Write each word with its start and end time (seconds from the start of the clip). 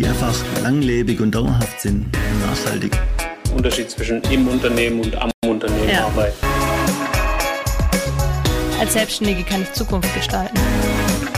die 0.00 0.06
einfach 0.06 0.34
langlebig 0.62 1.20
und 1.20 1.34
dauerhaft 1.34 1.78
sind 1.78 2.06
und 2.06 2.40
nachhaltig. 2.40 2.98
Unterschied 3.54 3.90
zwischen 3.90 4.22
im 4.30 4.48
Unternehmen 4.48 5.00
und 5.00 5.14
am 5.14 5.30
Unternehmen 5.46 5.90
ja. 5.90 6.06
arbeiten. 6.06 6.38
Als 8.78 8.94
Selbstständige 8.94 9.42
kann 9.42 9.60
ich 9.60 9.70
Zukunft 9.74 10.14
gestalten. 10.14 10.58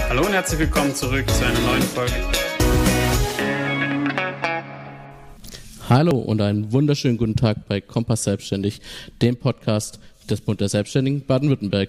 Hallo 0.08 0.24
und 0.24 0.32
herzlich 0.32 0.60
willkommen 0.60 0.94
zurück 0.94 1.28
zu 1.28 1.44
einer 1.44 1.58
neuen 1.58 1.82
Folge. 1.82 2.12
Hallo 5.88 6.16
und 6.18 6.40
einen 6.40 6.70
wunderschönen 6.70 7.18
guten 7.18 7.34
Tag 7.34 7.66
bei 7.66 7.80
Kompass 7.80 8.22
Selbstständig, 8.22 8.80
dem 9.20 9.38
Podcast 9.38 9.98
des 10.30 10.40
Bund 10.40 10.60
der 10.60 10.68
Selbstständigen 10.68 11.26
Baden-Württemberg. 11.26 11.88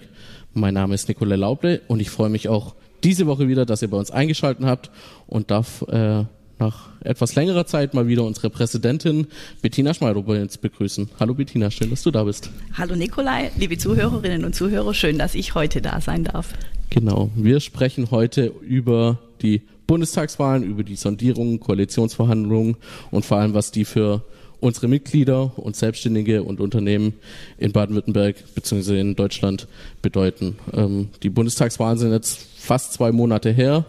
Mein 0.54 0.74
Name 0.74 0.96
ist 0.96 1.06
Nicola 1.06 1.36
Lauble 1.36 1.82
und 1.86 2.00
ich 2.00 2.10
freue 2.10 2.30
mich 2.30 2.48
auch 2.48 2.74
diese 3.04 3.28
Woche 3.28 3.46
wieder, 3.46 3.64
dass 3.64 3.80
ihr 3.82 3.90
bei 3.90 3.96
uns 3.96 4.10
eingeschaltet 4.10 4.64
habt 4.64 4.90
und 5.28 5.52
darf 5.52 5.82
äh, 5.82 6.24
nach 6.64 6.88
etwas 7.00 7.34
längerer 7.34 7.66
Zeit 7.66 7.92
mal 7.92 8.08
wieder 8.08 8.24
unsere 8.24 8.48
Präsidentin 8.48 9.26
Bettina 9.60 9.92
uns 9.92 10.56
begrüßen. 10.58 11.10
Hallo 11.20 11.34
Bettina, 11.34 11.70
schön, 11.70 11.90
dass 11.90 12.02
du 12.02 12.10
da 12.10 12.24
bist. 12.24 12.50
Hallo 12.72 12.96
Nikolai, 12.96 13.50
liebe 13.58 13.76
Zuhörerinnen 13.76 14.44
und 14.44 14.54
Zuhörer, 14.54 14.94
schön, 14.94 15.18
dass 15.18 15.34
ich 15.34 15.54
heute 15.54 15.82
da 15.82 16.00
sein 16.00 16.24
darf. 16.24 16.54
Genau, 16.88 17.30
wir 17.34 17.60
sprechen 17.60 18.10
heute 18.10 18.52
über 18.62 19.18
die 19.42 19.62
Bundestagswahlen, 19.86 20.62
über 20.62 20.84
die 20.84 20.96
Sondierungen, 20.96 21.60
Koalitionsverhandlungen 21.60 22.76
und 23.10 23.26
vor 23.26 23.38
allem, 23.38 23.52
was 23.52 23.70
die 23.70 23.84
für 23.84 24.22
unsere 24.60 24.88
Mitglieder 24.88 25.58
und 25.58 25.76
Selbstständige 25.76 26.42
und 26.42 26.60
Unternehmen 26.60 27.12
in 27.58 27.72
Baden-Württemberg 27.72 28.36
bzw. 28.54 28.98
in 28.98 29.16
Deutschland 29.16 29.68
bedeuten. 30.00 30.56
Ähm, 30.72 31.10
die 31.22 31.28
Bundestagswahlen 31.28 31.98
sind 31.98 32.12
jetzt 32.12 32.38
fast 32.56 32.94
zwei 32.94 33.12
Monate 33.12 33.50
her 33.50 33.84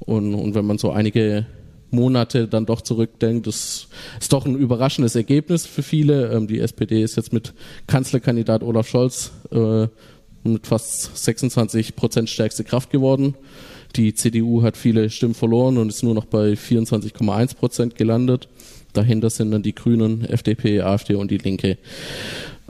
und, 0.00 0.34
und 0.34 0.54
wenn 0.54 0.66
man 0.66 0.76
so 0.76 0.90
einige 0.90 1.46
Monate 1.94 2.48
dann 2.48 2.66
doch 2.66 2.80
zurückdenkt, 2.80 3.46
das 3.46 3.88
ist 4.20 4.32
doch 4.32 4.46
ein 4.46 4.56
überraschendes 4.56 5.14
Ergebnis 5.14 5.66
für 5.66 5.82
viele. 5.82 6.32
Ähm, 6.32 6.46
die 6.46 6.60
SPD 6.60 7.02
ist 7.02 7.16
jetzt 7.16 7.32
mit 7.32 7.54
Kanzlerkandidat 7.86 8.62
Olaf 8.62 8.88
Scholz 8.88 9.32
äh, 9.50 9.86
mit 10.44 10.66
fast 10.66 11.16
26 11.16 11.96
Prozent 11.96 12.28
stärkste 12.28 12.64
Kraft 12.64 12.90
geworden. 12.90 13.34
Die 13.96 14.14
CDU 14.14 14.62
hat 14.62 14.76
viele 14.76 15.08
Stimmen 15.08 15.34
verloren 15.34 15.78
und 15.78 15.88
ist 15.88 16.02
nur 16.02 16.14
noch 16.14 16.24
bei 16.24 16.52
24,1 16.52 17.56
Prozent 17.56 17.96
gelandet. 17.96 18.48
Dahinter 18.92 19.30
sind 19.30 19.50
dann 19.50 19.62
die 19.62 19.74
Grünen, 19.74 20.24
FDP, 20.24 20.80
AfD 20.80 21.14
und 21.14 21.30
die 21.30 21.38
Linke. 21.38 21.78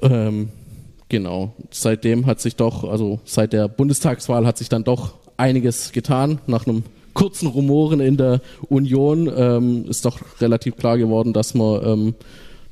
Ähm, 0.02 0.50
genau. 1.08 1.54
Seitdem 1.70 2.26
hat 2.26 2.40
sich 2.40 2.56
doch, 2.56 2.84
also 2.84 3.20
seit 3.24 3.52
der 3.52 3.68
Bundestagswahl 3.68 4.46
hat 4.46 4.58
sich 4.58 4.68
dann 4.68 4.84
doch 4.84 5.14
einiges 5.36 5.92
getan. 5.92 6.40
Nach 6.46 6.66
einem 6.66 6.84
kurzen 7.14 7.48
Rumoren 7.48 8.00
in 8.00 8.16
der 8.16 8.40
Union 8.68 9.30
ähm, 9.34 9.86
ist 9.88 10.04
doch 10.04 10.20
relativ 10.40 10.76
klar 10.76 10.98
geworden, 10.98 11.32
dass 11.32 11.54
man 11.54 11.84
ähm, 11.84 12.14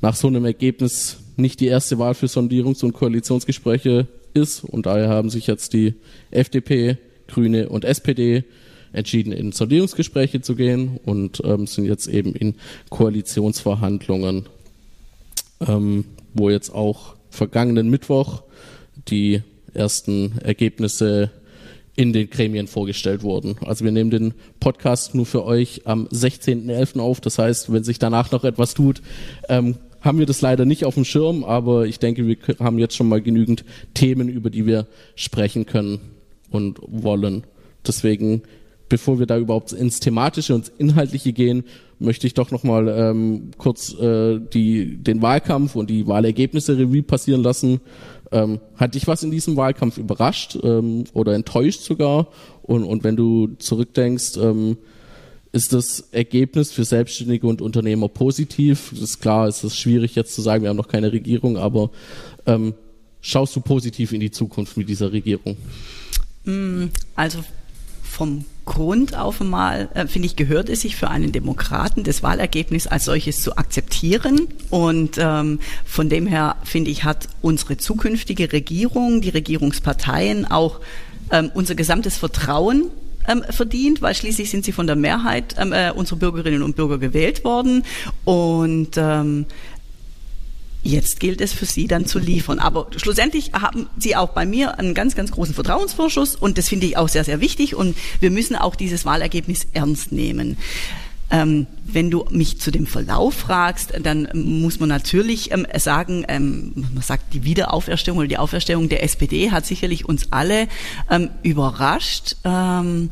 nach 0.01 0.17
so 0.17 0.27
einem 0.29 0.45
Ergebnis 0.45 1.19
nicht 1.37 1.61
die 1.61 1.69
erste 1.69 1.99
Wahl 1.99 2.15
für 2.15 2.27
Sondierungs- 2.27 2.85
und 2.85 2.93
Koalitionsgespräche 2.93 4.07
ist. 4.35 4.65
Und 4.65 4.87
daher 4.87 5.09
haben 5.09 5.31
sich 5.31 5.47
jetzt 5.47 5.73
die 5.73 5.95
FDP, 6.31 6.99
Grüne 7.29 7.69
und 7.69 7.85
SPD 7.85 8.45
entschieden, 8.93 9.33
in 9.33 9.53
Sondierungsgespräche 9.53 10.43
zu 10.43 10.55
gehen 10.55 11.01
und 11.05 11.41
ähm, 11.45 11.67
sind 11.67 11.87
jetzt 11.87 12.09
eben 12.09 12.35
in 12.35 12.57
Koalitionsverhandlungen, 12.91 14.47
ähm, 15.67 16.05
wo 16.35 16.51
jetzt 16.51 16.75
auch 16.75 17.15
vergangenen 17.31 17.89
Mittwoch 17.89 18.43
die 19.09 19.43
ersten 19.73 20.39
Ergebnisse 20.41 21.31
in 21.95 22.13
den 22.13 22.31
Gremien 22.31 22.67
vorgestellt 22.67 23.23
wurden. 23.23 23.57
Also 23.65 23.85
wir 23.85 23.93
nehmen 23.93 24.11
den 24.11 24.35
Podcast 24.61 25.15
nur 25.15 25.27
für 25.27 25.45
euch 25.45 25.83
am 25.85 26.07
16.11. 26.07 26.99
auf. 27.01 27.21
Das 27.21 27.39
heißt, 27.39 27.73
wenn 27.73 27.85
sich 27.85 27.99
danach 27.99 28.31
noch 28.33 28.45
etwas 28.45 28.75
tut, 28.75 29.03
ähm, 29.49 29.77
haben 30.01 30.19
wir 30.19 30.27
das 30.27 30.41
leider 30.41 30.65
nicht 30.65 30.85
auf 30.85 30.95
dem 30.95 31.05
Schirm, 31.05 31.45
aber 31.45 31.87
ich 31.87 31.99
denke, 31.99 32.27
wir 32.27 32.37
haben 32.59 32.79
jetzt 32.79 32.97
schon 32.97 33.09
mal 33.09 33.21
genügend 33.21 33.65
Themen, 33.95 34.29
über 34.29 34.51
die 34.51 34.67
wir 34.67 34.87
sprechen 35.15 35.67
können 35.67 36.01
und 36.51 36.79
wollen. 36.83 37.45
Deswegen 37.87 38.43
bevor 38.93 39.19
wir 39.19 39.25
da 39.25 39.39
überhaupt 39.39 39.73
ins 39.73 40.01
Thematische 40.01 40.55
und 40.55 40.71
Inhaltliche 40.77 41.33
gehen, 41.33 41.65
möchte 41.99 42.27
ich 42.27 42.35
doch 42.35 42.51
nochmal 42.51 42.89
ähm, 42.89 43.53
kurz 43.57 43.95
äh, 43.95 44.39
die, 44.39 44.99
den 44.99 45.23
Wahlkampf 45.23 45.77
und 45.77 45.89
die 45.89 46.07
Wahlergebnisse 46.07 46.77
Revue 46.77 47.03
passieren 47.03 47.43
lassen. 47.43 47.81
Ähm, 48.33 48.61
hat 48.77 48.95
dich 48.95 49.07
was 49.07 49.23
in 49.23 49.31
diesem 49.31 49.57
Wahlkampf 49.57 49.99
überrascht 49.99 50.59
ähm, 50.63 51.05
oder 51.13 51.35
enttäuscht 51.35 51.83
sogar? 51.83 52.29
Und, 52.63 52.85
und 52.85 53.05
wenn 53.05 53.17
du 53.17 53.49
zurückdenkst, 53.59 54.37
ähm, 54.39 54.79
ist 55.53 55.75
das 55.75 56.09
Ergebnis 56.13 56.73
für 56.73 56.85
Selbstständige 56.85 57.47
und 57.47 57.61
Unternehmer 57.61 58.09
positiv? 58.09 58.89
Das 58.93 59.03
ist 59.03 59.21
klar, 59.21 59.47
es 59.47 59.63
ist 59.63 59.77
schwierig 59.77 60.15
jetzt 60.15 60.35
zu 60.35 60.41
sagen, 60.41 60.63
wir 60.63 60.71
haben 60.71 60.79
noch 60.79 60.89
keine 60.89 61.13
Regierung, 61.13 61.59
aber 61.59 61.91
ähm, 62.47 62.75
schaust 63.21 63.55
du 63.55 63.61
positiv 63.61 64.13
in 64.13 64.21
die 64.21 64.31
Zukunft 64.31 64.77
mit 64.79 64.89
dieser 64.89 65.13
Regierung? 65.13 65.57
Mm, 66.45 66.87
also 67.15 67.45
vom 68.13 68.45
Grund 68.67 69.17
auf 69.17 69.41
einmal, 69.41 69.89
äh, 69.95 70.07
finde 70.07 70.27
ich, 70.27 70.37
gehört 70.37 70.69
es 70.69 70.83
sich 70.83 70.97
für 70.97 71.09
einen 71.09 71.33
Demokraten, 71.33 72.05
das 72.05 72.23
Wahlergebnis 72.23 72.87
als 72.87 73.07
solches 73.07 73.41
zu 73.41 73.57
akzeptieren. 73.57 74.49
Und 74.71 75.17
ähm, 75.19 75.59
von 75.85 76.09
dem 76.09 76.27
her, 76.27 76.57
finde 76.63 76.91
ich, 76.91 77.05
hat 77.05 77.29
unsere 77.41 77.79
zukünftige 77.79 78.53
Regierung, 78.53 79.23
die 79.23 79.31
Regierungsparteien 79.31 80.49
auch 80.49 80.81
ähm, 81.31 81.51
unser 81.55 81.75
gesamtes 81.75 82.19
Vertrauen 82.19 82.91
ähm, 83.27 83.45
verdient, 83.49 84.03
weil 84.03 84.15
schließlich 84.15 84.51
sind 84.51 84.65
sie 84.65 84.73
von 84.73 84.87
der 84.87 84.97
Mehrheit 84.97 85.55
ähm, 85.59 85.73
äh, 85.73 85.91
unserer 85.91 86.19
Bürgerinnen 86.19 86.63
und 86.63 86.77
Bürger 86.77 86.99
gewählt 86.99 87.45
worden. 87.45 87.85
Und 88.25 88.91
ähm, 88.97 89.47
Jetzt 90.83 91.21
gilt 91.21 91.41
es 91.41 91.53
für 91.53 91.67
Sie 91.67 91.87
dann 91.87 92.07
zu 92.07 92.19
liefern. 92.19 92.59
Aber 92.59 92.89
schlussendlich 92.97 93.53
haben 93.53 93.89
Sie 93.99 94.17
auch 94.17 94.31
bei 94.31 94.45
mir 94.45 94.79
einen 94.79 94.95
ganz, 94.95 95.15
ganz 95.15 95.31
großen 95.31 95.55
Vertrauensvorschuss 95.55 96.35
und 96.35 96.59
das 96.59 96.69
finde 96.69 96.87
ich 96.87 96.97
auch 96.97 97.09
sehr, 97.09 97.25
sehr 97.25 97.41
wichtig 97.41 97.75
und 97.75 97.97
wir 98.21 98.31
müssen 98.31 98.57
auch 98.57 98.75
dieses 98.75 99.05
Wahlergebnis 99.05 99.67
ernst 99.73 100.13
nehmen. 100.13 100.57
Ähm, 101.31 101.67
wenn 101.87 102.11
du 102.11 102.27
mich 102.31 102.61
zu 102.61 102.71
dem 102.71 102.87
Verlauf 102.87 103.33
fragst, 103.33 103.95
dann 104.03 104.29
muss 104.35 104.81
man 104.81 104.91
natürlich 104.91 105.51
ähm, 105.51 105.67
sagen, 105.79 106.27
ähm, 106.29 106.73
man 106.75 107.03
sagt, 107.03 107.33
die 107.33 107.45
Wiederauferstehung 107.45 108.19
oder 108.19 108.29
die 108.29 108.37
Auferstehung 108.37 108.91
der 108.91 109.03
SPD 109.03 109.51
hat 109.51 109.65
sicherlich 109.65 110.05
uns 110.05 110.31
alle 110.31 110.69
ähm, 111.11 111.31
überrascht. 111.43 112.37
Ähm, 112.45 113.09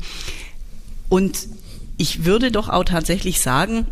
und 1.09 1.47
ich 1.97 2.23
würde 2.23 2.51
doch 2.51 2.69
auch 2.69 2.83
tatsächlich 2.83 3.41
sagen, 3.41 3.87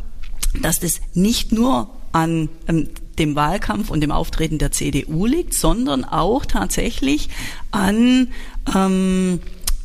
dass 0.62 0.79
das 0.79 1.01
nicht 1.16 1.51
nur 1.51 1.89
an 2.12 2.50
ähm, 2.68 2.89
dem 3.19 3.35
Wahlkampf 3.35 3.90
und 3.90 4.02
dem 4.02 4.12
Auftreten 4.12 4.57
der 4.57 4.72
CDU 4.72 5.25
liegt, 5.25 5.53
sondern 5.53 6.06
auch 6.06 6.46
tatsächlich 6.46 7.30
an 7.72 8.30
ähm, 8.75 9.40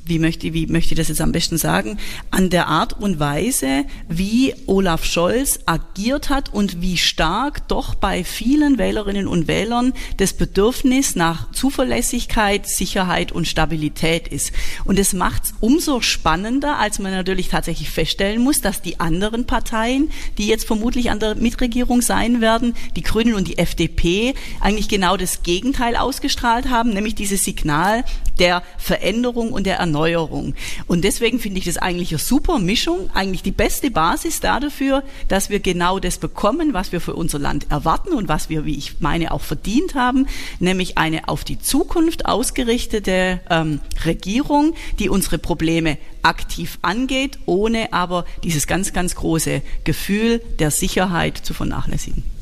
wie 0.06 0.18
möchte, 0.18 0.52
wie 0.52 0.66
möchte 0.66 0.92
ich 0.92 0.98
das 0.98 1.08
jetzt 1.08 1.20
am 1.20 1.32
besten 1.32 1.56
sagen, 1.56 1.98
an 2.30 2.50
der 2.50 2.68
Art 2.68 2.92
und 3.00 3.18
Weise, 3.18 3.84
wie 4.08 4.54
Olaf 4.66 5.04
Scholz 5.04 5.60
agiert 5.64 6.28
hat 6.28 6.52
und 6.52 6.82
wie 6.82 6.98
stark 6.98 7.66
doch 7.68 7.94
bei 7.94 8.22
vielen 8.22 8.76
Wählerinnen 8.76 9.26
und 9.26 9.48
Wählern 9.48 9.94
das 10.18 10.34
Bedürfnis 10.34 11.16
nach 11.16 11.50
Zuverlässigkeit, 11.52 12.68
Sicherheit 12.68 13.32
und 13.32 13.48
Stabilität 13.48 14.28
ist. 14.28 14.52
Und 14.84 14.98
es 14.98 15.14
macht 15.14 15.44
es 15.44 15.54
umso 15.60 16.02
spannender, 16.02 16.78
als 16.78 16.98
man 16.98 17.12
natürlich 17.12 17.48
tatsächlich 17.48 17.88
feststellen 17.88 18.42
muss, 18.42 18.60
dass 18.60 18.82
die 18.82 19.00
anderen 19.00 19.46
Parteien, 19.46 20.10
die 20.36 20.48
jetzt 20.48 20.66
vermutlich 20.66 21.10
an 21.10 21.18
der 21.18 21.34
Mitregierung 21.34 22.02
sein 22.02 22.42
werden, 22.42 22.74
die 22.96 23.02
Grünen 23.02 23.34
und 23.34 23.48
die 23.48 23.58
FDP, 23.58 24.34
eigentlich 24.60 24.88
genau 24.88 25.16
das 25.16 25.42
Gegenteil 25.42 25.96
ausgestrahlt 25.96 26.68
haben, 26.68 26.90
nämlich 26.90 27.14
dieses 27.14 27.44
Signal 27.44 28.04
der 28.38 28.62
Veränderung 28.78 29.52
und 29.52 29.64
der 29.64 29.76
Erneuerung 29.76 29.93
Erneuerung. 29.94 30.54
Und 30.88 31.04
deswegen 31.04 31.38
finde 31.38 31.58
ich 31.58 31.66
das 31.66 31.76
eigentlich 31.76 32.10
eine 32.10 32.18
super 32.18 32.58
Mischung, 32.58 33.10
eigentlich 33.14 33.42
die 33.42 33.52
beste 33.52 33.92
Basis 33.92 34.40
dafür, 34.40 35.04
dass 35.28 35.50
wir 35.50 35.60
genau 35.60 36.00
das 36.00 36.18
bekommen, 36.18 36.74
was 36.74 36.90
wir 36.90 37.00
für 37.00 37.14
unser 37.14 37.38
Land 37.38 37.66
erwarten 37.70 38.12
und 38.12 38.28
was 38.28 38.48
wir, 38.48 38.64
wie 38.64 38.76
ich 38.76 39.00
meine, 39.00 39.30
auch 39.30 39.40
verdient 39.40 39.94
haben, 39.94 40.26
nämlich 40.58 40.98
eine 40.98 41.28
auf 41.28 41.44
die 41.44 41.60
Zukunft 41.60 42.26
ausgerichtete 42.26 43.40
ähm, 43.48 43.80
Regierung, 44.04 44.74
die 44.98 45.08
unsere 45.08 45.38
Probleme 45.38 45.96
aktiv 46.22 46.78
angeht, 46.82 47.38
ohne 47.46 47.92
aber 47.92 48.24
dieses 48.42 48.66
ganz, 48.66 48.92
ganz 48.92 49.14
große 49.14 49.62
Gefühl 49.84 50.40
der 50.58 50.72
Sicherheit 50.72 51.38
zu 51.38 51.54
vernachlässigen. 51.54 52.33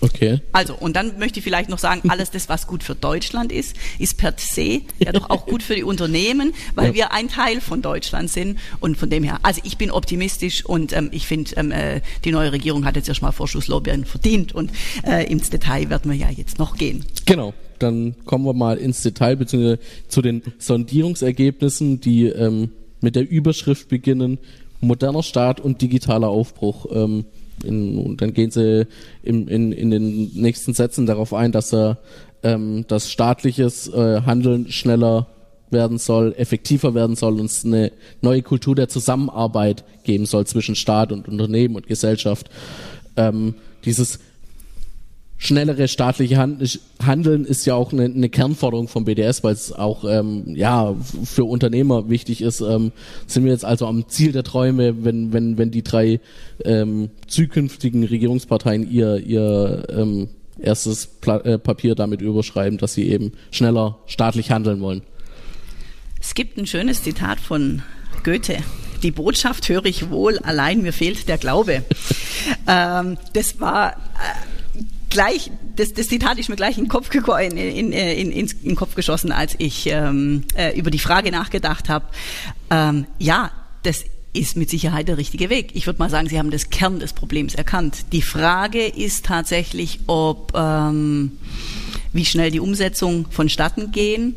Okay. 0.00 0.40
Also, 0.52 0.74
und 0.74 0.94
dann 0.94 1.18
möchte 1.18 1.40
ich 1.40 1.44
vielleicht 1.44 1.68
noch 1.68 1.78
sagen, 1.78 2.08
alles 2.08 2.30
das, 2.30 2.48
was 2.48 2.66
gut 2.66 2.82
für 2.82 2.94
Deutschland 2.94 3.52
ist, 3.52 3.76
ist 3.98 4.16
per 4.18 4.34
se 4.36 4.82
ja 4.98 5.12
doch 5.12 5.30
auch 5.30 5.46
gut 5.46 5.62
für 5.62 5.74
die 5.74 5.82
Unternehmen, 5.82 6.54
weil 6.74 6.88
ja. 6.88 6.94
wir 6.94 7.12
ein 7.12 7.28
Teil 7.28 7.60
von 7.60 7.82
Deutschland 7.82 8.30
sind. 8.30 8.58
Und 8.80 8.96
von 8.96 9.10
dem 9.10 9.24
her, 9.24 9.38
also 9.42 9.60
ich 9.64 9.76
bin 9.76 9.90
optimistisch 9.90 10.64
und 10.64 10.92
ähm, 10.92 11.08
ich 11.12 11.26
finde, 11.26 11.52
ähm, 11.56 11.72
äh, 11.72 12.00
die 12.24 12.30
neue 12.30 12.52
Regierung 12.52 12.84
hat 12.84 12.96
jetzt 12.96 13.08
erstmal 13.08 13.32
Vorschusslorbeeren 13.32 14.04
verdient 14.04 14.54
und 14.54 14.70
äh, 15.04 15.30
ins 15.30 15.50
Detail 15.50 15.90
werden 15.90 16.10
wir 16.10 16.16
ja 16.16 16.30
jetzt 16.30 16.58
noch 16.58 16.76
gehen. 16.76 17.04
Genau. 17.24 17.54
Dann 17.78 18.16
kommen 18.24 18.44
wir 18.44 18.54
mal 18.54 18.76
ins 18.76 19.02
Detail, 19.02 19.36
beziehungsweise 19.36 19.78
zu 20.08 20.20
den 20.20 20.42
Sondierungsergebnissen, 20.58 22.00
die 22.00 22.24
ähm, 22.24 22.70
mit 23.00 23.14
der 23.14 23.28
Überschrift 23.30 23.88
beginnen, 23.88 24.38
moderner 24.80 25.22
Staat 25.22 25.60
und 25.60 25.80
digitaler 25.80 26.28
Aufbruch. 26.28 26.86
Ähm, 26.90 27.24
in, 27.64 27.98
und 27.98 28.20
dann 28.20 28.32
gehen 28.32 28.50
sie 28.50 28.86
im, 29.22 29.48
in, 29.48 29.72
in 29.72 29.90
den 29.90 30.30
nächsten 30.34 30.74
Sätzen 30.74 31.06
darauf 31.06 31.34
ein, 31.34 31.52
dass 31.52 31.72
er 31.72 31.98
ähm, 32.42 32.84
dass 32.86 33.10
staatliches 33.10 33.88
äh, 33.88 34.22
Handeln 34.22 34.70
schneller 34.70 35.26
werden 35.70 35.98
soll, 35.98 36.34
effektiver 36.36 36.94
werden 36.94 37.16
soll 37.16 37.40
und 37.40 37.46
es 37.46 37.64
eine 37.64 37.92
neue 38.22 38.42
Kultur 38.42 38.74
der 38.74 38.88
Zusammenarbeit 38.88 39.84
geben 40.04 40.24
soll 40.24 40.46
zwischen 40.46 40.74
Staat 40.74 41.12
und 41.12 41.28
Unternehmen 41.28 41.76
und 41.76 41.86
Gesellschaft. 41.86 42.48
Ähm, 43.16 43.54
dieses 43.84 44.18
schnellere 45.38 45.86
staatliche 45.86 46.36
Handeln 46.36 47.44
ist 47.44 47.64
ja 47.64 47.74
auch 47.74 47.92
eine, 47.92 48.04
eine 48.04 48.28
Kernforderung 48.28 48.88
vom 48.88 49.04
BDS, 49.04 49.44
weil 49.44 49.54
es 49.54 49.72
auch 49.72 50.04
ähm, 50.04 50.56
ja 50.56 50.96
für 51.24 51.44
Unternehmer 51.44 52.10
wichtig 52.10 52.42
ist. 52.42 52.60
Ähm, 52.60 52.90
sind 53.26 53.44
wir 53.44 53.52
jetzt 53.52 53.64
also 53.64 53.86
am 53.86 54.08
Ziel 54.08 54.32
der 54.32 54.42
Träume, 54.42 55.04
wenn 55.04 55.32
wenn 55.32 55.56
wenn 55.56 55.70
die 55.70 55.84
drei 55.84 56.20
ähm, 56.64 57.10
zukünftigen 57.28 58.04
Regierungsparteien 58.04 58.90
ihr 58.90 59.18
ihr 59.18 59.84
ähm, 59.90 60.28
erstes 60.58 61.06
Pla 61.06 61.36
äh, 61.38 61.58
Papier 61.58 61.94
damit 61.94 62.20
überschreiben, 62.20 62.78
dass 62.78 62.94
sie 62.94 63.08
eben 63.08 63.32
schneller 63.52 63.98
staatlich 64.06 64.50
handeln 64.50 64.80
wollen. 64.80 65.02
Es 66.20 66.34
gibt 66.34 66.58
ein 66.58 66.66
schönes 66.66 67.04
Zitat 67.04 67.38
von 67.38 67.82
Goethe. 68.24 68.58
Die 69.04 69.12
Botschaft 69.12 69.68
höre 69.68 69.84
ich 69.84 70.10
wohl, 70.10 70.38
allein 70.40 70.82
mir 70.82 70.92
fehlt 70.92 71.28
der 71.28 71.38
Glaube. 71.38 71.84
ähm, 72.66 73.16
das 73.32 73.60
war 73.60 73.92
äh, 73.92 73.94
gleich, 75.18 75.50
das, 75.74 75.92
das 75.94 76.06
Zitat 76.06 76.38
ist 76.38 76.48
mir 76.48 76.54
gleich 76.54 76.78
in 76.78 76.84
den 76.84 76.88
Kopf, 76.88 77.12
in, 77.12 77.56
in, 77.56 77.92
in, 77.92 78.30
in, 78.30 78.50
in 78.62 78.76
Kopf 78.76 78.94
geschossen, 78.94 79.32
als 79.32 79.56
ich 79.58 79.88
ähm, 79.88 80.44
äh, 80.54 80.78
über 80.78 80.92
die 80.92 81.00
Frage 81.00 81.32
nachgedacht 81.32 81.88
habe. 81.88 82.04
Ähm, 82.70 83.04
ja, 83.18 83.50
das 83.82 84.04
ist 84.32 84.56
mit 84.56 84.70
Sicherheit 84.70 85.08
der 85.08 85.18
richtige 85.18 85.50
Weg. 85.50 85.70
Ich 85.74 85.86
würde 85.86 85.98
mal 85.98 86.08
sagen, 86.08 86.28
Sie 86.28 86.38
haben 86.38 86.52
das 86.52 86.70
Kern 86.70 87.00
des 87.00 87.14
Problems 87.14 87.56
erkannt. 87.56 88.12
Die 88.12 88.22
Frage 88.22 88.86
ist 88.86 89.26
tatsächlich, 89.26 89.98
ob 90.06 90.52
ähm, 90.54 91.32
wie 92.12 92.24
schnell 92.24 92.52
die 92.52 92.60
Umsetzung 92.60 93.26
vonstatten 93.28 93.90
gehen 93.90 94.36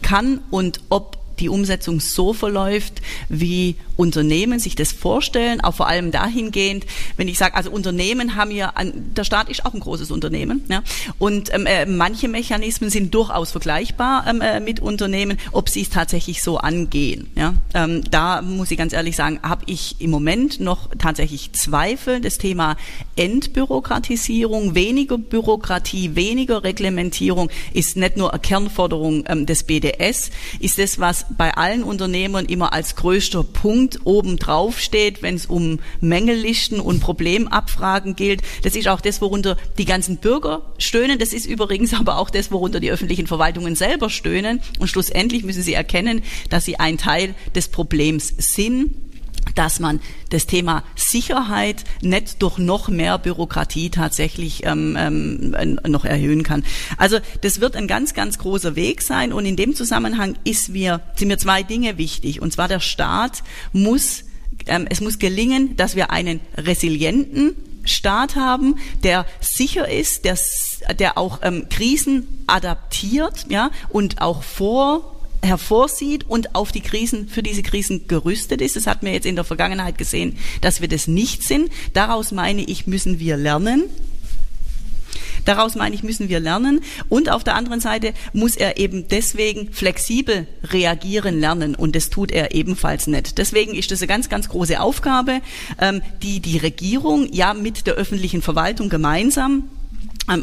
kann 0.00 0.38
und 0.50 0.80
ob 0.90 1.18
die 1.40 1.48
Umsetzung 1.48 1.98
so 1.98 2.32
verläuft, 2.32 3.02
wie 3.28 3.74
Unternehmen 3.96 4.58
sich 4.58 4.74
das 4.74 4.92
vorstellen, 4.92 5.60
auch 5.60 5.74
vor 5.74 5.88
allem 5.88 6.10
dahingehend, 6.10 6.86
wenn 7.16 7.28
ich 7.28 7.38
sage, 7.38 7.54
also 7.54 7.70
Unternehmen 7.70 8.36
haben 8.36 8.50
ja, 8.50 8.72
der 8.82 9.24
Staat 9.24 9.48
ist 9.48 9.64
auch 9.64 9.74
ein 9.74 9.80
großes 9.80 10.10
Unternehmen, 10.10 10.64
ja, 10.68 10.82
und 11.18 11.52
ähm, 11.52 11.66
äh, 11.66 11.86
manche 11.86 12.28
Mechanismen 12.28 12.90
sind 12.90 13.14
durchaus 13.14 13.50
vergleichbar 13.50 14.26
ähm, 14.28 14.40
äh, 14.40 14.60
mit 14.60 14.80
Unternehmen, 14.80 15.38
ob 15.52 15.68
sie 15.68 15.82
es 15.82 15.90
tatsächlich 15.90 16.42
so 16.42 16.58
angehen. 16.58 17.30
Ja. 17.36 17.54
Ähm, 17.74 18.02
da 18.10 18.42
muss 18.42 18.70
ich 18.70 18.78
ganz 18.78 18.92
ehrlich 18.92 19.16
sagen, 19.16 19.40
habe 19.42 19.64
ich 19.66 19.96
im 20.00 20.10
Moment 20.10 20.60
noch 20.60 20.90
tatsächlich 20.98 21.52
Zweifel. 21.52 22.20
Das 22.20 22.38
Thema 22.38 22.76
Entbürokratisierung, 23.16 24.74
weniger 24.74 25.18
Bürokratie, 25.18 26.14
weniger 26.14 26.64
Reglementierung 26.64 27.50
ist 27.72 27.96
nicht 27.96 28.16
nur 28.16 28.32
eine 28.32 28.40
Kernforderung 28.40 29.24
ähm, 29.28 29.46
des 29.46 29.64
BDS, 29.64 30.30
ist 30.60 30.78
das, 30.78 30.98
was 30.98 31.26
bei 31.36 31.54
allen 31.54 31.82
Unternehmern 31.82 32.46
immer 32.46 32.72
als 32.72 32.96
größter 32.96 33.44
Punkt 33.44 33.83
Punkt 33.84 34.06
oben 34.06 34.38
drauf 34.38 34.80
steht, 34.80 35.22
wenn 35.22 35.34
es 35.34 35.44
um 35.44 35.78
Mängellisten 36.00 36.80
und 36.80 37.00
Problemabfragen 37.00 38.16
gilt. 38.16 38.40
Das 38.62 38.76
ist 38.76 38.88
auch 38.88 39.02
das, 39.02 39.20
worunter 39.20 39.58
die 39.76 39.84
ganzen 39.84 40.16
Bürger 40.16 40.62
stöhnen. 40.78 41.18
Das 41.18 41.34
ist 41.34 41.44
übrigens 41.44 41.92
aber 41.92 42.16
auch 42.16 42.30
das, 42.30 42.50
worunter 42.50 42.80
die 42.80 42.90
öffentlichen 42.90 43.26
Verwaltungen 43.26 43.76
selber 43.76 44.08
stöhnen. 44.08 44.62
Und 44.78 44.88
schlussendlich 44.88 45.44
müssen 45.44 45.62
sie 45.62 45.74
erkennen, 45.74 46.22
dass 46.48 46.64
sie 46.64 46.80
ein 46.80 46.96
Teil 46.96 47.34
des 47.54 47.68
Problems 47.68 48.32
sind 48.38 49.03
dass 49.54 49.80
man 49.80 50.00
das 50.30 50.46
Thema 50.46 50.84
Sicherheit 50.96 51.84
nicht 52.00 52.42
durch 52.42 52.58
noch 52.58 52.88
mehr 52.88 53.18
Bürokratie 53.18 53.90
tatsächlich 53.90 54.64
ähm, 54.64 54.96
ähm, 54.98 55.78
noch 55.86 56.04
erhöhen 56.04 56.42
kann. 56.42 56.64
Also 56.96 57.18
das 57.40 57.60
wird 57.60 57.76
ein 57.76 57.86
ganz, 57.86 58.14
ganz 58.14 58.38
großer 58.38 58.76
Weg 58.76 59.02
sein 59.02 59.32
und 59.32 59.46
in 59.46 59.56
dem 59.56 59.74
Zusammenhang 59.74 60.36
ist 60.44 60.70
mir, 60.70 61.00
sind 61.16 61.28
mir 61.28 61.38
zwei 61.38 61.62
Dinge 61.62 61.98
wichtig. 61.98 62.42
Und 62.42 62.52
zwar 62.52 62.68
der 62.68 62.80
Staat 62.80 63.42
muss, 63.72 64.24
ähm, 64.66 64.86
es 64.88 65.00
muss 65.00 65.18
gelingen, 65.18 65.76
dass 65.76 65.96
wir 65.96 66.10
einen 66.10 66.40
resilienten 66.56 67.56
Staat 67.84 68.36
haben, 68.36 68.76
der 69.02 69.26
sicher 69.40 69.88
ist, 69.88 70.24
der, 70.24 70.38
der 70.98 71.18
auch 71.18 71.40
ähm, 71.42 71.66
Krisen 71.68 72.44
adaptiert, 72.46 73.46
ja, 73.48 73.70
und 73.90 74.22
auch 74.22 74.42
vor 74.42 75.13
hervorsieht 75.44 76.24
und 76.28 76.54
auf 76.54 76.72
die 76.72 76.80
Krisen, 76.80 77.28
für 77.28 77.42
diese 77.42 77.62
Krisen 77.62 78.08
gerüstet 78.08 78.60
ist. 78.60 78.76
Das 78.76 78.86
hatten 78.86 79.06
wir 79.06 79.12
jetzt 79.12 79.26
in 79.26 79.36
der 79.36 79.44
Vergangenheit 79.44 79.98
gesehen, 79.98 80.36
dass 80.60 80.80
wir 80.80 80.88
das 80.88 81.06
nicht 81.06 81.42
sind. 81.42 81.70
Daraus 81.92 82.32
meine 82.32 82.62
ich, 82.62 82.86
müssen 82.86 83.18
wir 83.18 83.36
lernen. 83.36 83.84
Daraus 85.44 85.74
meine 85.74 85.94
ich, 85.94 86.02
müssen 86.02 86.28
wir 86.28 86.40
lernen. 86.40 86.80
Und 87.08 87.30
auf 87.30 87.44
der 87.44 87.54
anderen 87.54 87.80
Seite 87.80 88.14
muss 88.32 88.56
er 88.56 88.78
eben 88.78 89.08
deswegen 89.08 89.72
flexibel 89.72 90.46
reagieren 90.64 91.38
lernen. 91.38 91.74
Und 91.74 91.94
das 91.94 92.10
tut 92.10 92.30
er 92.30 92.54
ebenfalls 92.54 93.06
nicht. 93.06 93.38
Deswegen 93.38 93.74
ist 93.74 93.90
das 93.90 94.00
eine 94.00 94.08
ganz, 94.08 94.28
ganz 94.28 94.48
große 94.48 94.80
Aufgabe, 94.80 95.40
ähm, 95.80 96.02
die 96.22 96.40
die 96.40 96.58
Regierung 96.58 97.28
ja 97.32 97.52
mit 97.54 97.86
der 97.86 97.94
öffentlichen 97.94 98.42
Verwaltung 98.42 98.88
gemeinsam 98.88 99.64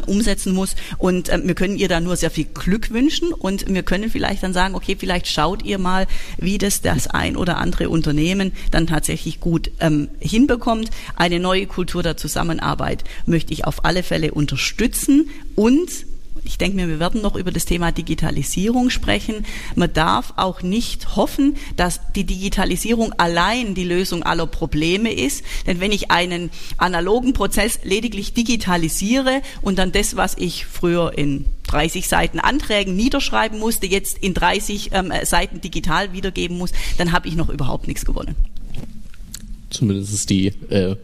umsetzen 0.06 0.54
muss. 0.54 0.76
Und 0.98 1.32
ähm, 1.32 1.46
wir 1.46 1.54
können 1.54 1.76
ihr 1.76 1.88
da 1.88 2.00
nur 2.00 2.16
sehr 2.16 2.30
viel 2.30 2.44
Glück 2.44 2.90
wünschen 2.90 3.32
und 3.32 3.72
wir 3.72 3.82
können 3.82 4.10
vielleicht 4.10 4.42
dann 4.42 4.52
sagen, 4.52 4.74
okay, 4.74 4.96
vielleicht 4.98 5.26
schaut 5.26 5.64
ihr 5.64 5.78
mal, 5.78 6.06
wie 6.38 6.58
das 6.58 6.80
das 6.80 7.06
ein 7.08 7.36
oder 7.36 7.58
andere 7.58 7.88
Unternehmen 7.88 8.52
dann 8.70 8.86
tatsächlich 8.86 9.40
gut 9.40 9.70
ähm, 9.80 10.08
hinbekommt. 10.20 10.90
Eine 11.16 11.40
neue 11.40 11.66
Kultur 11.66 12.02
der 12.02 12.16
Zusammenarbeit 12.16 13.04
möchte 13.26 13.52
ich 13.52 13.64
auf 13.64 13.84
alle 13.84 14.02
Fälle 14.02 14.32
unterstützen 14.32 15.30
und 15.54 15.90
ich 16.52 16.58
denke 16.58 16.76
mir, 16.76 16.86
wir 16.86 17.00
werden 17.00 17.22
noch 17.22 17.34
über 17.34 17.50
das 17.50 17.64
Thema 17.64 17.92
Digitalisierung 17.92 18.90
sprechen. 18.90 19.46
Man 19.74 19.90
darf 19.90 20.34
auch 20.36 20.60
nicht 20.60 21.16
hoffen, 21.16 21.56
dass 21.76 22.00
die 22.14 22.24
Digitalisierung 22.24 23.14
allein 23.14 23.74
die 23.74 23.84
Lösung 23.84 24.22
aller 24.22 24.46
Probleme 24.46 25.10
ist. 25.10 25.44
Denn 25.66 25.80
wenn 25.80 25.92
ich 25.92 26.10
einen 26.10 26.50
analogen 26.76 27.32
Prozess 27.32 27.80
lediglich 27.84 28.34
digitalisiere 28.34 29.40
und 29.62 29.78
dann 29.78 29.92
das, 29.92 30.14
was 30.16 30.36
ich 30.36 30.66
früher 30.66 31.16
in 31.16 31.46
30 31.68 32.06
Seiten 32.06 32.38
Anträgen 32.38 32.96
niederschreiben 32.96 33.58
musste, 33.58 33.86
jetzt 33.86 34.18
in 34.18 34.34
30 34.34 34.90
ähm, 34.92 35.10
Seiten 35.24 35.62
digital 35.62 36.12
wiedergeben 36.12 36.58
muss, 36.58 36.72
dann 36.98 37.12
habe 37.12 37.28
ich 37.28 37.34
noch 37.34 37.48
überhaupt 37.48 37.88
nichts 37.88 38.04
gewonnen. 38.04 38.36
Zumindest 39.70 40.12
ist 40.12 40.28
die 40.28 40.48
äh, 40.68 40.96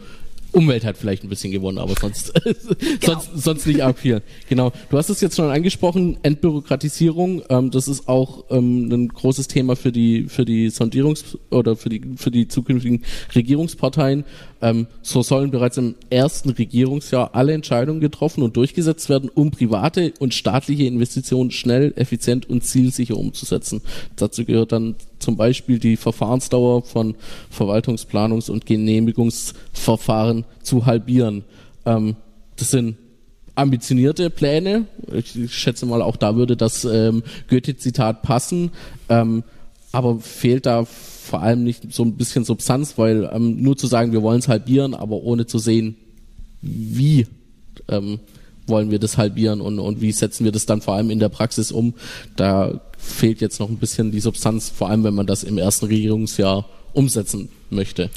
Umwelt 0.52 0.84
hat 0.84 0.96
vielleicht 0.96 1.24
ein 1.24 1.28
bisschen 1.28 1.52
gewonnen, 1.52 1.78
aber 1.78 1.94
sonst, 2.00 2.32
genau. 3.00 3.20
sonst, 3.20 3.30
sonst 3.34 3.66
nicht 3.66 3.82
arg 3.82 3.98
viel. 3.98 4.22
Genau. 4.48 4.72
Du 4.90 4.96
hast 4.96 5.10
es 5.10 5.20
jetzt 5.20 5.36
schon 5.36 5.50
angesprochen, 5.50 6.18
Entbürokratisierung. 6.22 7.42
Ähm, 7.48 7.70
das 7.70 7.88
ist 7.88 8.08
auch 8.08 8.44
ähm, 8.50 8.88
ein 8.90 9.08
großes 9.08 9.48
Thema 9.48 9.76
für 9.76 9.92
die 9.92 10.24
für 10.24 10.44
die 10.44 10.70
Sondierungs- 10.70 11.36
oder 11.50 11.76
für 11.76 11.88
die 11.88 12.02
für 12.16 12.30
die 12.30 12.48
zukünftigen 12.48 13.04
Regierungsparteien. 13.34 14.24
Ähm, 14.60 14.86
so 15.02 15.22
sollen 15.22 15.50
bereits 15.50 15.76
im 15.76 15.94
ersten 16.10 16.50
Regierungsjahr 16.50 17.34
alle 17.34 17.52
Entscheidungen 17.52 18.00
getroffen 18.00 18.42
und 18.42 18.56
durchgesetzt 18.56 19.08
werden, 19.08 19.30
um 19.32 19.50
private 19.50 20.12
und 20.18 20.34
staatliche 20.34 20.84
Investitionen 20.84 21.50
schnell, 21.50 21.92
effizient 21.96 22.48
und 22.50 22.64
zielsicher 22.64 23.16
umzusetzen. 23.16 23.82
Dazu 24.16 24.44
gehört 24.44 24.72
dann 24.72 24.96
zum 25.18 25.36
Beispiel 25.36 25.78
die 25.78 25.96
Verfahrensdauer 25.96 26.82
von 26.82 27.14
Verwaltungsplanungs- 27.56 28.50
und 28.50 28.66
Genehmigungsverfahren 28.66 30.44
zu 30.62 30.86
halbieren. 30.86 31.44
Ähm, 31.86 32.16
das 32.56 32.70
sind 32.70 32.96
ambitionierte 33.54 34.30
Pläne. 34.30 34.86
Ich 35.12 35.54
schätze 35.54 35.86
mal, 35.86 36.02
auch 36.02 36.16
da 36.16 36.36
würde 36.36 36.56
das 36.56 36.84
ähm, 36.84 37.22
Goethe-Zitat 37.48 38.22
passen. 38.22 38.70
Ähm, 39.08 39.42
aber 39.90 40.18
fehlt 40.20 40.66
da 40.66 40.86
vor 41.28 41.42
allem 41.42 41.62
nicht 41.62 41.92
so 41.92 42.02
ein 42.02 42.16
bisschen 42.16 42.44
Substanz, 42.44 42.96
weil 42.96 43.30
ähm, 43.32 43.62
nur 43.62 43.76
zu 43.76 43.86
sagen, 43.86 44.12
wir 44.12 44.22
wollen 44.22 44.40
es 44.40 44.48
halbieren, 44.48 44.94
aber 44.94 45.16
ohne 45.16 45.46
zu 45.46 45.58
sehen, 45.58 45.96
wie 46.60 47.26
ähm, 47.88 48.18
wollen 48.66 48.90
wir 48.90 48.98
das 48.98 49.16
halbieren 49.16 49.60
und, 49.60 49.78
und 49.78 50.00
wie 50.00 50.12
setzen 50.12 50.44
wir 50.44 50.52
das 50.52 50.66
dann 50.66 50.80
vor 50.80 50.94
allem 50.94 51.10
in 51.10 51.18
der 51.18 51.28
Praxis 51.28 51.72
um, 51.72 51.94
da 52.36 52.80
fehlt 52.98 53.40
jetzt 53.40 53.60
noch 53.60 53.68
ein 53.68 53.78
bisschen 53.78 54.10
die 54.10 54.20
Substanz, 54.20 54.68
vor 54.68 54.90
allem 54.90 55.04
wenn 55.04 55.14
man 55.14 55.26
das 55.26 55.44
im 55.44 55.58
ersten 55.58 55.86
Regierungsjahr 55.86 56.66
umsetzen 56.92 57.48
möchte. 57.70 58.10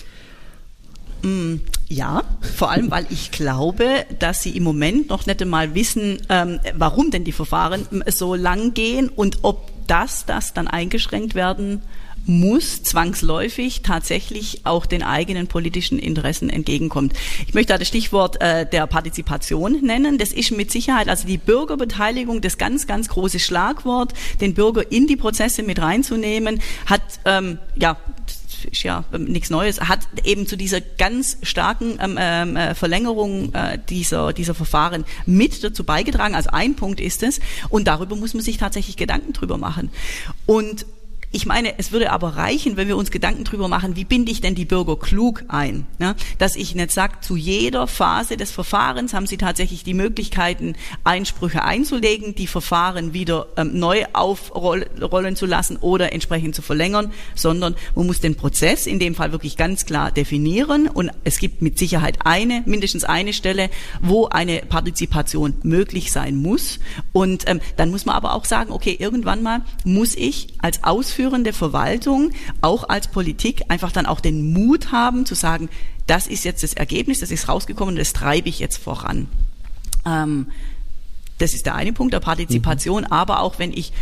Mm, 1.23 1.57
ja, 1.87 2.23
vor 2.55 2.71
allem, 2.71 2.89
weil 2.89 3.05
ich 3.09 3.31
glaube, 3.31 4.05
dass 4.19 4.43
sie 4.43 4.57
im 4.57 4.63
Moment 4.63 5.09
noch 5.09 5.25
nicht 5.25 5.41
einmal 5.41 5.75
wissen, 5.75 6.19
ähm, 6.29 6.59
warum 6.75 7.11
denn 7.11 7.23
die 7.23 7.31
Verfahren 7.31 7.85
so 8.07 8.33
lang 8.35 8.73
gehen 8.73 9.09
und 9.09 9.39
ob 9.43 9.69
das, 9.87 10.25
das 10.25 10.53
dann 10.53 10.67
eingeschränkt 10.67 11.35
werden 11.35 11.81
muss 12.25 12.83
zwangsläufig 12.83 13.81
tatsächlich 13.81 14.61
auch 14.65 14.85
den 14.85 15.03
eigenen 15.03 15.47
politischen 15.47 15.99
Interessen 15.99 16.49
entgegenkommt. 16.49 17.13
Ich 17.47 17.53
möchte 17.53 17.73
da 17.73 17.77
das 17.77 17.87
Stichwort 17.87 18.41
äh, 18.41 18.65
der 18.65 18.87
Partizipation 18.87 19.81
nennen. 19.81 20.17
Das 20.17 20.31
ist 20.31 20.51
mit 20.51 20.71
Sicherheit, 20.71 21.09
also 21.09 21.27
die 21.27 21.37
Bürgerbeteiligung, 21.37 22.41
das 22.41 22.57
ganz, 22.57 22.87
ganz 22.87 23.09
große 23.09 23.39
Schlagwort, 23.39 24.13
den 24.39 24.53
Bürger 24.53 24.91
in 24.91 25.07
die 25.07 25.15
Prozesse 25.15 25.63
mit 25.63 25.81
reinzunehmen, 25.81 26.61
hat 26.85 27.01
ähm, 27.25 27.59
ja 27.75 27.97
ist 28.65 28.83
ja 28.83 29.03
ähm, 29.13 29.25
nichts 29.25 29.49
Neues, 29.49 29.81
hat 29.81 30.01
eben 30.23 30.47
zu 30.47 30.55
dieser 30.55 30.81
ganz 30.81 31.37
starken 31.43 31.97
ähm, 32.01 32.17
ähm, 32.19 32.55
äh, 32.55 32.75
Verlängerung 32.75 33.53
äh, 33.53 33.79
dieser, 33.89 34.33
dieser 34.33 34.53
Verfahren 34.53 35.05
mit 35.25 35.63
dazu 35.63 35.83
beigetragen. 35.83 36.35
Also 36.35 36.49
ein 36.51 36.75
Punkt 36.75 36.99
ist 36.99 37.23
es. 37.23 37.39
Und 37.69 37.87
darüber 37.87 38.15
muss 38.15 38.33
man 38.33 38.43
sich 38.43 38.57
tatsächlich 38.57 38.97
Gedanken 38.97 39.33
drüber 39.33 39.57
machen. 39.57 39.89
Und 40.45 40.85
ich 41.33 41.45
meine, 41.45 41.79
es 41.79 41.93
würde 41.93 42.11
aber 42.11 42.35
reichen, 42.35 42.75
wenn 42.75 42.89
wir 42.89 42.97
uns 42.97 43.09
Gedanken 43.09 43.45
drüber 43.45 43.69
machen, 43.69 43.95
wie 43.95 44.03
binde 44.03 44.31
ich 44.31 44.41
denn 44.41 44.53
die 44.53 44.65
Bürger 44.65 44.97
klug 44.97 45.43
ein? 45.47 45.85
Ja, 45.97 46.15
dass 46.39 46.57
ich 46.57 46.75
nicht 46.75 46.91
sage, 46.91 47.21
zu 47.21 47.37
jeder 47.37 47.87
Phase 47.87 48.35
des 48.35 48.51
Verfahrens 48.51 49.13
haben 49.13 49.27
sie 49.27 49.37
tatsächlich 49.37 49.85
die 49.85 49.93
Möglichkeiten, 49.93 50.75
Einsprüche 51.05 51.63
einzulegen, 51.63 52.35
die 52.35 52.47
Verfahren 52.47 53.13
wieder 53.13 53.47
ähm, 53.55 53.79
neu 53.79 54.03
aufrollen 54.11 55.35
zu 55.37 55.45
lassen 55.45 55.77
oder 55.77 56.11
entsprechend 56.11 56.53
zu 56.53 56.61
verlängern, 56.61 57.13
sondern 57.33 57.75
man 57.95 58.07
muss 58.07 58.19
den 58.19 58.35
Prozess 58.35 58.85
in 58.85 58.99
dem 58.99 59.15
Fall 59.15 59.31
wirklich 59.31 59.55
ganz 59.55 59.85
klar 59.85 60.11
definieren 60.11 60.89
und 60.89 61.11
es 61.23 61.39
gibt 61.39 61.61
mit 61.61 61.79
Sicherheit 61.79 62.19
eine, 62.25 62.61
mindestens 62.65 63.05
eine 63.05 63.31
Stelle, 63.31 63.69
wo 64.01 64.25
eine 64.25 64.63
Partizipation 64.67 65.53
möglich 65.63 66.11
sein 66.11 66.35
muss. 66.35 66.79
Und 67.13 67.47
ähm, 67.47 67.61
dann 67.77 67.89
muss 67.89 68.05
man 68.05 68.15
aber 68.15 68.33
auch 68.33 68.43
sagen, 68.43 68.73
okay, 68.73 68.97
irgendwann 68.99 69.41
mal 69.43 69.61
muss 69.85 70.15
ich 70.15 70.49
als 70.59 70.83
Ausführung 70.83 71.20
ausführende 71.21 71.53
Verwaltung 71.53 72.31
auch 72.61 72.89
als 72.89 73.07
Politik 73.07 73.63
einfach 73.67 73.91
dann 73.91 74.07
auch 74.07 74.19
den 74.19 74.53
Mut 74.53 74.91
haben 74.91 75.25
zu 75.25 75.35
sagen, 75.35 75.69
das 76.07 76.25
ist 76.25 76.43
jetzt 76.43 76.63
das 76.63 76.73
Ergebnis, 76.73 77.19
das 77.19 77.29
ist 77.29 77.47
rausgekommen, 77.47 77.95
das 77.95 78.13
treibe 78.13 78.49
ich 78.49 78.57
jetzt 78.59 78.77
voran. 78.77 79.27
Ähm, 80.05 80.47
das 81.37 81.53
ist 81.53 81.67
der 81.67 81.75
eine 81.75 81.93
Punkt 81.93 82.13
der 82.13 82.19
Partizipation, 82.19 83.03
mhm. 83.03 83.11
aber 83.11 83.41
auch 83.41 83.59
wenn 83.59 83.71
ich 83.71 83.93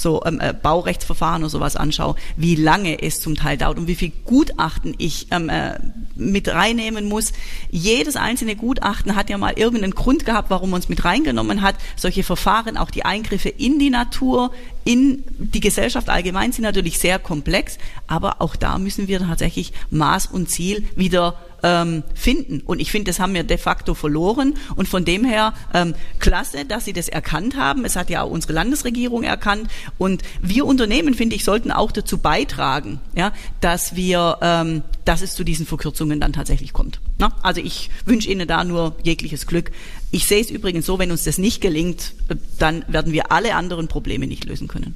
so 0.00 0.22
ähm, 0.24 0.40
äh, 0.40 0.52
Baurechtsverfahren 0.52 1.42
oder 1.42 1.50
sowas 1.50 1.76
anschaue, 1.76 2.16
wie 2.36 2.56
lange 2.56 3.02
es 3.02 3.20
zum 3.20 3.36
Teil 3.36 3.56
dauert 3.56 3.78
und 3.78 3.86
wie 3.86 3.94
viel 3.94 4.12
Gutachten 4.24 4.94
ich 4.98 5.28
ähm, 5.30 5.48
äh, 5.48 5.78
mit 6.14 6.48
reinnehmen 6.48 7.06
muss. 7.06 7.32
Jedes 7.70 8.16
einzelne 8.16 8.56
Gutachten 8.56 9.16
hat 9.16 9.30
ja 9.30 9.38
mal 9.38 9.54
irgendeinen 9.56 9.94
Grund 9.94 10.24
gehabt, 10.24 10.50
warum 10.50 10.70
man 10.70 10.80
es 10.80 10.88
mit 10.88 11.04
reingenommen 11.04 11.62
hat. 11.62 11.76
Solche 11.96 12.22
Verfahren, 12.22 12.76
auch 12.76 12.90
die 12.90 13.04
Eingriffe 13.04 13.48
in 13.48 13.78
die 13.78 13.90
Natur, 13.90 14.52
in 14.84 15.24
die 15.38 15.60
Gesellschaft 15.60 16.08
allgemein 16.08 16.52
sind 16.52 16.62
natürlich 16.62 16.98
sehr 16.98 17.18
komplex, 17.18 17.78
aber 18.06 18.40
auch 18.40 18.56
da 18.56 18.78
müssen 18.78 19.08
wir 19.08 19.20
tatsächlich 19.20 19.72
Maß 19.90 20.26
und 20.26 20.48
Ziel 20.48 20.84
wieder 20.96 21.36
ähm, 21.62 22.02
finden. 22.14 22.60
Und 22.60 22.80
ich 22.80 22.90
finde, 22.90 23.10
das 23.10 23.20
haben 23.20 23.34
wir 23.34 23.44
de 23.44 23.58
facto 23.58 23.94
verloren. 23.94 24.54
Und 24.76 24.88
von 24.88 25.04
dem 25.04 25.24
her 25.24 25.54
ähm, 25.74 25.94
klasse, 26.18 26.64
dass 26.64 26.84
Sie 26.84 26.92
das 26.92 27.08
erkannt 27.08 27.56
haben. 27.56 27.84
Es 27.84 27.96
hat 27.96 28.10
ja 28.10 28.22
auch 28.22 28.30
unsere 28.30 28.52
Landesregierung 28.52 29.22
erkannt. 29.22 29.70
Und 29.98 30.22
wir 30.42 30.66
Unternehmen, 30.66 31.14
finde 31.14 31.36
ich, 31.36 31.44
sollten 31.44 31.70
auch 31.70 31.92
dazu 31.92 32.18
beitragen, 32.18 33.00
ja, 33.14 33.32
dass 33.60 33.96
wir, 33.96 34.38
ähm, 34.42 34.82
dass 35.04 35.22
es 35.22 35.34
zu 35.34 35.44
diesen 35.44 35.66
Verkürzungen 35.66 36.20
dann 36.20 36.32
tatsächlich 36.32 36.72
kommt. 36.72 37.00
Na? 37.18 37.36
Also 37.42 37.60
ich 37.60 37.90
wünsche 38.04 38.30
Ihnen 38.30 38.46
da 38.48 38.64
nur 38.64 38.96
jegliches 39.02 39.46
Glück. 39.46 39.70
Ich 40.10 40.26
sehe 40.26 40.40
es 40.40 40.50
übrigens 40.50 40.86
so, 40.86 40.98
wenn 40.98 41.10
uns 41.10 41.24
das 41.24 41.38
nicht 41.38 41.60
gelingt, 41.60 42.14
äh, 42.28 42.36
dann 42.58 42.84
werden 42.88 43.12
wir 43.12 43.32
alle 43.32 43.54
anderen 43.54 43.88
Probleme 43.88 44.26
nicht 44.26 44.44
lösen 44.44 44.68
können. 44.68 44.94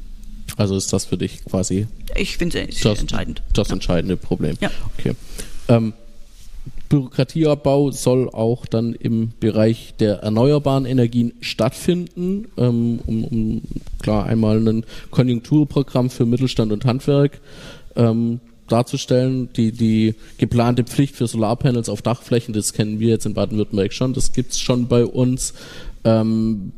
Also 0.57 0.77
ist 0.77 0.93
das 0.93 1.05
für 1.05 1.19
dich 1.19 1.45
quasi? 1.45 1.87
Ich 2.17 2.37
finde 2.37 2.69
es 2.69 2.85
entscheidend. 2.85 3.43
Das 3.53 3.69
ja. 3.69 3.75
entscheidende 3.75 4.17
Problem. 4.17 4.57
Ja. 4.61 4.71
Okay. 4.99 5.15
Ähm, 5.69 5.95
Bürokratieabbau 6.95 7.91
soll 7.91 8.29
auch 8.31 8.67
dann 8.67 8.95
im 8.95 9.33
Bereich 9.41 9.95
der 9.99 10.19
erneuerbaren 10.19 10.87
Energien 10.87 11.33
stattfinden, 11.41 12.47
ähm, 12.57 13.01
um, 13.05 13.25
um, 13.25 13.63
klar 14.01 14.27
einmal 14.27 14.59
ein 14.69 14.85
Konjunkturprogramm 15.11 16.09
für 16.09 16.25
Mittelstand 16.25 16.71
und 16.71 16.85
Handwerk 16.85 17.41
ähm, 17.97 18.39
darzustellen. 18.69 19.49
Die, 19.57 19.73
die 19.73 20.15
geplante 20.39 20.85
Pflicht 20.85 21.17
für 21.17 21.27
Solarpanels 21.27 21.89
auf 21.89 22.01
Dachflächen, 22.01 22.55
das 22.55 22.73
kennen 22.73 23.01
wir 23.01 23.09
jetzt 23.09 23.27
in 23.27 23.35
Baden-Württemberg 23.35 23.93
schon, 23.93 24.13
das 24.13 24.33
gibt's 24.33 24.61
schon 24.61 24.87
bei 24.87 25.05
uns. 25.05 25.53
Ähm, 26.05 26.73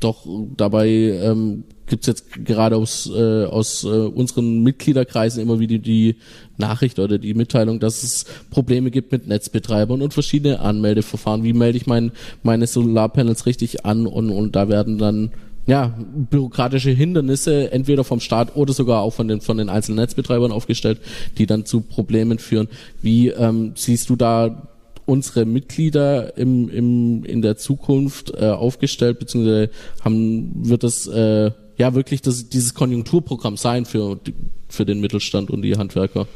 doch 0.00 0.26
dabei 0.56 0.88
ähm, 0.88 1.62
gibt 1.90 2.04
es 2.04 2.06
jetzt 2.06 2.44
gerade 2.46 2.76
aus, 2.76 3.10
äh, 3.14 3.44
aus 3.44 3.84
äh, 3.84 3.88
unseren 3.88 4.62
Mitgliederkreisen 4.62 5.42
immer 5.42 5.60
wieder 5.60 5.76
die 5.76 6.16
Nachricht 6.56 6.98
oder 6.98 7.18
die 7.18 7.34
Mitteilung, 7.34 7.80
dass 7.80 8.02
es 8.02 8.24
Probleme 8.48 8.90
gibt 8.90 9.12
mit 9.12 9.26
Netzbetreibern 9.26 10.00
und 10.00 10.14
verschiedene 10.14 10.60
Anmeldeverfahren. 10.60 11.44
Wie 11.44 11.52
melde 11.52 11.76
ich 11.76 11.86
mein, 11.86 12.12
meine 12.42 12.66
Solarpanels 12.66 13.44
richtig 13.44 13.84
an? 13.84 14.06
Und, 14.06 14.30
und 14.30 14.56
da 14.56 14.68
werden 14.68 14.96
dann 14.96 15.32
ja, 15.66 15.94
bürokratische 16.30 16.90
Hindernisse 16.90 17.70
entweder 17.70 18.04
vom 18.04 18.20
Staat 18.20 18.56
oder 18.56 18.72
sogar 18.72 19.02
auch 19.02 19.12
von 19.12 19.28
den, 19.28 19.40
von 19.40 19.58
den 19.58 19.68
einzelnen 19.68 19.98
Netzbetreibern 19.98 20.52
aufgestellt, 20.52 21.00
die 21.38 21.46
dann 21.46 21.66
zu 21.66 21.82
Problemen 21.82 22.38
führen. 22.38 22.68
Wie 23.02 23.28
ähm, 23.28 23.72
siehst 23.74 24.08
du 24.08 24.16
da 24.16 24.68
unsere 25.06 25.44
Mitglieder 25.44 26.36
im, 26.38 26.68
im, 26.68 27.24
in 27.24 27.42
der 27.42 27.56
Zukunft 27.56 28.32
äh, 28.34 28.46
aufgestellt, 28.46 29.18
beziehungsweise 29.18 29.70
haben, 30.04 30.68
wird 30.68 30.84
das 30.84 31.08
äh, 31.08 31.50
ja 31.80 31.94
wirklich 31.94 32.22
das, 32.22 32.48
dieses 32.48 32.74
Konjunkturprogramm 32.74 33.56
sein 33.56 33.84
für, 33.86 34.20
für 34.68 34.86
den 34.86 35.00
Mittelstand 35.00 35.50
und 35.50 35.62
die 35.62 35.76
Handwerker? 35.76 36.28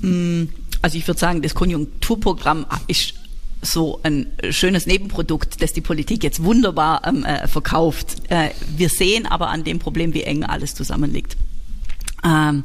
Mm, 0.00 0.44
also 0.82 0.98
ich 0.98 1.06
würde 1.06 1.20
sagen, 1.20 1.42
das 1.42 1.54
Konjunkturprogramm 1.54 2.66
ist 2.88 3.14
so 3.62 4.00
ein 4.02 4.26
schönes 4.50 4.86
Nebenprodukt, 4.86 5.62
das 5.62 5.72
die 5.72 5.80
Politik 5.80 6.22
jetzt 6.22 6.42
wunderbar 6.42 7.02
ähm, 7.06 7.24
äh, 7.24 7.46
verkauft. 7.46 8.16
Äh, 8.28 8.50
wir 8.76 8.88
sehen 8.88 9.26
aber 9.26 9.48
an 9.48 9.64
dem 9.64 9.78
Problem, 9.78 10.12
wie 10.12 10.22
eng 10.22 10.44
alles 10.44 10.74
zusammenliegt. 10.74 11.36
Ähm, 12.24 12.64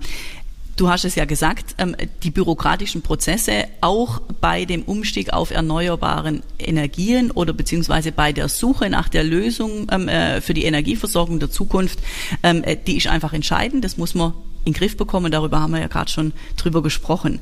Du 0.80 0.88
hast 0.88 1.04
es 1.04 1.16
ja 1.16 1.26
gesagt, 1.26 1.76
ähm, 1.78 1.94
die 2.24 2.32
bürokratischen 2.32 3.02
Prozesse 3.02 3.66
auch 3.82 4.22
bei 4.40 4.64
dem 4.64 4.84
Umstieg 4.84 5.34
auf 5.34 5.52
erneuerbaren 5.52 6.42
Energien 6.58 7.32
oder 7.32 7.52
beziehungsweise 7.52 8.14
bei 8.14 8.32
der 8.32 8.48
Suche 8.48 8.90
nach 8.90 9.10
der 9.10 9.26
Lösung 9.26 9.88
ähm, 9.92 10.08
äh, 10.08 10.40
für 10.40 10.54
die 10.54 10.64
Energieversorgung 10.64 11.38
der 11.38 11.52
Zukunft, 11.52 12.00
ähm, 12.44 12.64
äh, 12.64 12.78
die 12.78 12.96
ist 12.96 13.08
einfach 13.08 13.34
entscheidend. 13.34 13.84
Das 13.84 13.98
muss 13.98 14.16
man 14.16 14.32
in 14.64 14.72
den 14.72 14.74
Griff 14.80 14.96
bekommen. 14.96 15.34
Darüber 15.34 15.60
haben 15.60 15.72
wir 15.72 15.82
ja 15.82 15.88
gerade 15.88 16.10
schon 16.10 16.32
drüber 16.56 16.82
gesprochen. 16.82 17.42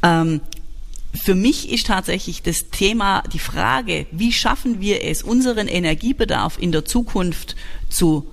Für 0.00 1.34
mich 1.34 1.70
ist 1.70 1.86
tatsächlich 1.86 2.42
das 2.42 2.70
Thema, 2.70 3.22
die 3.32 3.38
Frage, 3.38 4.06
wie 4.10 4.32
schaffen 4.32 4.80
wir 4.80 5.04
es, 5.04 5.22
unseren 5.22 5.68
Energiebedarf 5.68 6.56
in 6.58 6.72
der 6.72 6.84
Zukunft 6.84 7.54
zu 7.88 8.26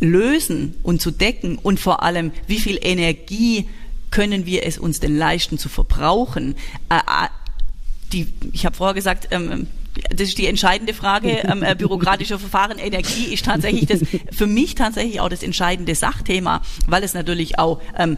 lösen 0.00 0.74
und 0.82 1.00
zu 1.00 1.10
decken 1.10 1.58
und 1.58 1.78
vor 1.78 2.02
allem, 2.02 2.32
wie 2.46 2.58
viel 2.58 2.78
Energie 2.80 3.66
können 4.14 4.46
wir 4.46 4.64
es 4.64 4.78
uns 4.78 5.00
denn 5.00 5.18
leisten 5.18 5.58
zu 5.58 5.68
verbrauchen? 5.68 6.54
Äh, 6.88 6.98
äh, 6.98 7.28
die, 8.12 8.32
ich 8.52 8.64
habe 8.64 8.76
vorher 8.76 8.94
gesagt, 8.94 9.28
ähm, 9.32 9.66
das 10.10 10.28
ist 10.28 10.38
die 10.38 10.46
entscheidende 10.46 10.94
Frage. 10.94 11.42
Ähm, 11.44 11.62
äh, 11.64 11.74
bürokratische 11.74 12.38
Verfahren, 12.38 12.78
Energie 12.78 13.34
ist 13.34 13.44
tatsächlich 13.44 13.86
das, 13.86 14.00
für 14.30 14.46
mich 14.46 14.76
tatsächlich 14.76 15.20
auch 15.20 15.28
das 15.28 15.42
entscheidende 15.42 15.94
Sachthema, 15.94 16.62
weil 16.86 17.02
es 17.02 17.12
natürlich 17.12 17.58
auch 17.58 17.82
ähm, 17.98 18.16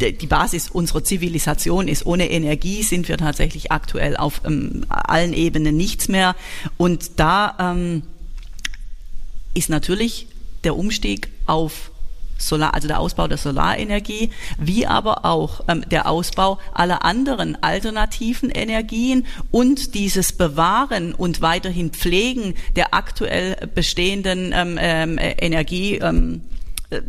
die 0.00 0.26
Basis 0.26 0.68
unserer 0.70 1.04
Zivilisation 1.04 1.88
ist. 1.88 2.04
Ohne 2.04 2.30
Energie 2.30 2.82
sind 2.82 3.08
wir 3.08 3.16
tatsächlich 3.16 3.70
aktuell 3.70 4.16
auf 4.16 4.42
ähm, 4.44 4.84
allen 4.88 5.32
Ebenen 5.32 5.76
nichts 5.76 6.08
mehr. 6.08 6.34
Und 6.76 7.20
da 7.20 7.56
ähm, 7.58 8.02
ist 9.54 9.70
natürlich 9.70 10.26
der 10.64 10.76
Umstieg 10.76 11.28
auf 11.46 11.90
Solar, 12.38 12.72
also 12.72 12.88
der 12.88 13.00
Ausbau 13.00 13.26
der 13.28 13.36
Solarenergie, 13.36 14.30
wie 14.58 14.86
aber 14.86 15.24
auch 15.24 15.60
ähm, 15.68 15.84
der 15.90 16.08
Ausbau 16.08 16.58
aller 16.72 17.04
anderen 17.04 17.62
alternativen 17.62 18.50
Energien 18.50 19.26
und 19.50 19.94
dieses 19.94 20.32
Bewahren 20.32 21.14
und 21.14 21.42
weiterhin 21.42 21.90
Pflegen 21.90 22.54
der 22.76 22.94
aktuell 22.94 23.68
bestehenden 23.74 24.52
ähm, 24.54 24.78
ähm, 24.80 25.18
Energie. 25.18 25.96
Ähm, 25.96 26.42
äh, 26.90 27.02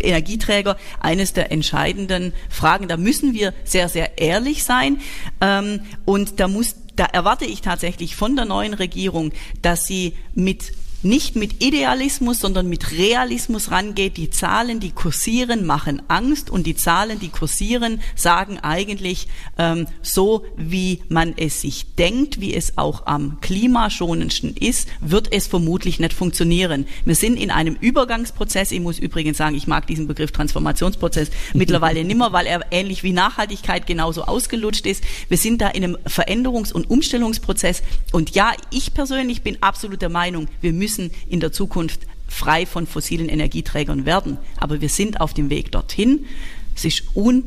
Energieträger 0.00 0.76
eines 0.98 1.34
der 1.34 1.52
entscheidenden 1.52 2.32
Fragen. 2.48 2.88
Da 2.88 2.96
müssen 2.96 3.32
wir 3.32 3.52
sehr, 3.64 3.88
sehr 3.88 4.18
ehrlich 4.18 4.64
sein. 4.64 4.98
Ähm, 5.40 5.80
und 6.04 6.40
da 6.40 6.48
muss, 6.48 6.74
da 6.96 7.04
erwarte 7.04 7.44
ich 7.44 7.60
tatsächlich 7.60 8.16
von 8.16 8.34
der 8.34 8.44
neuen 8.44 8.74
Regierung, 8.74 9.32
dass 9.62 9.86
sie 9.86 10.16
mit 10.34 10.72
nicht 11.04 11.36
mit 11.36 11.62
Idealismus, 11.62 12.40
sondern 12.40 12.68
mit 12.68 12.92
Realismus 12.92 13.70
rangeht. 13.70 14.16
Die 14.16 14.30
Zahlen, 14.30 14.80
die 14.80 14.90
kursieren, 14.90 15.66
machen 15.66 16.02
Angst 16.08 16.50
und 16.50 16.66
die 16.66 16.74
Zahlen, 16.74 17.20
die 17.20 17.28
kursieren, 17.28 18.00
sagen 18.16 18.58
eigentlich 18.58 19.28
ähm, 19.58 19.86
so, 20.02 20.44
wie 20.56 21.02
man 21.08 21.34
es 21.36 21.60
sich 21.60 21.94
denkt, 21.94 22.40
wie 22.40 22.54
es 22.54 22.78
auch 22.78 23.06
am 23.06 23.40
klimaschonendsten 23.40 24.56
ist, 24.56 24.88
wird 25.00 25.32
es 25.32 25.46
vermutlich 25.46 26.00
nicht 26.00 26.12
funktionieren. 26.12 26.86
Wir 27.04 27.14
sind 27.14 27.36
in 27.36 27.50
einem 27.50 27.76
Übergangsprozess. 27.80 28.72
Ich 28.72 28.80
muss 28.80 28.98
übrigens 28.98 29.38
sagen, 29.38 29.54
ich 29.54 29.66
mag 29.66 29.86
diesen 29.86 30.06
Begriff 30.06 30.32
Transformationsprozess 30.32 31.30
mittlerweile 31.54 32.04
nimmer, 32.04 32.32
weil 32.32 32.46
er 32.46 32.60
ähnlich 32.70 33.02
wie 33.02 33.12
Nachhaltigkeit 33.12 33.86
genauso 33.86 34.24
ausgelutscht 34.24 34.86
ist. 34.86 35.04
Wir 35.28 35.38
sind 35.38 35.60
da 35.60 35.68
in 35.68 35.84
einem 35.84 35.96
Veränderungs- 36.06 36.72
und 36.72 36.88
Umstellungsprozess. 36.88 37.82
Und 38.12 38.34
ja, 38.34 38.52
ich 38.70 38.94
persönlich 38.94 39.42
bin 39.42 39.62
absolut 39.62 40.00
der 40.00 40.08
Meinung, 40.08 40.48
wir 40.60 40.72
müssen 40.72 40.93
müssen 40.94 41.10
in 41.28 41.40
der 41.40 41.52
Zukunft 41.52 42.00
frei 42.28 42.66
von 42.66 42.86
fossilen 42.86 43.28
Energieträgern 43.28 44.06
werden. 44.06 44.38
Aber 44.56 44.80
wir 44.80 44.88
sind 44.88 45.20
auf 45.20 45.34
dem 45.34 45.50
Weg 45.50 45.72
dorthin. 45.72 46.26
Es 46.74 46.84
ist 46.84 47.04
un 47.14 47.44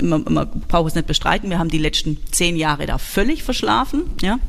man, 0.00 0.24
man 0.28 0.50
braucht 0.66 0.88
es 0.88 0.94
nicht 0.96 1.06
bestreiten, 1.06 1.50
wir 1.50 1.60
haben 1.60 1.68
die 1.68 1.78
letzten 1.78 2.18
zehn 2.32 2.56
Jahre 2.56 2.84
da 2.84 2.98
völlig 2.98 3.44
verschlafen. 3.44 4.02
Ja? 4.22 4.40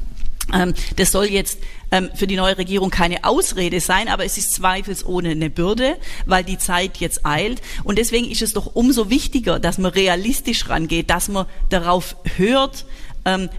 Ähm, 0.51 0.73
das 0.95 1.11
soll 1.11 1.25
jetzt 1.25 1.59
ähm, 1.91 2.09
für 2.15 2.25
die 2.25 2.35
neue 2.35 2.57
Regierung 2.57 2.89
keine 2.89 3.23
Ausrede 3.23 3.79
sein, 3.79 4.07
aber 4.07 4.25
es 4.25 4.39
ist 4.39 4.53
zweifelsohne 4.53 5.29
eine 5.29 5.51
Bürde, 5.51 5.97
weil 6.25 6.43
die 6.43 6.57
Zeit 6.57 6.97
jetzt 6.97 7.27
eilt. 7.27 7.61
Und 7.83 7.99
deswegen 7.99 8.29
ist 8.31 8.41
es 8.41 8.53
doch 8.53 8.73
umso 8.73 9.11
wichtiger, 9.11 9.59
dass 9.59 9.77
man 9.77 9.91
realistisch 9.91 10.67
rangeht, 10.67 11.11
dass 11.11 11.29
man 11.29 11.45
darauf 11.69 12.15
hört, 12.37 12.85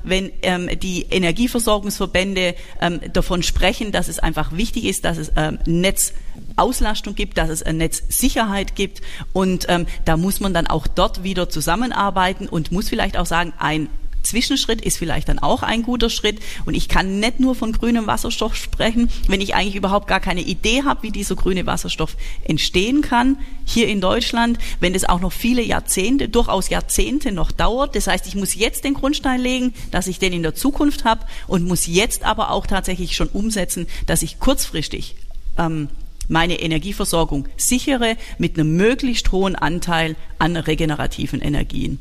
wenn 0.04 0.32
ähm, 0.42 0.70
die 0.80 1.02
Energieversorgungsverbände 1.10 2.54
ähm, 2.80 3.00
davon 3.12 3.42
sprechen, 3.42 3.92
dass 3.92 4.08
es 4.08 4.18
einfach 4.18 4.52
wichtig 4.52 4.84
ist, 4.84 5.04
dass 5.04 5.18
es 5.18 5.32
ähm, 5.36 5.58
Netzauslastung 5.66 7.14
gibt, 7.14 7.36
dass 7.36 7.50
es 7.50 7.62
eine 7.62 7.78
Netzsicherheit 7.78 8.76
gibt. 8.76 9.02
Und 9.32 9.66
ähm, 9.68 9.86
da 10.04 10.16
muss 10.16 10.40
man 10.40 10.54
dann 10.54 10.66
auch 10.66 10.86
dort 10.86 11.24
wieder 11.24 11.48
zusammenarbeiten 11.48 12.48
und 12.48 12.70
muss 12.70 12.88
vielleicht 12.88 13.16
auch 13.16 13.26
sagen, 13.26 13.52
ein 13.58 13.88
Zwischenschritt 14.26 14.80
ist 14.80 14.98
vielleicht 14.98 15.28
dann 15.28 15.38
auch 15.38 15.62
ein 15.62 15.82
guter 15.82 16.10
Schritt. 16.10 16.40
Und 16.64 16.74
ich 16.74 16.88
kann 16.88 17.20
nicht 17.20 17.40
nur 17.40 17.54
von 17.54 17.72
grünem 17.72 18.06
Wasserstoff 18.06 18.56
sprechen, 18.56 19.08
wenn 19.28 19.40
ich 19.40 19.54
eigentlich 19.54 19.76
überhaupt 19.76 20.08
gar 20.08 20.20
keine 20.20 20.42
Idee 20.42 20.82
habe, 20.84 21.02
wie 21.02 21.10
dieser 21.10 21.36
grüne 21.36 21.66
Wasserstoff 21.66 22.16
entstehen 22.44 23.02
kann 23.02 23.38
hier 23.64 23.88
in 23.88 24.00
Deutschland, 24.00 24.58
wenn 24.80 24.94
es 24.94 25.04
auch 25.04 25.20
noch 25.20 25.32
viele 25.32 25.62
Jahrzehnte, 25.62 26.28
durchaus 26.28 26.68
Jahrzehnte 26.68 27.32
noch 27.32 27.52
dauert. 27.52 27.96
Das 27.96 28.06
heißt, 28.06 28.26
ich 28.26 28.34
muss 28.34 28.54
jetzt 28.54 28.84
den 28.84 28.94
Grundstein 28.94 29.40
legen, 29.40 29.74
dass 29.90 30.06
ich 30.06 30.18
den 30.18 30.32
in 30.32 30.42
der 30.42 30.54
Zukunft 30.54 31.04
habe 31.04 31.26
und 31.46 31.66
muss 31.66 31.86
jetzt 31.86 32.24
aber 32.24 32.50
auch 32.50 32.66
tatsächlich 32.66 33.16
schon 33.16 33.28
umsetzen, 33.28 33.86
dass 34.06 34.22
ich 34.22 34.38
kurzfristig 34.38 35.16
ähm, 35.58 35.88
meine 36.28 36.60
Energieversorgung 36.60 37.48
sichere 37.56 38.16
mit 38.38 38.58
einem 38.58 38.76
möglichst 38.76 39.32
hohen 39.32 39.56
Anteil 39.56 40.16
an 40.38 40.56
regenerativen 40.56 41.40
Energien. 41.40 41.98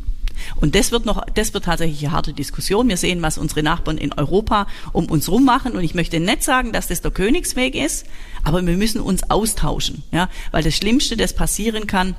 Und 0.56 0.76
das 0.76 0.92
wird 0.92 1.06
noch, 1.06 1.24
das 1.34 1.54
wird 1.54 1.66
tatsächlich 1.66 2.04
eine 2.06 2.12
harte 2.12 2.34
Diskussion. 2.34 2.88
Wir 2.90 2.98
sehen, 2.98 3.22
was 3.22 3.38
unsere 3.38 3.64
Nachbarn 3.64 3.98
in 3.98 4.14
Europa 4.14 4.68
um 4.94 5.06
uns 5.06 5.30
rum 5.30 5.46
machen. 5.46 5.74
Und 5.74 5.84
ich 5.84 5.96
möchte 5.96 6.20
nicht 6.20 6.44
sagen, 6.44 6.72
dass 6.72 6.88
das 6.88 7.02
der 7.02 7.12
Königsweg 7.12 7.76
ist, 7.76 8.06
aber 8.44 8.66
wir 8.66 8.78
müssen 8.78 9.02
uns 9.02 9.30
austauschen, 9.30 10.04
ja, 10.12 10.30
weil 10.52 10.64
das 10.64 10.76
Schlimmste, 10.76 11.18
das 11.18 11.34
passieren 11.34 11.88
kann, 11.88 12.16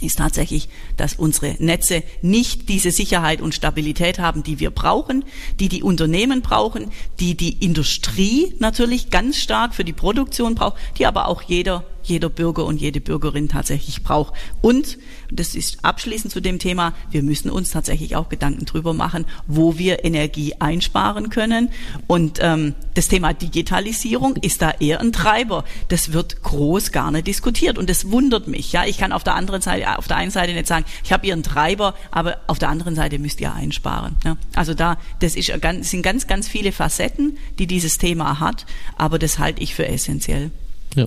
ist 0.00 0.18
tatsächlich, 0.18 0.68
dass 0.96 1.14
unsere 1.14 1.56
Netze 1.58 2.02
nicht 2.22 2.68
diese 2.68 2.90
Sicherheit 2.90 3.40
und 3.40 3.54
Stabilität 3.54 4.18
haben, 4.18 4.42
die 4.42 4.60
wir 4.60 4.70
brauchen, 4.70 5.24
die 5.58 5.68
die 5.68 5.82
Unternehmen 5.82 6.42
brauchen, 6.42 6.90
die 7.20 7.36
die 7.36 7.64
Industrie 7.64 8.54
natürlich 8.58 9.10
ganz 9.10 9.38
stark 9.38 9.74
für 9.74 9.84
die 9.84 9.92
Produktion 9.92 10.54
braucht, 10.54 10.76
die 10.98 11.06
aber 11.06 11.26
auch 11.26 11.42
jeder 11.42 11.84
jeder 12.08 12.28
Bürger 12.28 12.64
und 12.64 12.80
jede 12.80 13.00
Bürgerin 13.00 13.48
tatsächlich 13.48 14.02
braucht. 14.02 14.34
Und 14.60 14.98
das 15.30 15.54
ist 15.54 15.84
abschließend 15.84 16.32
zu 16.32 16.40
dem 16.40 16.58
Thema, 16.58 16.94
wir 17.10 17.22
müssen 17.22 17.50
uns 17.50 17.70
tatsächlich 17.70 18.16
auch 18.16 18.28
Gedanken 18.28 18.64
drüber 18.64 18.94
machen, 18.94 19.26
wo 19.46 19.78
wir 19.78 20.04
Energie 20.04 20.54
einsparen 20.58 21.30
können. 21.30 21.70
Und 22.06 22.38
ähm, 22.40 22.74
das 22.94 23.08
Thema 23.08 23.32
Digitalisierung 23.32 24.36
ist 24.36 24.62
da 24.62 24.70
eher 24.70 25.00
ein 25.00 25.12
Treiber. 25.12 25.64
Das 25.88 26.12
wird 26.12 26.42
groß 26.42 26.92
gar 26.92 27.10
nicht 27.10 27.26
diskutiert 27.26 27.78
und 27.78 27.90
das 27.90 28.10
wundert 28.10 28.48
mich. 28.48 28.72
Ja, 28.72 28.84
ich 28.84 28.98
kann 28.98 29.12
auf 29.12 29.24
der 29.24 29.34
anderen 29.34 29.60
Seite, 29.60 29.98
auf 29.98 30.08
der 30.08 30.16
einen 30.16 30.30
Seite 30.30 30.52
nicht 30.52 30.66
sagen, 30.66 30.84
ich 31.04 31.12
habe 31.12 31.24
hier 31.24 31.34
einen 31.34 31.42
Treiber, 31.42 31.94
aber 32.10 32.38
auf 32.46 32.58
der 32.58 32.68
anderen 32.68 32.94
Seite 32.94 33.18
müsst 33.18 33.40
ihr 33.40 33.52
einsparen. 33.52 34.16
Ja? 34.24 34.36
Also 34.54 34.74
da, 34.74 34.96
das 35.20 35.36
ist 35.36 35.52
ganz, 35.60 35.90
sind 35.90 36.02
ganz, 36.02 36.26
ganz 36.26 36.48
viele 36.48 36.72
Facetten, 36.72 37.36
die 37.58 37.66
dieses 37.66 37.98
Thema 37.98 38.40
hat, 38.40 38.66
aber 38.96 39.18
das 39.18 39.38
halte 39.38 39.62
ich 39.62 39.74
für 39.74 39.86
essentiell. 39.86 40.50
Ja, 40.98 41.06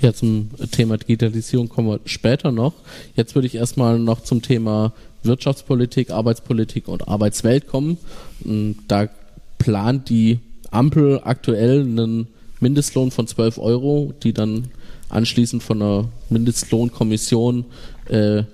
ja, 0.00 0.12
zum 0.12 0.50
Thema 0.70 0.98
Digitalisierung 0.98 1.68
kommen 1.68 1.88
wir 1.88 2.00
später 2.04 2.52
noch. 2.52 2.74
Jetzt 3.16 3.34
würde 3.34 3.48
ich 3.48 3.56
erstmal 3.56 3.98
noch 3.98 4.22
zum 4.22 4.40
Thema 4.40 4.92
Wirtschaftspolitik, 5.24 6.12
Arbeitspolitik 6.12 6.86
und 6.86 7.08
Arbeitswelt 7.08 7.66
kommen. 7.66 7.98
Da 8.86 9.08
plant 9.58 10.08
die 10.10 10.38
Ampel 10.70 11.22
aktuell 11.24 11.80
einen 11.80 12.28
Mindestlohn 12.60 13.10
von 13.10 13.26
12 13.26 13.58
Euro, 13.58 14.14
die 14.22 14.32
dann 14.32 14.68
anschließend 15.08 15.60
von 15.60 15.82
einer 15.82 16.08
Mindestlohnkommission 16.30 17.64
äh, 18.06 18.44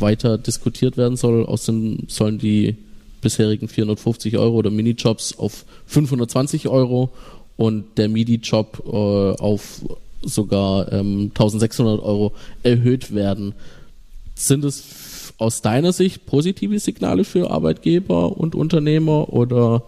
weiter 0.00 0.36
diskutiert 0.36 0.96
werden 0.96 1.16
soll. 1.16 1.46
Außerdem 1.46 2.08
sollen 2.08 2.38
die 2.38 2.74
bisherigen 3.20 3.68
450 3.68 4.36
Euro 4.36 4.56
oder 4.56 4.70
Minijobs 4.70 5.38
auf 5.38 5.64
520 5.86 6.66
Euro 6.66 7.10
und 7.56 7.98
der 7.98 8.08
MIDI-Job 8.08 8.82
äh, 8.84 8.90
auf 8.90 9.80
sogar 10.28 10.92
ähm, 10.92 11.30
1600 11.30 12.02
Euro 12.02 12.32
erhöht 12.62 13.14
werden. 13.14 13.54
Sind 14.34 14.64
es 14.64 15.32
aus 15.38 15.62
deiner 15.62 15.92
Sicht 15.92 16.26
positive 16.26 16.78
Signale 16.78 17.24
für 17.24 17.50
Arbeitgeber 17.50 18.36
und 18.36 18.54
Unternehmer 18.54 19.32
oder 19.32 19.82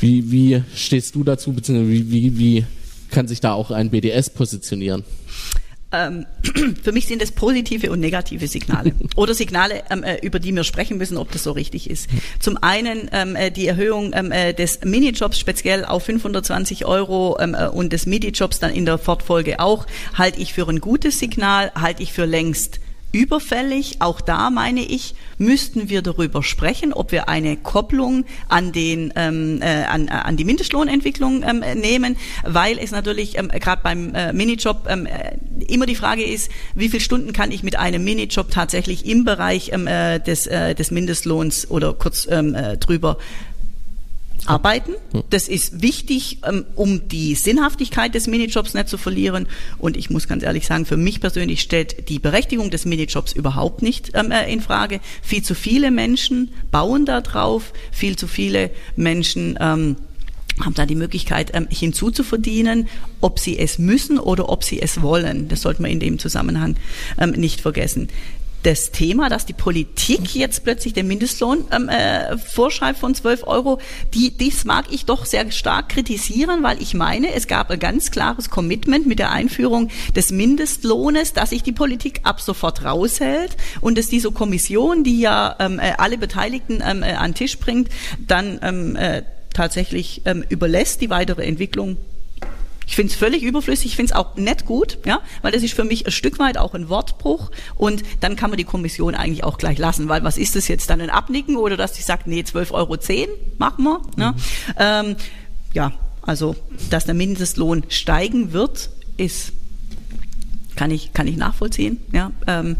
wie, 0.00 0.30
wie 0.30 0.62
stehst 0.74 1.14
du 1.14 1.24
dazu, 1.24 1.52
beziehungsweise 1.52 1.90
wie, 1.90 2.10
wie, 2.10 2.38
wie 2.38 2.64
kann 3.10 3.28
sich 3.28 3.40
da 3.40 3.54
auch 3.54 3.70
ein 3.70 3.90
BDS 3.90 4.30
positionieren? 4.30 5.04
Ähm, 5.94 6.26
für 6.82 6.92
mich 6.92 7.06
sind 7.06 7.22
es 7.22 7.32
positive 7.32 7.90
und 7.90 8.00
negative 8.00 8.46
Signale 8.46 8.92
oder 9.16 9.34
Signale, 9.34 9.82
ähm, 9.90 10.02
äh, 10.02 10.18
über 10.22 10.38
die 10.38 10.52
wir 10.52 10.64
sprechen 10.64 10.98
müssen, 10.98 11.16
ob 11.16 11.32
das 11.32 11.42
so 11.42 11.52
richtig 11.52 11.90
ist. 11.90 12.08
Zum 12.40 12.56
einen 12.62 13.08
ähm, 13.12 13.36
äh, 13.36 13.50
die 13.50 13.66
Erhöhung 13.66 14.12
äh, 14.12 14.54
des 14.54 14.80
Minijobs 14.84 15.38
speziell 15.38 15.84
auf 15.84 16.04
520 16.04 16.84
Euro 16.84 17.38
und 17.72 17.92
des 17.92 18.06
Midijobs 18.06 18.58
dann 18.58 18.72
in 18.72 18.84
der 18.84 18.98
Fortfolge 18.98 19.60
auch, 19.60 19.86
halte 20.14 20.40
ich 20.40 20.52
für 20.52 20.68
ein 20.68 20.80
gutes 20.80 21.18
Signal, 21.18 21.72
halte 21.74 22.02
ich 22.02 22.12
für 22.12 22.24
längst 22.24 22.80
überfällig. 23.14 23.96
Auch 24.00 24.20
da 24.20 24.50
meine 24.50 24.80
ich, 24.80 25.14
müssten 25.38 25.88
wir 25.88 26.02
darüber 26.02 26.42
sprechen, 26.42 26.92
ob 26.92 27.12
wir 27.12 27.28
eine 27.28 27.56
Kopplung 27.56 28.24
an 28.48 28.72
den 28.72 29.12
ähm, 29.16 29.62
äh, 29.62 29.84
an, 29.84 30.08
an 30.08 30.36
die 30.36 30.44
Mindestlohnentwicklung 30.44 31.44
ähm, 31.44 31.60
nehmen, 31.80 32.16
weil 32.44 32.78
es 32.78 32.90
natürlich 32.90 33.38
ähm, 33.38 33.48
gerade 33.48 33.82
beim 33.82 34.14
äh, 34.14 34.32
Minijob 34.32 34.86
ähm, 34.88 35.06
äh, 35.06 35.36
immer 35.72 35.86
die 35.86 35.94
Frage 35.94 36.24
ist, 36.24 36.50
wie 36.74 36.88
viele 36.88 37.00
Stunden 37.00 37.32
kann 37.32 37.52
ich 37.52 37.62
mit 37.62 37.78
einem 37.78 38.02
Minijob 38.02 38.50
tatsächlich 38.50 39.06
im 39.06 39.24
Bereich 39.24 39.70
ähm, 39.72 39.86
äh, 39.86 40.18
des, 40.18 40.48
äh, 40.48 40.74
des 40.74 40.90
Mindestlohns 40.90 41.70
oder 41.70 41.94
kurz 41.94 42.26
ähm, 42.28 42.54
äh, 42.54 42.76
drüber 42.76 43.16
arbeiten. 44.46 44.92
Das 45.30 45.48
ist 45.48 45.82
wichtig, 45.82 46.38
ähm, 46.46 46.64
um 46.74 47.08
die 47.08 47.34
Sinnhaftigkeit 47.34 48.14
des 48.14 48.26
Minijobs 48.26 48.74
nicht 48.74 48.88
zu 48.88 48.98
verlieren. 48.98 49.46
Und 49.78 49.96
ich 49.96 50.10
muss 50.10 50.28
ganz 50.28 50.42
ehrlich 50.42 50.66
sagen, 50.66 50.86
für 50.86 50.96
mich 50.96 51.20
persönlich 51.20 51.60
stellt 51.60 52.08
die 52.08 52.18
Berechtigung 52.18 52.70
des 52.70 52.84
Minijobs 52.84 53.32
überhaupt 53.32 53.82
nicht 53.82 54.12
ähm, 54.14 54.30
äh, 54.30 54.52
in 54.52 54.60
Frage. 54.60 55.00
Viel 55.22 55.42
zu 55.42 55.54
viele 55.54 55.90
Menschen 55.90 56.50
bauen 56.70 57.06
da 57.06 57.20
drauf, 57.20 57.72
viel 57.90 58.16
zu 58.16 58.26
viele 58.26 58.70
Menschen 58.96 59.58
ähm, 59.60 59.96
haben 60.60 60.74
da 60.74 60.86
die 60.86 60.94
Möglichkeit 60.94 61.52
hinzuzuverdienen, 61.70 62.86
ob 63.20 63.40
sie 63.40 63.58
es 63.58 63.80
müssen 63.80 64.20
oder 64.20 64.48
ob 64.50 64.62
sie 64.62 64.80
es 64.80 65.02
wollen. 65.02 65.48
Das 65.48 65.62
sollte 65.62 65.82
man 65.82 65.90
in 65.90 65.98
dem 65.98 66.20
Zusammenhang 66.20 66.76
nicht 67.34 67.60
vergessen 67.60 68.08
das 68.64 68.90
Thema, 68.90 69.28
dass 69.28 69.46
die 69.46 69.52
Politik 69.52 70.34
jetzt 70.34 70.64
plötzlich 70.64 70.94
den 70.94 71.06
Mindestlohn 71.06 71.66
ähm, 71.70 71.88
äh, 71.88 72.36
vorschreibt 72.38 72.98
von 72.98 73.14
12 73.14 73.46
Euro, 73.46 73.78
die, 74.14 74.30
dies 74.30 74.64
mag 74.64 74.86
ich 74.90 75.04
doch 75.04 75.26
sehr 75.26 75.50
stark 75.52 75.90
kritisieren, 75.90 76.62
weil 76.62 76.80
ich 76.80 76.94
meine, 76.94 77.32
es 77.34 77.46
gab 77.46 77.70
ein 77.70 77.78
ganz 77.78 78.10
klares 78.10 78.50
Commitment 78.50 79.06
mit 79.06 79.18
der 79.18 79.30
Einführung 79.30 79.90
des 80.16 80.30
Mindestlohnes, 80.30 81.34
dass 81.34 81.50
sich 81.50 81.62
die 81.62 81.72
Politik 81.72 82.20
ab 82.24 82.40
sofort 82.40 82.84
raushält 82.84 83.56
und 83.80 83.98
dass 83.98 84.06
diese 84.06 84.32
Kommission, 84.32 85.04
die 85.04 85.20
ja 85.20 85.56
ähm, 85.58 85.78
äh, 85.78 85.92
alle 85.98 86.16
Beteiligten 86.16 86.82
ähm, 86.84 87.02
äh, 87.02 87.12
an 87.12 87.32
den 87.32 87.34
Tisch 87.34 87.58
bringt, 87.58 87.90
dann 88.18 88.58
ähm, 88.62 88.96
äh, 88.96 89.22
tatsächlich 89.52 90.22
ähm, 90.24 90.42
überlässt 90.48 91.02
die 91.02 91.10
weitere 91.10 91.44
Entwicklung 91.44 91.98
ich 92.86 92.96
finde 92.96 93.12
es 93.12 93.18
völlig 93.18 93.42
überflüssig, 93.42 93.86
ich 93.86 93.96
finde 93.96 94.12
es 94.12 94.16
auch 94.16 94.36
nicht 94.36 94.66
gut, 94.66 94.98
ja, 95.04 95.20
weil 95.42 95.52
das 95.52 95.62
ist 95.62 95.74
für 95.74 95.84
mich 95.84 96.06
ein 96.06 96.12
Stück 96.12 96.38
weit 96.38 96.58
auch 96.58 96.74
ein 96.74 96.88
Wortbruch 96.88 97.50
und 97.76 98.02
dann 98.20 98.36
kann 98.36 98.50
man 98.50 98.56
die 98.56 98.64
Kommission 98.64 99.14
eigentlich 99.14 99.44
auch 99.44 99.58
gleich 99.58 99.78
lassen, 99.78 100.08
weil 100.08 100.24
was 100.24 100.38
ist 100.38 100.56
das 100.56 100.68
jetzt 100.68 100.90
dann 100.90 101.00
ein 101.00 101.10
Abnicken 101.10 101.56
oder 101.56 101.76
dass 101.76 101.98
ich 101.98 102.04
sage, 102.04 102.22
nee, 102.26 102.40
12,10 102.40 102.72
Euro 102.72 102.96
machen 103.58 103.84
wir. 103.84 104.00
Ne? 104.16 104.32
Mhm. 104.32 104.42
Ähm, 104.78 105.16
ja, 105.72 105.92
also 106.22 106.56
dass 106.90 107.04
der 107.04 107.14
Mindestlohn 107.14 107.84
steigen 107.88 108.52
wird, 108.52 108.90
ist 109.16 109.52
kann 110.76 110.90
ich 110.90 111.12
kann 111.12 111.26
ich 111.26 111.36
nachvollziehen. 111.36 111.98
Ja, 112.12 112.32
ähm, 112.46 112.76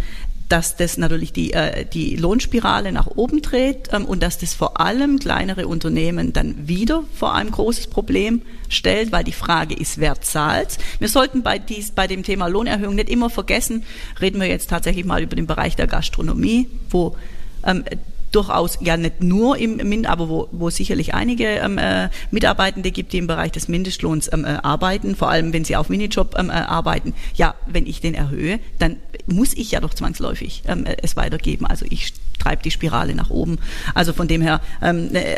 dass 0.49 0.77
das 0.77 0.99
natürlich 0.99 1.33
die, 1.33 1.53
äh, 1.53 1.87
die 1.87 2.17
Lohnspirale 2.17 2.93
nach 2.93 3.07
oben 3.07 3.41
dreht 3.43 3.89
ähm, 3.93 4.05
und 4.05 4.23
dass 4.23 4.39
das 4.39 4.55
vor 4.55 4.81
allem 4.81 5.19
kleinere 5.19 5.67
Unternehmen 5.67 6.33
dann 6.33 6.69
wieder 6.69 7.05
vor 7.15 7.35
einem 7.35 7.51
großes 7.51 7.87
Problem 7.89 8.43
stellt, 8.69 9.13
weil 9.13 9.25
die 9.25 9.33
Frage 9.33 9.75
ist, 9.75 9.99
wer 9.99 10.21
zahlt. 10.21 10.79
Wir 10.99 11.09
sollten 11.09 11.43
bei, 11.43 11.59
dies, 11.59 11.93
bei 11.93 12.07
dem 12.07 12.23
Thema 12.23 12.49
Lohnerhöhung 12.49 12.95
nicht 12.95 13.09
immer 13.09 13.31
vergessen, 13.31 13.85
reden 14.21 14.41
wir 14.41 14.49
jetzt 14.49 14.71
tatsächlich 14.71 15.05
mal 15.05 15.23
über 15.23 15.37
den 15.37 15.47
Bereich 15.47 15.77
der 15.77 15.87
Gastronomie, 15.87 16.69
wo 16.91 17.17
ähm, 17.65 17.85
durchaus 18.35 18.79
ja 18.81 18.97
nicht 18.97 19.23
nur 19.23 19.57
im 19.57 19.77
Mind, 19.77 20.07
aber 20.07 20.29
wo, 20.29 20.49
wo 20.53 20.70
sicherlich 20.70 21.14
einige 21.14 21.44
ähm, 21.44 21.79
äh, 21.79 22.09
Mitarbeitende 22.31 22.90
gibt, 22.90 23.12
die 23.12 23.18
im 23.18 23.27
Bereich 23.27 23.53
des 23.53 23.68
Mindestlohns 23.68 24.31
ähm, 24.33 24.44
äh, 24.44 24.59
arbeiten, 24.62 25.16
vor 25.16 25.31
allem 25.31 25.53
wenn 25.53 25.64
sie 25.64 25.77
auf 25.77 25.88
Minijob 25.88 26.35
ähm, 26.38 26.51
äh, 26.51 26.55
arbeiten. 26.55 27.14
Ja, 27.35 27.55
wenn 27.66 27.87
ich 27.87 28.01
den 28.01 28.14
erhöhe, 28.14 28.61
dann 28.79 28.97
muss 29.27 29.55
ich 29.55 29.70
ja 29.70 29.81
doch 29.81 29.94
zwangsläufig 29.94 30.64
ähm, 30.66 30.87
äh, 30.87 30.97
es 31.03 31.16
weitergeben. 31.16 31.66
Also 31.66 31.87
ich 31.88 32.14
treibe 32.38 32.62
die 32.62 32.70
Spirale 32.70 33.14
nach 33.14 33.31
oben. 33.31 33.59
Also 33.94 34.12
von 34.12 34.29
dem 34.29 34.42
her 34.42 34.61
ähm, 34.83 35.11
äh, 35.14 35.37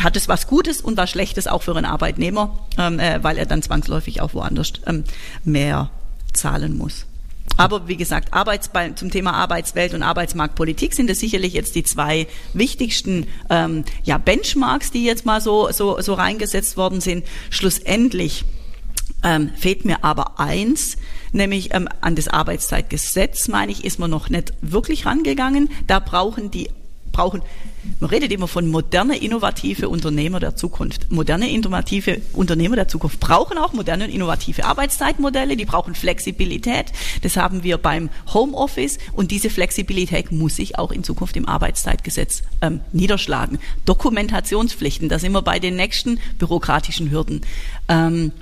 hat 0.00 0.16
es 0.16 0.28
was 0.28 0.46
Gutes 0.46 0.80
und 0.80 0.96
was 0.96 1.10
Schlechtes 1.10 1.46
auch 1.46 1.62
für 1.62 1.76
einen 1.76 1.86
Arbeitnehmer, 1.86 2.58
ähm, 2.78 2.98
äh, 2.98 3.22
weil 3.22 3.38
er 3.38 3.46
dann 3.46 3.62
zwangsläufig 3.62 4.20
auch 4.20 4.34
woanders 4.34 4.72
ähm, 4.86 5.04
mehr 5.44 5.90
zahlen 6.32 6.76
muss. 6.76 7.06
Aber 7.56 7.86
wie 7.86 7.96
gesagt, 7.96 8.32
Arbeitsbe 8.32 8.94
zum 8.94 9.10
Thema 9.10 9.34
Arbeitswelt 9.34 9.94
und 9.94 10.02
Arbeitsmarktpolitik 10.02 10.94
sind 10.94 11.10
es 11.10 11.20
sicherlich 11.20 11.52
jetzt 11.52 11.74
die 11.74 11.84
zwei 11.84 12.26
wichtigsten 12.54 13.26
ähm, 13.50 13.84
ja, 14.04 14.18
Benchmarks, 14.18 14.90
die 14.90 15.04
jetzt 15.04 15.26
mal 15.26 15.40
so, 15.40 15.70
so, 15.70 16.00
so 16.00 16.14
reingesetzt 16.14 16.76
worden 16.76 17.00
sind. 17.00 17.24
Schlussendlich 17.50 18.44
ähm, 19.22 19.50
fehlt 19.56 19.84
mir 19.84 20.02
aber 20.02 20.40
eins, 20.40 20.96
nämlich 21.32 21.74
ähm, 21.74 21.88
an 22.00 22.16
das 22.16 22.28
Arbeitszeitgesetz, 22.28 23.48
meine 23.48 23.70
ich, 23.70 23.84
ist 23.84 23.98
man 23.98 24.10
noch 24.10 24.30
nicht 24.30 24.52
wirklich 24.62 25.06
rangegangen. 25.06 25.70
Da 25.86 26.00
brauchen 26.00 26.50
die 26.50 26.70
brauchen, 27.12 27.42
man 28.00 28.10
redet 28.10 28.32
immer 28.32 28.48
von 28.48 28.68
moderne, 28.68 29.16
innovative 29.16 29.88
Unternehmer 29.88 30.40
der 30.40 30.56
Zukunft. 30.56 31.10
Moderne, 31.10 31.50
innovative 31.50 32.20
Unternehmer 32.32 32.76
der 32.76 32.88
Zukunft 32.88 33.20
brauchen 33.20 33.58
auch 33.58 33.72
moderne 33.72 34.04
und 34.04 34.10
innovative 34.10 34.64
Arbeitszeitmodelle, 34.64 35.56
die 35.56 35.64
brauchen 35.64 35.94
Flexibilität. 35.94 36.92
Das 37.22 37.36
haben 37.36 37.62
wir 37.62 37.78
beim 37.78 38.10
Homeoffice 38.32 38.98
und 39.12 39.30
diese 39.30 39.50
Flexibilität 39.50 40.30
muss 40.30 40.56
sich 40.56 40.78
auch 40.78 40.92
in 40.92 41.02
Zukunft 41.04 41.36
im 41.36 41.48
Arbeitszeitgesetz 41.48 42.42
ähm, 42.60 42.80
niederschlagen. 42.92 43.58
Dokumentationspflichten, 43.84 45.08
da 45.08 45.18
sind 45.18 45.32
wir 45.32 45.42
bei 45.42 45.58
den 45.58 45.76
nächsten 45.76 46.20
bürokratischen 46.38 47.10
Hürden. 47.10 47.40
Ähm, 47.88 48.32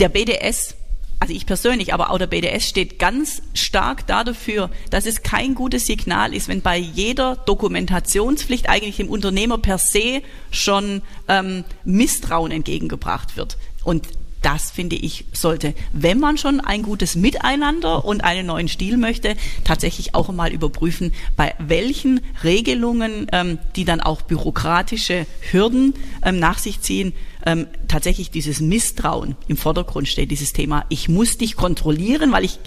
der 0.00 0.08
BDS 0.08 0.74
also 1.20 1.34
ich 1.34 1.44
persönlich, 1.44 1.92
aber 1.92 2.10
auch 2.10 2.18
der 2.18 2.26
BDS 2.26 2.66
steht 2.66 2.98
ganz 2.98 3.42
stark 3.52 4.06
dafür, 4.06 4.70
dass 4.88 5.04
es 5.04 5.22
kein 5.22 5.54
gutes 5.54 5.86
Signal 5.86 6.34
ist, 6.34 6.48
wenn 6.48 6.62
bei 6.62 6.78
jeder 6.78 7.36
Dokumentationspflicht 7.36 8.70
eigentlich 8.70 8.96
dem 8.96 9.08
Unternehmer 9.08 9.58
per 9.58 9.76
se 9.76 10.22
schon 10.50 11.02
ähm, 11.28 11.64
Misstrauen 11.84 12.50
entgegengebracht 12.50 13.36
wird. 13.36 13.58
Und 13.84 14.08
das 14.40 14.70
finde 14.70 14.96
ich 14.96 15.26
sollte, 15.32 15.74
wenn 15.92 16.18
man 16.18 16.38
schon 16.38 16.60
ein 16.60 16.82
gutes 16.82 17.14
Miteinander 17.16 18.04
und 18.06 18.24
einen 18.24 18.46
neuen 18.46 18.68
Stil 18.68 18.96
möchte, 18.96 19.36
tatsächlich 19.64 20.14
auch 20.14 20.32
mal 20.32 20.52
überprüfen, 20.52 21.12
bei 21.36 21.54
welchen 21.58 22.20
Regelungen, 22.42 23.26
ähm, 23.32 23.58
die 23.76 23.84
dann 23.84 24.00
auch 24.00 24.22
bürokratische 24.22 25.26
Hürden 25.50 25.92
ähm, 26.24 26.38
nach 26.38 26.56
sich 26.56 26.80
ziehen, 26.80 27.12
ähm, 27.46 27.66
tatsächlich 27.88 28.30
dieses 28.30 28.60
Misstrauen 28.60 29.36
im 29.48 29.56
Vordergrund 29.56 30.08
steht, 30.08 30.30
dieses 30.30 30.52
Thema, 30.52 30.84
ich 30.88 31.08
muss 31.08 31.38
dich 31.38 31.56
kontrollieren, 31.56 32.32
weil 32.32 32.44
ich 32.44 32.58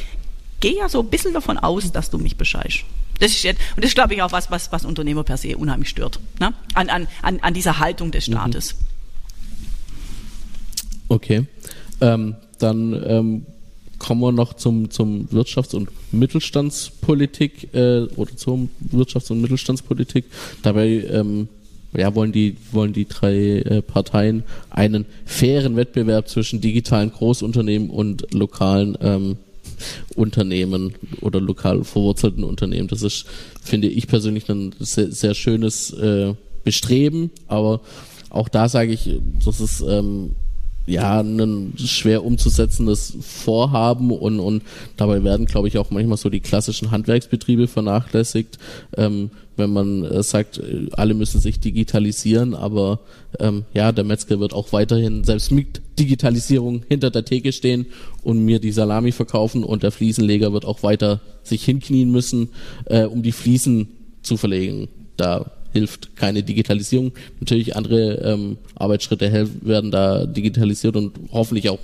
gehe 0.59 0.77
ja 0.77 0.89
so 0.89 1.01
ein 1.01 1.09
bisschen 1.09 1.33
davon 1.33 1.57
aus, 1.57 1.91
dass 1.91 2.09
du 2.09 2.17
mich 2.17 2.37
bescheißt. 2.37 2.83
Das 3.19 3.31
ist 3.31 3.43
jetzt, 3.43 3.59
und 3.75 3.83
das 3.83 3.91
ist, 3.91 3.95
glaube 3.95 4.13
ich, 4.15 4.21
auch 4.21 4.31
was, 4.31 4.49
was, 4.49 4.71
was 4.71 4.85
Unternehmer 4.85 5.23
per 5.23 5.37
se 5.37 5.55
unheimlich 5.57 5.89
stört, 5.89 6.19
ne? 6.39 6.53
an, 6.73 6.89
an, 6.89 7.07
an, 7.21 7.39
an 7.41 7.53
dieser 7.53 7.79
Haltung 7.79 8.11
des 8.11 8.27
mhm. 8.27 8.33
Staates. 8.33 8.75
Okay. 11.09 11.45
Ähm, 12.01 12.35
dann 12.59 13.03
ähm, 13.05 13.45
kommen 13.99 14.21
wir 14.21 14.31
noch 14.31 14.53
zum, 14.53 14.89
zum 14.89 15.27
Wirtschafts- 15.29 15.75
und 15.75 15.89
Mittelstandspolitik 16.11 17.73
äh, 17.73 18.03
oder 18.15 18.35
zur 18.35 18.67
Wirtschafts- 18.91 19.31
und 19.31 19.41
Mittelstandspolitik. 19.41 20.25
Dabei 20.61 20.87
ähm, 20.87 21.47
ja, 21.95 22.15
wollen 22.15 22.31
die, 22.31 22.57
wollen 22.71 22.93
die 22.93 23.07
drei 23.07 23.59
äh, 23.59 23.81
Parteien 23.81 24.43
einen 24.69 25.05
fairen 25.25 25.75
Wettbewerb 25.75 26.27
zwischen 26.27 26.61
digitalen 26.61 27.11
Großunternehmen 27.11 27.89
und 27.89 28.33
lokalen 28.33 28.97
ähm, 29.01 29.37
Unternehmen 30.15 30.93
oder 31.21 31.39
lokal 31.39 31.83
verwurzelten 31.83 32.43
Unternehmen. 32.43 32.87
Das 32.87 33.01
ist, 33.01 33.25
finde 33.61 33.87
ich 33.87 34.07
persönlich, 34.07 34.49
ein 34.49 34.73
sehr, 34.79 35.11
sehr 35.11 35.33
schönes 35.33 35.91
äh, 35.93 36.33
Bestreben, 36.63 37.31
aber 37.47 37.81
auch 38.29 38.49
da 38.49 38.69
sage 38.69 38.93
ich, 38.93 39.19
das 39.43 39.59
ist 39.59 39.81
ähm, 39.81 40.31
ja 40.85 41.21
ein 41.21 41.73
schwer 41.77 42.25
umzusetzendes 42.25 43.17
Vorhaben 43.21 44.11
und, 44.11 44.39
und 44.39 44.63
dabei 44.97 45.23
werden, 45.23 45.45
glaube 45.45 45.67
ich, 45.67 45.77
auch 45.77 45.91
manchmal 45.91 46.17
so 46.17 46.29
die 46.29 46.41
klassischen 46.41 46.91
Handwerksbetriebe 46.91 47.67
vernachlässigt, 47.67 48.59
ähm, 48.97 49.31
wenn 49.55 49.71
man 49.71 50.03
äh, 50.03 50.23
sagt, 50.23 50.57
äh, 50.57 50.87
alle 50.91 51.13
müssen 51.13 51.39
sich 51.39 51.59
digitalisieren, 51.59 52.53
aber 52.53 52.99
ähm, 53.39 53.63
ja, 53.73 53.91
der 53.91 54.03
Metzger 54.03 54.39
wird 54.39 54.53
auch 54.53 54.73
weiterhin 54.73 55.23
selbst 55.23 55.51
mit 55.51 55.81
Digitalisierung 55.99 56.83
hinter 56.89 57.11
der 57.11 57.25
Theke 57.25 57.53
stehen 57.53 57.85
und 58.23 58.43
mir 58.43 58.59
die 58.59 58.71
Salami 58.71 59.11
verkaufen 59.11 59.63
und 59.63 59.83
der 59.83 59.91
Fliesenleger 59.91 60.53
wird 60.53 60.65
auch 60.65 60.83
weiter 60.83 61.21
sich 61.43 61.63
hinknien 61.63 62.11
müssen, 62.11 62.49
äh, 62.85 63.03
um 63.03 63.23
die 63.23 63.31
Fliesen 63.31 63.87
zu 64.21 64.37
verlegen. 64.37 64.87
Da 65.17 65.51
hilft 65.73 66.15
keine 66.15 66.43
Digitalisierung. 66.43 67.11
Natürlich 67.39 67.75
andere 67.75 68.15
ähm, 68.23 68.57
Arbeitsschritte 68.75 69.49
werden 69.61 69.91
da 69.91 70.25
digitalisiert 70.25 70.95
und 70.95 71.11
hoffentlich 71.31 71.69
auch 71.69 71.79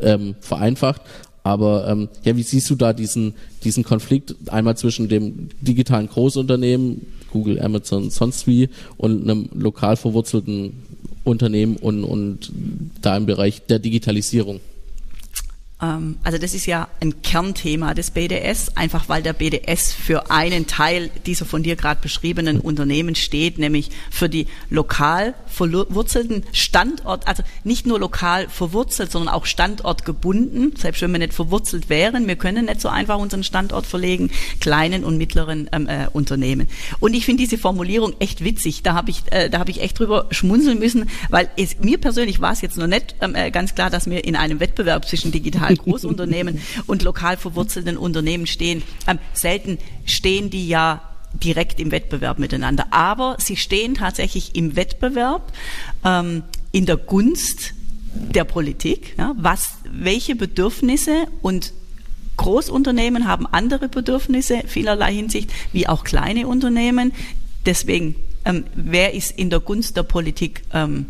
ähm, 0.00 0.34
vereinfacht. 0.40 1.02
Aber 1.44 1.88
ähm, 1.88 2.08
ja, 2.24 2.36
wie 2.36 2.42
siehst 2.42 2.68
du 2.68 2.74
da 2.74 2.92
diesen, 2.92 3.34
diesen 3.64 3.84
Konflikt 3.84 4.34
einmal 4.48 4.76
zwischen 4.76 5.08
dem 5.08 5.48
digitalen 5.62 6.08
Großunternehmen, 6.08 7.06
Google, 7.30 7.60
Amazon, 7.60 8.10
sonst 8.10 8.46
wie, 8.46 8.68
und 8.96 9.22
einem 9.22 9.48
lokal 9.54 9.96
verwurzelten 9.96 10.72
Unternehmen 11.24 11.76
und, 11.76 12.04
und 12.04 12.52
da 13.00 13.16
im 13.16 13.26
Bereich 13.26 13.62
der 13.66 13.78
Digitalisierung? 13.78 14.60
Ähm, 15.80 16.18
also 16.24 16.38
das 16.38 16.54
ist 16.54 16.66
ja 16.66 16.88
ein 17.00 17.22
Kernthema 17.22 17.94
des 17.94 18.10
BDS, 18.10 18.76
einfach 18.76 19.08
weil 19.08 19.22
der 19.22 19.32
BDS 19.32 19.92
für 19.92 20.30
einen 20.30 20.66
Teil 20.66 21.10
dieser 21.26 21.44
von 21.44 21.62
dir 21.62 21.76
gerade 21.76 22.00
beschriebenen 22.00 22.60
Unternehmen 22.60 23.14
steht, 23.14 23.58
nämlich 23.58 23.90
für 24.10 24.28
die 24.28 24.46
lokal 24.70 25.34
verwurzelten 25.46 26.44
Standort, 26.52 27.26
also 27.28 27.42
nicht 27.64 27.86
nur 27.86 27.98
lokal 27.98 28.48
verwurzelt, 28.48 29.12
sondern 29.12 29.34
auch 29.34 29.46
standortgebunden, 29.46 30.74
selbst 30.76 31.02
wenn 31.02 31.12
wir 31.12 31.18
nicht 31.18 31.34
verwurzelt 31.34 31.88
wären, 31.88 32.26
wir 32.26 32.36
können 32.36 32.66
nicht 32.66 32.80
so 32.80 32.88
einfach 32.88 33.18
unseren 33.18 33.44
Standort 33.44 33.86
verlegen, 33.86 34.30
kleinen 34.60 35.04
und 35.04 35.16
mittleren 35.16 35.68
ähm, 35.72 35.86
äh, 35.86 36.06
Unternehmen. 36.12 36.68
Und 37.00 37.14
ich 37.14 37.24
finde 37.24 37.42
diese 37.42 37.58
Formulierung 37.58 38.14
echt 38.18 38.42
witzig, 38.42 38.82
da 38.82 38.94
habe 38.94 39.10
ich, 39.10 39.22
äh, 39.30 39.48
da 39.48 39.58
habe 39.58 39.70
ich 39.70 39.80
echt 39.80 39.98
drüber 39.98 40.26
schmunzeln 40.30 40.78
müssen, 40.78 41.08
weil 41.28 41.48
es, 41.56 41.78
mir 41.78 41.98
persönlich 41.98 42.40
war 42.40 42.52
es 42.52 42.60
jetzt 42.60 42.76
noch 42.76 42.86
nicht 42.86 43.14
ähm, 43.20 43.34
äh, 43.34 43.50
ganz 43.50 43.74
klar, 43.74 43.90
dass 43.90 44.08
wir 44.08 44.24
in 44.24 44.36
einem 44.36 44.60
Wettbewerb 44.60 45.06
zwischen 45.06 45.32
digital 45.32 45.67
Großunternehmen 45.76 46.60
und 46.86 47.02
lokal 47.02 47.36
verwurzelten 47.36 47.96
Unternehmen 47.96 48.46
stehen. 48.46 48.82
Ähm, 49.06 49.18
selten 49.32 49.78
stehen 50.04 50.50
die 50.50 50.68
ja 50.68 51.02
direkt 51.32 51.80
im 51.80 51.90
Wettbewerb 51.90 52.38
miteinander. 52.38 52.86
Aber 52.90 53.36
sie 53.38 53.56
stehen 53.56 53.94
tatsächlich 53.94 54.54
im 54.54 54.76
Wettbewerb 54.76 55.52
ähm, 56.04 56.42
in 56.72 56.86
der 56.86 56.96
Gunst 56.96 57.74
der 58.14 58.44
Politik. 58.44 59.14
Ja, 59.18 59.34
was, 59.36 59.78
welche 59.84 60.34
Bedürfnisse 60.34 61.26
und 61.42 61.72
Großunternehmen 62.36 63.26
haben 63.26 63.46
andere 63.46 63.88
Bedürfnisse 63.88 64.62
vielerlei 64.66 65.12
Hinsicht 65.12 65.52
wie 65.72 65.88
auch 65.88 66.04
kleine 66.04 66.46
Unternehmen. 66.46 67.12
Deswegen, 67.66 68.14
ähm, 68.44 68.64
wer 68.74 69.14
ist 69.14 69.36
in 69.38 69.50
der 69.50 69.60
Gunst 69.60 69.96
der 69.96 70.04
Politik 70.04 70.62
ähm, 70.72 71.06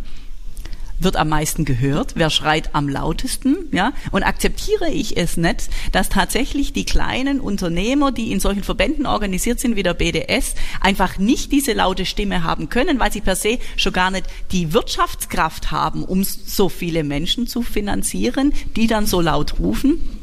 wird 1.00 1.16
am 1.16 1.28
meisten 1.28 1.64
gehört, 1.64 2.12
wer 2.16 2.30
schreit 2.30 2.74
am 2.74 2.88
lautesten, 2.88 3.56
ja, 3.72 3.92
und 4.10 4.22
akzeptiere 4.22 4.90
ich 4.90 5.16
es 5.16 5.36
nicht, 5.36 5.68
dass 5.92 6.08
tatsächlich 6.08 6.72
die 6.72 6.84
kleinen 6.84 7.40
Unternehmer, 7.40 8.12
die 8.12 8.32
in 8.32 8.40
solchen 8.40 8.62
Verbänden 8.62 9.06
organisiert 9.06 9.60
sind 9.60 9.76
wie 9.76 9.82
der 9.82 9.94
BDS, 9.94 10.54
einfach 10.80 11.18
nicht 11.18 11.52
diese 11.52 11.72
laute 11.72 12.06
Stimme 12.06 12.42
haben 12.42 12.68
können, 12.68 12.98
weil 12.98 13.12
sie 13.12 13.20
per 13.20 13.36
se 13.36 13.58
schon 13.76 13.92
gar 13.92 14.10
nicht 14.10 14.26
die 14.52 14.72
Wirtschaftskraft 14.72 15.70
haben, 15.70 16.04
um 16.04 16.24
so 16.24 16.68
viele 16.68 17.04
Menschen 17.04 17.46
zu 17.46 17.62
finanzieren, 17.62 18.52
die 18.76 18.86
dann 18.86 19.06
so 19.06 19.20
laut 19.20 19.58
rufen. 19.58 20.17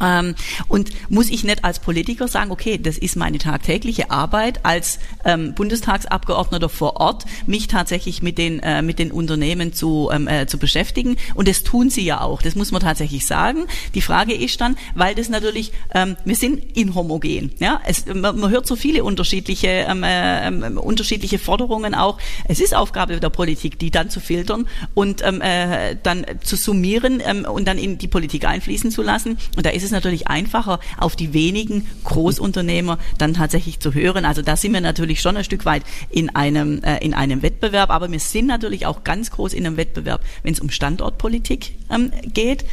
Ähm, 0.00 0.34
und 0.68 0.90
muss 1.10 1.30
ich 1.30 1.44
nicht 1.44 1.64
als 1.64 1.78
Politiker 1.78 2.28
sagen, 2.28 2.50
okay, 2.50 2.78
das 2.78 2.98
ist 2.98 3.16
meine 3.16 3.38
tagtägliche 3.38 4.10
Arbeit 4.10 4.64
als 4.64 4.98
ähm, 5.24 5.54
Bundestagsabgeordneter 5.54 6.68
vor 6.68 6.96
Ort, 6.96 7.24
mich 7.46 7.68
tatsächlich 7.68 8.22
mit 8.22 8.38
den 8.38 8.60
äh, 8.60 8.82
mit 8.82 8.98
den 8.98 9.12
Unternehmen 9.12 9.72
zu 9.72 10.10
ähm, 10.12 10.28
äh, 10.28 10.46
zu 10.46 10.58
beschäftigen. 10.58 11.16
Und 11.34 11.48
das 11.48 11.62
tun 11.62 11.90
sie 11.90 12.04
ja 12.04 12.20
auch. 12.20 12.42
Das 12.42 12.54
muss 12.54 12.72
man 12.72 12.80
tatsächlich 12.80 13.26
sagen. 13.26 13.66
Die 13.94 14.00
Frage 14.00 14.34
ist 14.34 14.60
dann, 14.60 14.76
weil 14.94 15.14
das 15.14 15.28
natürlich, 15.28 15.72
ähm, 15.94 16.16
wir 16.24 16.36
sind 16.36 16.76
inhomogen. 16.76 17.52
Ja, 17.58 17.80
es, 17.86 18.06
man, 18.06 18.38
man 18.38 18.50
hört 18.50 18.66
so 18.66 18.76
viele 18.76 19.04
unterschiedliche 19.04 19.68
äh, 19.68 20.50
unterschiedliche 20.76 21.38
Forderungen 21.38 21.94
auch. 21.94 22.18
Es 22.48 22.60
ist 22.60 22.74
Aufgabe 22.74 23.20
der 23.20 23.30
Politik, 23.30 23.78
die 23.78 23.90
dann 23.90 24.10
zu 24.10 24.20
filtern 24.20 24.66
und 24.94 25.22
äh, 25.22 25.96
dann 26.02 26.26
zu 26.42 26.56
summieren 26.56 27.20
und 27.46 27.66
dann 27.66 27.78
in 27.78 27.98
die 27.98 28.08
Politik 28.08 28.44
einfließen 28.44 28.90
zu 28.90 29.02
lassen. 29.02 29.38
Und 29.56 29.66
da 29.66 29.70
ist 29.70 29.83
ist 29.84 29.92
natürlich 29.92 30.28
einfacher, 30.28 30.80
auf 30.98 31.16
die 31.16 31.32
wenigen 31.32 31.86
Großunternehmer 32.04 32.98
dann 33.18 33.34
tatsächlich 33.34 33.80
zu 33.80 33.94
hören. 33.94 34.24
Also 34.24 34.42
da 34.42 34.56
sind 34.56 34.72
wir 34.72 34.80
natürlich 34.80 35.20
schon 35.20 35.36
ein 35.36 35.44
Stück 35.44 35.64
weit 35.64 35.82
in 36.10 36.34
einem, 36.34 36.82
äh, 36.82 36.98
in 36.98 37.14
einem 37.14 37.42
Wettbewerb, 37.42 37.90
aber 37.90 38.10
wir 38.10 38.20
sind 38.20 38.46
natürlich 38.46 38.86
auch 38.86 39.04
ganz 39.04 39.30
groß 39.30 39.52
in 39.52 39.66
einem 39.66 39.76
Wettbewerb, 39.76 40.22
wenn 40.42 40.54
es 40.54 40.60
um 40.60 40.70
Standortpolitik 40.70 41.74
ähm, 41.90 42.10
geht. 42.32 42.64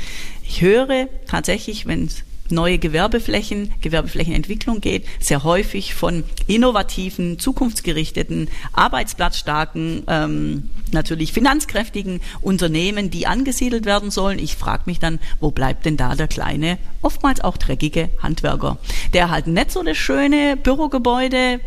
Ich 0.43 0.61
höre 0.61 1.07
tatsächlich, 1.27 1.85
wenn 1.85 2.05
es 2.05 2.23
neue 2.51 2.77
Gewerbeflächen, 2.77 3.73
Gewerbeflächenentwicklung 3.81 4.81
geht, 4.81 5.05
sehr 5.19 5.43
häufig 5.43 5.93
von 5.93 6.23
innovativen, 6.47 7.39
zukunftsgerichteten, 7.39 8.49
arbeitsplatzstarken, 8.73 10.03
ähm, 10.07 10.69
natürlich 10.91 11.33
finanzkräftigen 11.33 12.21
Unternehmen, 12.41 13.09
die 13.09 13.27
angesiedelt 13.27 13.85
werden 13.85 14.11
sollen. 14.11 14.39
Ich 14.39 14.55
frage 14.55 14.83
mich 14.85 14.99
dann, 14.99 15.19
wo 15.39 15.51
bleibt 15.51 15.85
denn 15.85 15.97
da 15.97 16.15
der 16.15 16.27
kleine, 16.27 16.77
oftmals 17.01 17.41
auch 17.41 17.57
dreckige 17.57 18.09
Handwerker, 18.21 18.77
der 19.13 19.29
halt 19.29 19.47
nicht 19.47 19.71
so 19.71 19.83
das 19.83 19.97
schöne 19.97 20.57
Bürogebäude 20.57 21.59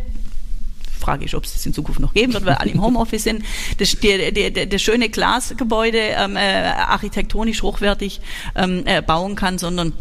Frage 1.05 1.25
ist, 1.25 1.35
ob 1.35 1.43
es 1.43 1.53
das 1.53 1.65
in 1.65 1.73
Zukunft 1.73 1.99
noch 1.99 2.13
geben 2.13 2.33
wird, 2.33 2.45
weil 2.45 2.55
alle 2.55 2.71
im 2.71 2.81
Homeoffice 2.81 3.23
sind. 3.23 3.43
Das, 3.77 3.95
der, 3.99 4.31
der, 4.31 4.65
der 4.65 4.79
schöne 4.79 5.09
Glasgebäude 5.09 5.99
ähm, 5.99 6.35
äh, 6.35 6.39
architektonisch 6.39 7.61
hochwertig 7.61 8.21
ähm, 8.55 8.83
äh, 8.85 9.01
bauen 9.01 9.35
kann, 9.35 9.57
sondern 9.57 9.93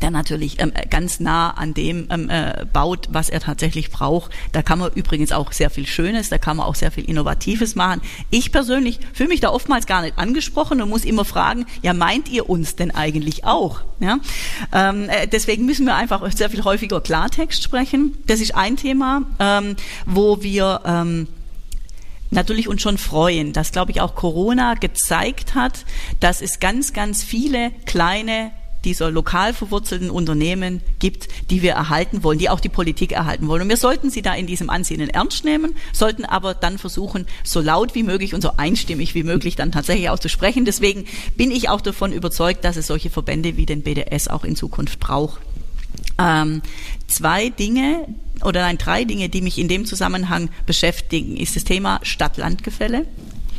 der 0.00 0.10
natürlich 0.10 0.60
ähm, 0.60 0.72
ganz 0.90 1.20
nah 1.20 1.50
an 1.50 1.74
dem 1.74 2.08
ähm, 2.10 2.30
äh, 2.30 2.64
baut, 2.72 3.08
was 3.10 3.28
er 3.28 3.40
tatsächlich 3.40 3.90
braucht. 3.90 4.32
Da 4.52 4.62
kann 4.62 4.78
man 4.78 4.92
übrigens 4.94 5.32
auch 5.32 5.52
sehr 5.52 5.70
viel 5.70 5.86
Schönes, 5.86 6.28
da 6.28 6.38
kann 6.38 6.56
man 6.56 6.66
auch 6.66 6.74
sehr 6.74 6.90
viel 6.90 7.04
Innovatives 7.04 7.74
machen. 7.74 8.00
Ich 8.30 8.52
persönlich 8.52 9.00
fühle 9.12 9.28
mich 9.28 9.40
da 9.40 9.50
oftmals 9.50 9.86
gar 9.86 10.02
nicht 10.02 10.18
angesprochen 10.18 10.80
und 10.80 10.88
muss 10.88 11.04
immer 11.04 11.24
fragen, 11.24 11.66
ja 11.82 11.92
meint 11.92 12.28
ihr 12.28 12.48
uns 12.48 12.76
denn 12.76 12.90
eigentlich 12.90 13.44
auch? 13.44 13.82
Ja? 14.00 14.18
Ähm, 14.72 15.08
äh, 15.08 15.26
deswegen 15.26 15.66
müssen 15.66 15.86
wir 15.86 15.94
einfach 15.94 16.30
sehr 16.32 16.50
viel 16.50 16.64
häufiger 16.64 17.00
Klartext 17.00 17.62
sprechen. 17.62 18.16
Das 18.26 18.40
ist 18.40 18.54
ein 18.54 18.76
Thema, 18.76 19.22
ähm, 19.38 19.76
wo 20.06 20.42
wir 20.42 20.80
ähm, 20.84 21.28
natürlich 22.30 22.68
uns 22.68 22.82
schon 22.82 22.98
freuen, 22.98 23.52
dass, 23.52 23.72
glaube 23.72 23.92
ich, 23.92 24.00
auch 24.00 24.14
Corona 24.14 24.74
gezeigt 24.74 25.54
hat, 25.54 25.84
dass 26.20 26.42
es 26.42 26.60
ganz, 26.60 26.92
ganz 26.92 27.22
viele 27.22 27.70
kleine 27.86 28.50
dieser 28.84 29.10
lokal 29.10 29.54
verwurzelten 29.54 30.10
Unternehmen 30.10 30.80
gibt, 30.98 31.28
die 31.50 31.62
wir 31.62 31.72
erhalten 31.72 32.22
wollen, 32.24 32.38
die 32.38 32.48
auch 32.48 32.60
die 32.60 32.68
Politik 32.68 33.12
erhalten 33.12 33.48
wollen. 33.48 33.62
Und 33.62 33.68
wir 33.68 33.76
sollten 33.76 34.10
sie 34.10 34.22
da 34.22 34.34
in 34.34 34.46
diesem 34.46 34.70
Ansehen 34.70 35.08
ernst 35.08 35.44
nehmen, 35.44 35.74
sollten 35.92 36.24
aber 36.24 36.54
dann 36.54 36.78
versuchen, 36.78 37.26
so 37.44 37.60
laut 37.60 37.94
wie 37.94 38.02
möglich 38.02 38.34
und 38.34 38.42
so 38.42 38.52
einstimmig 38.56 39.14
wie 39.14 39.22
möglich 39.22 39.56
dann 39.56 39.72
tatsächlich 39.72 40.10
auch 40.10 40.18
zu 40.18 40.28
sprechen. 40.28 40.64
Deswegen 40.64 41.04
bin 41.36 41.50
ich 41.50 41.68
auch 41.68 41.80
davon 41.80 42.12
überzeugt, 42.12 42.64
dass 42.64 42.76
es 42.76 42.86
solche 42.86 43.10
Verbände 43.10 43.56
wie 43.56 43.66
den 43.66 43.82
BDS 43.82 44.28
auch 44.28 44.44
in 44.44 44.56
Zukunft 44.56 45.00
braucht. 45.00 45.40
Ähm, 46.18 46.62
zwei 47.06 47.48
Dinge 47.48 48.06
oder 48.44 48.62
nein, 48.62 48.78
drei 48.78 49.04
Dinge, 49.04 49.28
die 49.28 49.40
mich 49.40 49.58
in 49.58 49.68
dem 49.68 49.86
Zusammenhang 49.86 50.50
beschäftigen, 50.66 51.36
ist 51.36 51.56
das 51.56 51.64
Thema 51.64 52.00
Stadt-Land-Gefälle. 52.02 53.06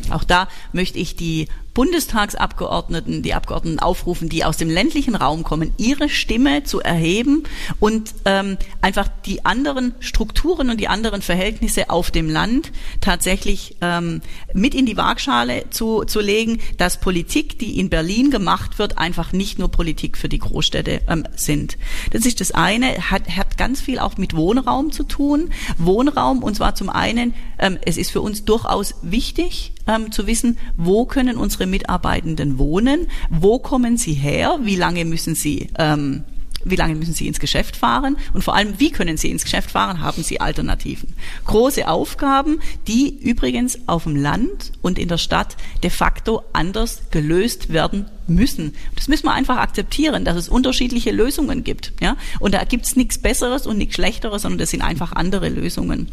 Auch 0.10 0.24
da 0.24 0.48
möchte 0.74 1.00
ich 1.00 1.16
die 1.16 1.48
Bundestagsabgeordneten, 1.74 3.24
die 3.24 3.34
Abgeordneten 3.34 3.80
aufrufen, 3.80 4.30
die 4.30 4.46
aus 4.46 4.58
dem 4.58 4.70
ländlichen 4.70 5.16
Raum 5.16 5.44
kommen, 5.44 5.74
ihre 5.78 6.10
Stimme 6.10 6.64
zu 6.64 6.82
erheben 6.82 7.44
und 7.80 8.14
ähm, 8.26 8.58
einfach 8.82 9.08
die 9.26 9.46
anderen 9.46 9.96
Strukturen 10.00 10.70
und 10.70 10.80
die 10.80 10.88
anderen 10.88 11.22
Verhältnisse 11.22 11.90
auf 11.90 12.12
dem 12.12 12.30
Land 12.30 12.72
tatsächlich 13.02 13.78
ähm, 13.82 14.22
mit 14.54 14.76
in 14.76 14.86
die 14.86 14.98
Waagschale 14.98 15.66
zu, 15.72 16.04
zu 16.04 16.20
legen, 16.20 16.60
dass 16.78 17.00
Politik, 17.00 17.58
die 17.60 17.80
in 17.80 17.90
Berlin 17.90 18.30
gemacht 18.30 18.78
wird, 18.78 18.98
einfach 18.98 19.34
nicht 19.34 19.58
nur 19.58 19.70
Politik 19.70 20.18
für 20.18 20.30
die 20.30 20.40
Großstädte 20.40 21.02
ähm, 21.08 21.28
sind. 21.36 21.78
Das 22.12 22.26
ist 22.26 22.40
das 22.40 22.52
eine, 22.52 23.12
hat, 23.12 23.30
hat 23.30 23.58
ganz 23.58 23.82
viel 23.82 24.00
auch 24.00 24.18
mit 24.18 24.36
Wohnraum 24.36 24.92
zu 24.92 25.04
tun. 25.04 25.52
Wohnraum 25.78 26.44
und 26.44 26.56
zwar 26.56 26.76
zum 26.76 26.90
einen, 26.90 27.34
ähm, 27.58 27.80
es 27.84 27.98
ist 27.98 28.12
für 28.12 28.22
uns 28.22 28.46
durchaus 28.46 28.96
wichtig 29.02 29.73
ähm, 29.88 30.12
zu 30.12 30.28
wissen, 30.28 30.58
wo 30.78 31.06
können 31.06 31.38
unsere 31.38 31.66
Mitarbeitenden 31.66 32.58
wohnen, 32.58 33.08
wo 33.30 33.60
kommen 33.60 33.98
sie 33.98 34.14
her, 34.14 34.60
wie 34.62 34.76
lange 34.76 35.06
müssen 35.06 35.36
sie 35.36 35.70
ähm, 35.78 36.24
wie 36.66 36.76
lange 36.76 36.96
müssen 36.96 37.14
Sie 37.14 37.28
ins 37.28 37.40
Geschäft 37.40 37.76
fahren 37.76 38.18
und 38.34 38.44
vor 38.44 38.56
allem, 38.56 38.80
wie 38.80 38.92
können 38.92 39.18
Sie 39.18 39.30
ins 39.30 39.44
Geschäft 39.44 39.72
fahren, 39.72 40.00
haben 40.00 40.24
Sie 40.24 40.40
Alternativen. 40.40 41.14
Große 41.46 41.88
Aufgaben, 41.88 42.60
die 42.88 43.10
übrigens 43.10 43.80
auf 43.88 44.04
dem 44.04 44.16
Land 44.16 44.72
und 44.82 44.98
in 44.98 45.10
der 45.10 45.18
Stadt 45.18 45.58
de 45.84 45.90
facto 45.90 46.44
anders 46.54 47.04
gelöst 47.12 47.72
werden 47.74 48.06
müssen. 48.28 48.74
Das 48.96 49.08
müssen 49.08 49.26
wir 49.26 49.34
einfach 49.34 49.58
akzeptieren, 49.58 50.26
dass 50.26 50.38
es 50.38 50.50
unterschiedliche 50.50 51.12
Lösungen 51.12 51.64
gibt. 51.64 51.94
Ja? 52.02 52.16
Und 52.40 52.54
da 52.54 52.64
gibt 52.64 52.86
es 52.86 52.96
nichts 52.96 53.18
Besseres 53.18 53.68
und 53.68 53.78
nichts 53.78 53.96
Schlechteres, 53.96 54.44
sondern 54.44 54.60
das 54.60 54.72
sind 54.72 54.82
einfach 54.82 55.14
andere 55.14 55.50
Lösungen. 55.50 56.10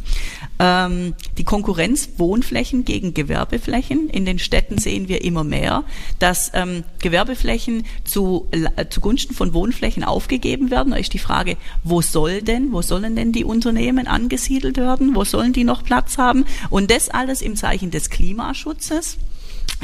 Ähm, 0.58 1.14
die 1.38 1.44
Konkurrenz 1.44 2.10
Wohnflächen 2.16 2.84
gegen 2.84 3.14
Gewerbeflächen. 3.14 4.08
In 4.08 4.24
den 4.24 4.38
Städten 4.38 4.78
sehen 4.78 5.08
wir 5.08 5.22
immer 5.24 5.44
mehr, 5.44 5.84
dass 6.18 6.50
ähm, 6.54 6.84
Gewerbeflächen 7.00 7.84
zu, 8.04 8.48
äh, 8.50 8.86
zugunsten 8.88 9.34
von 9.34 9.54
Wohnflächen 9.54 10.04
aufgegeben 10.04 10.70
werden. 10.70 10.92
Da 10.92 10.96
ist 10.98 11.14
die 11.14 11.18
Frage, 11.18 11.56
wo 11.84 12.02
soll 12.02 12.42
denn, 12.42 12.72
wo 12.72 12.82
sollen 12.82 13.16
denn 13.16 13.32
die 13.32 13.44
Unternehmen 13.44 14.06
angesiedelt 14.06 14.76
werden? 14.76 15.14
Wo 15.14 15.24
sollen 15.24 15.52
die 15.52 15.64
noch 15.64 15.84
Platz 15.84 16.18
haben? 16.18 16.44
Und 16.68 16.90
das 16.90 17.08
alles 17.08 17.42
im 17.42 17.56
Zeichen 17.56 17.90
des 17.90 18.10
Klimaschutzes 18.10 19.18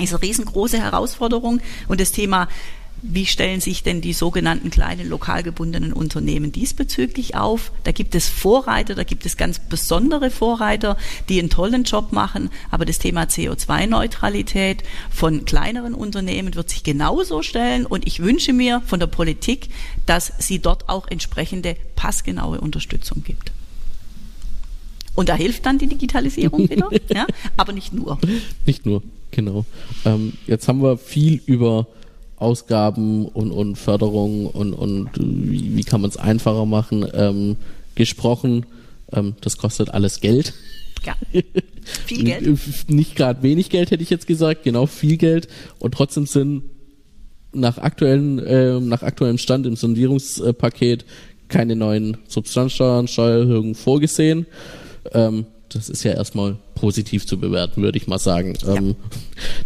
ist 0.05 0.13
eine 0.13 0.23
riesengroße 0.23 0.79
Herausforderung 0.79 1.61
und 1.89 2.01
das 2.01 2.13
Thema 2.13 2.49
wie 3.03 3.27
stellen 3.27 3.61
sich 3.61 3.83
denn 3.83 4.01
die 4.01 4.13
sogenannten 4.13 4.71
kleinen 4.71 5.09
lokal 5.09 5.43
gebundenen 5.43 5.93
Unternehmen 5.93 6.51
diesbezüglich 6.51 7.37
auf? 7.37 7.71
Da 7.85 7.93
gibt 7.93 8.15
es 8.15 8.29
Vorreiter, 8.29 8.95
da 8.95 9.05
gibt 9.05 9.27
es 9.27 9.37
ganz 9.37 9.59
besondere 9.59 10.31
Vorreiter, 10.31 10.97
die 11.29 11.39
einen 11.39 11.51
tollen 11.51 11.85
Job 11.85 12.13
machen. 12.13 12.51
Aber 12.71 12.85
das 12.85 12.99
Thema 12.99 13.25
CO2-Neutralität 13.25 14.83
von 15.11 15.45
kleineren 15.45 15.95
Unternehmen 15.95 16.55
wird 16.55 16.71
sich 16.71 16.83
genauso 16.85 17.43
stellen. 17.43 17.85
Und 17.85 18.07
ich 18.07 18.21
wünsche 18.21 18.53
mir 18.53 18.83
von 18.87 18.99
der 18.99 19.09
Politik, 19.09 19.69
dass 20.07 20.33
sie 20.39 20.59
dort 20.59 20.89
auch 20.89 21.07
entsprechende 21.09 21.77
passgenaue 21.97 22.61
Unterstützung 22.61 23.23
gibt. 23.23 23.53
Und 25.15 25.29
da 25.29 25.35
hilft 25.35 25.65
dann 25.67 25.79
die 25.79 25.87
Digitalisierung 25.87 26.69
wieder, 26.69 26.91
ja? 27.15 27.27
aber 27.57 27.73
nicht 27.73 27.93
nur. 27.93 28.19
Nicht 28.65 28.85
nur. 28.87 29.03
Genau. 29.31 29.65
Ähm, 30.05 30.35
jetzt 30.47 30.69
haben 30.69 30.83
wir 30.83 30.99
viel 30.99 31.41
über 31.47 31.87
Ausgaben 32.37 33.27
und, 33.27 33.51
und 33.51 33.77
Förderung 33.77 34.47
und, 34.47 34.75
und 34.75 35.11
wie, 35.17 35.77
wie 35.77 35.85
kann 35.85 36.01
man 36.03 36.11
es 36.11 36.17
einfacher 36.17 36.67
machen 36.67 37.07
ähm, 37.15 37.57
gesprochen. 37.95 38.67
Ähm, 39.13 39.35
das 39.41 39.57
kostet 39.57 39.91
alles 39.91 40.21
Geld. 40.21 40.55
Ja. 41.05 41.15
Viel 42.07 42.25
Geld. 42.25 42.89
Nicht 42.89 43.15
gerade 43.15 43.43
wenig 43.43 43.71
Geld, 43.71 43.91
hätte 43.93 44.03
ich 44.03 44.11
jetzt 44.11 44.27
gesagt, 44.27 44.65
genau 44.65 44.87
viel 44.87 45.17
Geld. 45.17 45.47
Und 45.79 45.95
trotzdem 45.95 46.27
sind 46.27 46.65
nach 47.53 47.79
aktuellen, 47.79 48.41
äh, 48.41 48.81
nach 48.81 49.03
aktuellem 49.03 49.39
Stand 49.39 49.67
im 49.67 49.77
Sondierungspaket 49.77 51.05
keine 51.49 51.77
neuen 51.77 52.17
Substanzsteuern, 52.27 53.07
Steuererhöhungen 53.07 53.77
vorgesehen. 53.77 54.47
Ähm, 55.13 55.47
das 55.69 55.89
ist 55.89 56.05
ja 56.05 56.13
erstmal 56.13 56.57
positiv 56.75 57.27
zu 57.27 57.39
bewerten, 57.39 57.83
würde 57.83 57.99
ich 57.99 58.07
mal 58.07 58.19
sagen. 58.19 58.55
Ja. 58.63 58.75
Ähm, 58.75 58.97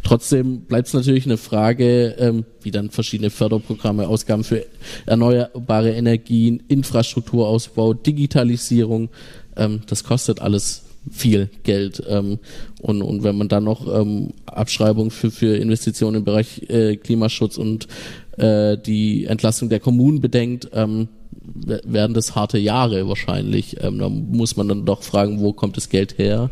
trotzdem 0.03 0.63
bleibt 0.63 0.89
es 0.89 0.95
natürlich 0.95 1.27
eine 1.27 1.37
Frage, 1.37 2.17
ähm, 2.19 2.45
wie 2.63 2.71
dann 2.71 2.91
verschiedene 2.91 3.31
Förderprogramme, 3.31 4.09
Ausgaben 4.09 4.45
für 4.45 4.65
erneuerbare 5.07 5.93
Energien, 5.93 6.63
Infrastrukturausbau, 6.69 7.95
Digitalisierung, 7.95 9.11
ähm, 9.57 9.83
das 9.87 10.05
kostet 10.05 10.41
alles 10.41 10.85
viel 11.11 11.49
Geld. 11.63 12.03
Ähm, 12.09 12.39
und, 12.81 13.03
und 13.03 13.23
wenn 13.23 13.37
man 13.37 13.49
dann 13.49 13.65
noch 13.65 13.87
ähm, 13.95 14.33
Abschreibung 14.47 15.11
für, 15.11 15.31
für 15.31 15.57
Investitionen 15.57 16.17
im 16.17 16.25
Bereich 16.25 16.69
äh, 16.69 16.97
Klimaschutz 16.97 17.57
und 17.57 17.89
äh, 18.37 18.77
die 18.77 19.27
Entlastung 19.27 19.69
der 19.69 19.81
Kommunen 19.81 20.21
bedenkt, 20.21 20.69
ähm, 20.73 21.09
werden 21.43 22.15
das 22.15 22.35
harte 22.35 22.59
Jahre 22.59 23.09
wahrscheinlich. 23.09 23.83
Ähm, 23.83 23.99
da 23.99 24.09
muss 24.09 24.57
man 24.57 24.69
dann 24.69 24.85
doch 24.85 25.03
fragen, 25.03 25.41
wo 25.41 25.53
kommt 25.53 25.77
das 25.77 25.89
Geld 25.89 26.19
her? 26.19 26.51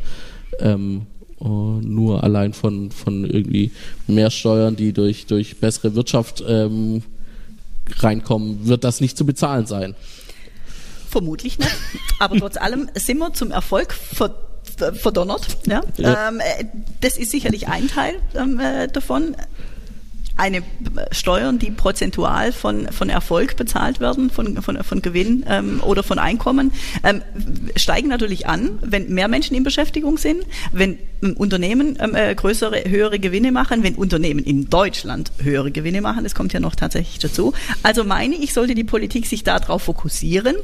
Ähm, 0.61 1.07
oh, 1.39 1.79
nur 1.83 2.25
allein 2.25 2.53
von, 2.53 2.91
von 2.91 3.25
irgendwie 3.25 3.71
mehr 4.07 4.31
Steuern, 4.31 4.77
die 4.77 4.93
durch, 4.93 5.27
durch 5.27 5.61
bessere 5.61 5.95
Wirtschaft 5.95 6.43
ähm, 6.47 7.03
reinkommen, 7.99 8.67
wird 8.67 8.85
das 8.85 9.01
nicht 9.01 9.17
zu 9.17 9.27
bezahlen 9.27 9.67
sein. 9.67 9.95
Vermutlich 11.09 11.59
nicht. 11.59 11.71
Aber 12.19 12.37
trotz 12.39 12.57
allem 12.57 12.91
sind 12.95 13.19
wir 13.19 13.33
zum 13.33 13.51
Erfolg 13.51 13.95
verdonnert. 14.95 15.59
Ja? 15.67 15.83
ja. 15.97 16.29
Ähm, 16.29 16.41
äh, 16.41 16.65
das 17.01 17.17
ist 17.17 17.31
sicherlich 17.31 17.69
ein 17.69 17.89
Teil 17.89 18.17
ähm, 18.35 18.61
äh, 18.61 18.89
davon. 18.89 19.35
Eine 20.39 20.63
Steuern, 21.11 21.59
die 21.59 21.71
prozentual 21.71 22.53
von, 22.53 22.89
von 22.93 23.11
Erfolg 23.11 23.57
bezahlt 23.57 24.01
werden, 24.01 24.31
von, 24.31 24.63
von, 24.63 24.83
von 24.83 25.03
Gewinn 25.03 25.45
ähm, 25.49 25.81
oder 25.85 26.03
von 26.03 26.19
Einkommen, 26.19 26.73
ähm, 27.03 27.23
steigen 27.77 28.09
natürlich 28.09 28.47
an, 28.47 28.79
wenn 28.81 29.13
mehr 29.13 29.29
Menschen 29.29 29.57
in 29.57 29.65
Beschäftigung 29.65 30.17
sind, 30.17 30.45
wenn 30.73 30.99
ähm, 31.23 31.35
Unternehmen 31.37 31.99
ähm, 32.01 32.15
äh, 32.15 32.35
größere, 32.35 32.89
höhere 32.89 33.19
Gewinne 33.19 33.51
machen, 33.51 33.83
wenn 33.83 33.97
Unternehmen 33.97 34.45
in 34.45 34.71
Deutschland 34.71 35.33
höhere 35.43 35.73
Gewinne 35.73 36.01
machen, 36.01 36.23
das 36.23 36.35
kommt 36.35 36.53
ja 36.53 36.61
noch 36.61 36.77
tatsächlich 36.77 37.19
dazu. 37.19 37.53
Also 37.83 38.05
meine 38.05 38.37
ich, 38.37 38.55
sollte 38.55 38.77
die 38.77 38.85
Politik 38.85 39.27
sich 39.27 39.43
darauf 39.43 39.83
fokussieren, 39.83 40.55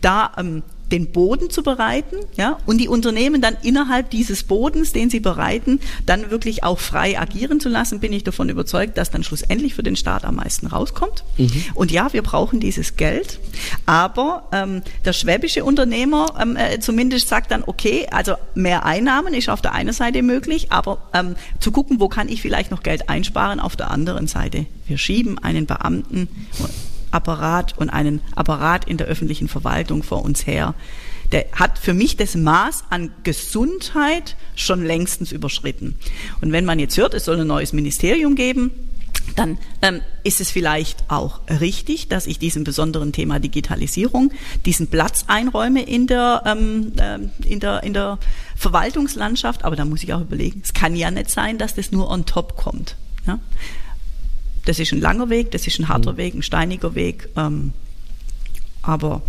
da 0.00 0.32
ähm, 0.38 0.62
den 0.94 1.10
Boden 1.10 1.50
zu 1.50 1.64
bereiten, 1.64 2.16
ja, 2.36 2.58
und 2.66 2.78
die 2.78 2.86
Unternehmen 2.86 3.40
dann 3.40 3.56
innerhalb 3.62 4.10
dieses 4.10 4.44
Bodens, 4.44 4.92
den 4.92 5.10
sie 5.10 5.18
bereiten, 5.18 5.80
dann 6.06 6.30
wirklich 6.30 6.62
auch 6.62 6.78
frei 6.78 7.18
agieren 7.18 7.58
zu 7.58 7.68
lassen, 7.68 7.98
bin 7.98 8.12
ich 8.12 8.22
davon 8.22 8.48
überzeugt, 8.48 8.96
dass 8.96 9.10
dann 9.10 9.24
schlussendlich 9.24 9.74
für 9.74 9.82
den 9.82 9.96
Staat 9.96 10.24
am 10.24 10.36
meisten 10.36 10.68
rauskommt. 10.68 11.24
Mhm. 11.36 11.64
Und 11.74 11.90
ja, 11.90 12.12
wir 12.12 12.22
brauchen 12.22 12.60
dieses 12.60 12.96
Geld, 12.96 13.40
aber 13.86 14.48
ähm, 14.52 14.82
der 15.04 15.12
schwäbische 15.12 15.64
Unternehmer 15.64 16.26
ähm, 16.40 16.54
äh, 16.54 16.78
zumindest 16.78 17.28
sagt 17.28 17.50
dann, 17.50 17.64
okay, 17.66 18.06
also 18.12 18.34
mehr 18.54 18.86
Einnahmen 18.86 19.34
ist 19.34 19.48
auf 19.48 19.60
der 19.60 19.72
einen 19.72 19.92
Seite 19.92 20.22
möglich, 20.22 20.70
aber 20.70 20.98
ähm, 21.12 21.34
zu 21.58 21.72
gucken, 21.72 21.98
wo 21.98 22.08
kann 22.08 22.28
ich 22.28 22.40
vielleicht 22.40 22.70
noch 22.70 22.84
Geld 22.84 23.08
einsparen, 23.08 23.58
auf 23.58 23.74
der 23.74 23.90
anderen 23.90 24.28
Seite. 24.28 24.66
Wir 24.86 24.98
schieben 24.98 25.38
einen 25.38 25.66
Beamten 25.66 26.28
Apparat 27.14 27.78
und 27.78 27.90
einen 27.90 28.20
Apparat 28.34 28.86
in 28.86 28.96
der 28.96 29.06
öffentlichen 29.06 29.48
Verwaltung 29.48 30.02
vor 30.02 30.24
uns 30.24 30.46
her. 30.46 30.74
Der 31.32 31.46
hat 31.52 31.78
für 31.78 31.94
mich 31.94 32.16
das 32.16 32.34
Maß 32.34 32.84
an 32.90 33.10
Gesundheit 33.22 34.36
schon 34.56 34.84
längstens 34.84 35.32
überschritten. 35.32 35.94
Und 36.40 36.52
wenn 36.52 36.64
man 36.64 36.78
jetzt 36.78 36.96
hört, 36.96 37.14
es 37.14 37.24
soll 37.24 37.40
ein 37.40 37.46
neues 37.46 37.72
Ministerium 37.72 38.34
geben, 38.34 38.70
dann 39.36 39.58
ähm, 39.82 40.00
ist 40.22 40.40
es 40.40 40.50
vielleicht 40.50 41.10
auch 41.10 41.40
richtig, 41.60 42.08
dass 42.08 42.26
ich 42.26 42.38
diesem 42.38 42.62
besonderen 42.62 43.12
Thema 43.12 43.40
Digitalisierung 43.40 44.32
diesen 44.64 44.88
Platz 44.88 45.24
einräume 45.26 45.82
in 45.82 46.06
der, 46.06 46.42
ähm, 46.46 46.92
äh, 46.98 47.18
in 47.46 47.58
der, 47.60 47.82
in 47.82 47.94
der 47.94 48.18
Verwaltungslandschaft. 48.54 49.64
Aber 49.64 49.76
da 49.76 49.84
muss 49.84 50.02
ich 50.02 50.12
auch 50.12 50.20
überlegen, 50.20 50.60
es 50.62 50.72
kann 50.72 50.94
ja 50.94 51.10
nicht 51.10 51.30
sein, 51.30 51.58
dass 51.58 51.74
das 51.74 51.90
nur 51.90 52.10
on 52.10 52.26
top 52.26 52.56
kommt. 52.56 52.96
Ja? 53.26 53.40
Das 54.64 54.78
ist 54.78 54.92
ein 54.92 55.00
langer 55.00 55.30
Weg, 55.30 55.50
das 55.50 55.66
ist 55.66 55.78
ein 55.78 55.88
harter 55.88 56.12
mhm. 56.12 56.16
Weg, 56.16 56.34
ein 56.34 56.42
steiniger 56.42 56.94
Weg. 56.94 57.28
Ähm, 57.36 57.72
aber 58.82 59.22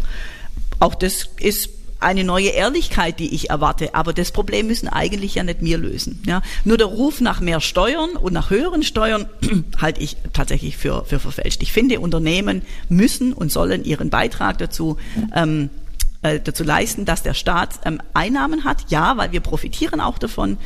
auch 0.79 0.95
das 0.95 1.29
ist 1.39 1.69
eine 1.99 2.23
neue 2.23 2.49
Ehrlichkeit, 2.49 3.19
die 3.19 3.33
ich 3.33 3.49
erwarte. 3.49 3.95
Aber 3.95 4.13
das 4.13 4.31
Problem 4.31 4.67
müssen 4.67 4.87
eigentlich 4.87 5.35
ja 5.35 5.43
nicht 5.43 5.61
wir 5.61 5.77
lösen. 5.77 6.21
Ja? 6.25 6.41
Nur 6.63 6.77
der 6.77 6.87
Ruf 6.87 7.21
nach 7.21 7.39
mehr 7.39 7.61
Steuern 7.61 8.11
und 8.11 8.33
nach 8.33 8.49
höheren 8.49 8.83
Steuern 8.83 9.27
halte 9.81 10.01
ich 10.01 10.17
tatsächlich 10.33 10.77
für, 10.77 11.05
für 11.05 11.19
verfälscht. 11.19 11.63
Ich 11.63 11.71
finde, 11.71 11.99
Unternehmen 11.99 12.61
müssen 12.89 13.33
und 13.33 13.51
sollen 13.51 13.83
ihren 13.83 14.09
Beitrag 14.09 14.57
dazu 14.57 14.97
ähm, 15.33 15.69
äh, 16.25 16.39
dazu 16.39 16.63
leisten, 16.63 17.05
dass 17.05 17.21
der 17.21 17.33
Staat 17.33 17.79
ähm, 17.85 18.01
Einnahmen 18.13 18.63
hat. 18.63 18.89
Ja, 18.89 19.15
weil 19.17 19.31
wir 19.31 19.41
profitieren 19.41 20.01
auch 20.01 20.17
davon. 20.17 20.57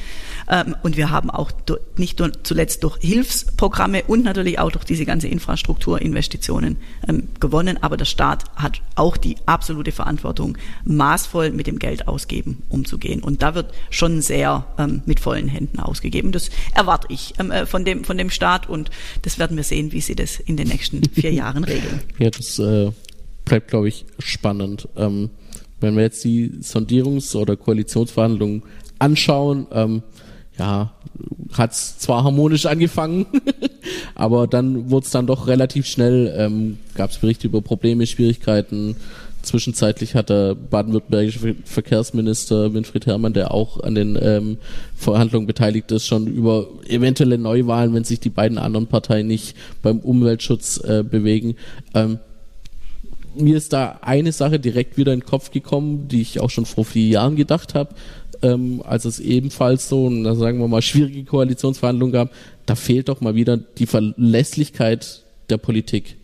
Ähm, 0.50 0.76
und 0.84 0.96
wir 0.96 1.10
haben 1.10 1.30
auch 1.30 1.52
nicht 1.98 2.20
nur 2.20 2.32
zuletzt 2.44 2.84
durch 2.84 2.98
Hilfsprogramme 3.02 4.04
und 4.08 4.24
natürlich 4.24 4.60
auch 4.60 4.72
durch 4.72 4.86
diese 4.86 5.06
ganze 5.06 5.28
Infrastrukturinvestitionen 5.28 6.78
ähm, 7.08 7.28
gewonnen. 7.40 7.78
Aber 7.82 7.98
der 7.98 8.06
Staat 8.06 8.46
hat 8.56 8.82
auch 8.96 9.18
die 9.18 9.36
absolute 9.46 9.92
Verantwortung, 9.92 10.58
maßvoll 10.86 11.52
mit 11.52 11.68
dem 11.68 11.78
Geld 11.78 12.08
ausgeben 12.08 12.64
umzugehen. 12.70 13.22
Und 13.22 13.42
da 13.42 13.54
wird 13.54 13.74
schon 13.90 14.22
sehr 14.22 14.66
ähm, 14.78 15.02
mit 15.06 15.20
vollen 15.20 15.50
Händen 15.50 15.80
ausgegeben. 15.80 16.32
Das 16.32 16.50
erwarte 16.74 17.08
ich 17.10 17.34
ähm, 17.38 17.52
äh, 17.52 17.66
von, 17.66 17.84
dem, 17.84 18.06
von 18.06 18.18
dem 18.18 18.30
Staat 18.30 18.70
und 18.70 18.92
das 19.24 19.40
werden 19.40 19.58
wir 19.58 19.64
sehen, 19.64 19.92
wie 19.92 20.02
sie 20.02 20.16
das 20.16 20.40
in 20.40 20.56
den 20.56 20.70
nächsten 20.70 21.04
vier 21.14 21.34
Jahren 21.34 21.66
regeln. 21.66 22.02
Ja, 22.18 22.30
das 22.30 22.60
äh, 22.60 22.92
bleibt, 23.44 23.68
glaube 23.68 23.90
ich, 23.90 24.06
spannend. 24.20 24.88
Ähm, 24.96 25.32
wenn 25.80 25.96
wir 25.96 26.04
jetzt 26.04 26.24
die 26.24 26.50
Sondierungs- 26.62 27.36
oder 27.36 27.56
Koalitionsverhandlungen 27.56 28.64
anschauen, 29.00 29.68
ähm, 29.72 30.04
ja, 30.58 30.92
hat 31.54 31.72
es 31.72 31.98
zwar 31.98 32.24
harmonisch 32.24 32.66
angefangen, 32.66 33.26
aber 34.16 34.46
dann 34.46 34.92
wurde 34.92 35.06
es 35.06 35.12
dann 35.12 35.26
doch 35.26 35.48
relativ 35.48 35.86
schnell, 35.86 36.34
ähm, 36.38 36.78
gab 36.96 37.12
es 37.12 37.18
Berichte 37.18 37.48
über 37.48 37.62
Probleme, 37.62 38.06
Schwierigkeiten. 38.06 38.96
Zwischenzeitlich 39.42 40.16
hat 40.16 40.30
der 40.30 40.54
baden-württembergische 40.54 41.56
Verkehrsminister 41.64 42.74
Winfried 42.74 43.06
Herrmann, 43.06 43.32
der 43.32 43.54
auch 43.54 43.82
an 43.82 43.96
den 43.96 44.20
ähm, 44.22 44.58
Verhandlungen 44.96 45.48
beteiligt 45.48 45.92
ist, 45.94 46.08
schon 46.08 46.28
über 46.28 46.68
eventuelle 46.86 47.38
Neuwahlen, 47.38 47.94
wenn 47.94 48.04
sich 48.04 48.20
die 48.20 48.30
beiden 48.30 48.58
anderen 48.58 48.88
Parteien 48.88 49.28
nicht 49.28 49.56
beim 49.82 50.00
Umweltschutz 50.00 50.84
äh, 50.84 51.04
bewegen, 51.04 51.56
ähm, 51.94 52.20
mir 53.36 53.58
ist 53.58 53.74
da 53.74 54.00
eine 54.02 54.32
Sache 54.32 54.60
direkt 54.60 54.98
wieder 54.98 55.14
in 55.14 55.20
den 55.22 55.26
Kopf 55.26 55.52
gekommen, 55.52 56.08
die 56.08 56.22
ich 56.22 56.40
auch 56.40 56.50
schon 56.50 56.66
vor 56.66 56.86
vier 56.86 57.08
Jahren 57.08 57.36
gedacht 57.36 57.74
habe, 57.76 57.96
ähm, 58.42 58.82
als 58.86 59.06
es 59.06 59.20
ebenfalls 59.20 59.90
so, 59.90 60.06
und 60.06 60.24
sagen 60.36 60.60
wir 60.60 60.68
mal, 60.68 60.82
schwierige 60.82 61.24
Koalitionsverhandlungen 61.24 62.14
gab. 62.14 62.32
Da 62.66 62.76
fehlt 62.76 63.10
doch 63.10 63.22
mal 63.22 63.36
wieder 63.36 63.58
die 63.58 63.86
Verlässlichkeit 63.86 65.24
der 65.50 65.58
Politik 65.58 66.16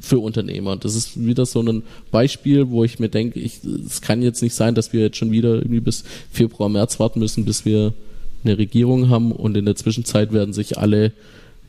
für 0.00 0.18
Unternehmer. 0.20 0.76
Das 0.76 0.94
ist 0.94 1.24
wieder 1.24 1.46
so 1.46 1.60
ein 1.60 1.82
Beispiel, 2.10 2.70
wo 2.70 2.84
ich 2.84 2.98
mir 2.98 3.08
denke, 3.08 3.40
ich, 3.40 3.60
es 3.64 4.00
kann 4.00 4.22
jetzt 4.22 4.42
nicht 4.42 4.54
sein, 4.54 4.74
dass 4.74 4.92
wir 4.92 5.00
jetzt 5.00 5.16
schon 5.16 5.32
wieder 5.32 5.54
irgendwie 5.54 5.80
bis 5.80 6.04
Februar, 6.30 6.68
März 6.68 7.00
warten 7.00 7.18
müssen, 7.18 7.44
bis 7.44 7.64
wir 7.64 7.94
eine 8.44 8.58
Regierung 8.58 9.08
haben 9.08 9.32
und 9.32 9.56
in 9.56 9.64
der 9.64 9.74
Zwischenzeit 9.74 10.32
werden 10.32 10.52
sich 10.52 10.78
alle 10.78 11.12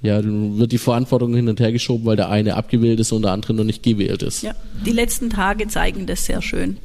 ja, 0.02 0.22
dann 0.22 0.58
wird 0.58 0.72
die 0.72 0.78
Verantwortung 0.78 1.36
hin 1.36 1.50
und 1.50 1.60
her 1.60 1.72
geschoben, 1.72 2.06
weil 2.06 2.16
der 2.16 2.30
eine 2.30 2.56
abgewählt 2.56 3.00
ist 3.00 3.12
und 3.12 3.24
der 3.24 3.32
andere 3.32 3.54
noch 3.54 3.66
nicht 3.66 3.84
gewählt 3.84 4.24
ist. 4.24 4.44
Ja, 4.44 4.56
die 4.86 4.92
letzten 4.92 5.30
Tage 5.30 5.68
zeigen 5.68 6.06
das 6.06 6.26
sehr 6.26 6.42
schön. 6.42 6.78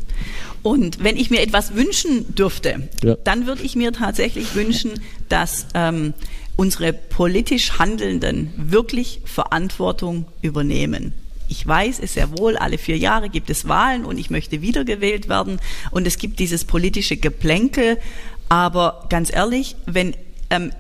Und 0.63 1.05
wenn 1.05 1.17
ich 1.17 1.31
mir 1.31 1.41
etwas 1.41 1.75
wünschen 1.75 2.35
dürfte, 2.35 2.89
ja. 3.05 3.17
dann 3.23 3.47
würde 3.47 3.63
ich 3.63 3.77
mir 3.77 3.93
tatsächlich 3.93 4.55
wünschen, 4.55 4.93
dass 5.29 5.67
ähm, 5.75 6.15
unsere 6.57 6.93
politisch 6.93 7.79
Handelnden 7.79 8.53
wirklich 8.57 9.21
Verantwortung 9.25 10.25
übernehmen. 10.43 11.13
Ich 11.49 11.65
weiß 11.65 12.01
es 12.01 12.15
sehr 12.15 12.37
wohl, 12.39 12.57
alle 12.57 12.79
vier 12.79 12.97
Jahre 12.97 13.29
gibt 13.29 13.51
es 13.51 13.69
Wahlen 13.69 14.05
und 14.05 14.19
ich 14.19 14.31
möchte 14.31 14.63
wiedergewählt 14.63 15.29
werden 15.29 15.61
und 15.91 16.07
es 16.07 16.19
gibt 16.19 16.39
dieses 16.41 16.65
politische 16.65 17.17
Geplänkel. 17.17 17.99
Aber 18.49 19.07
ganz 19.09 19.33
ehrlich, 19.33 19.77
wenn 19.87 20.15
ähm, 20.51 20.73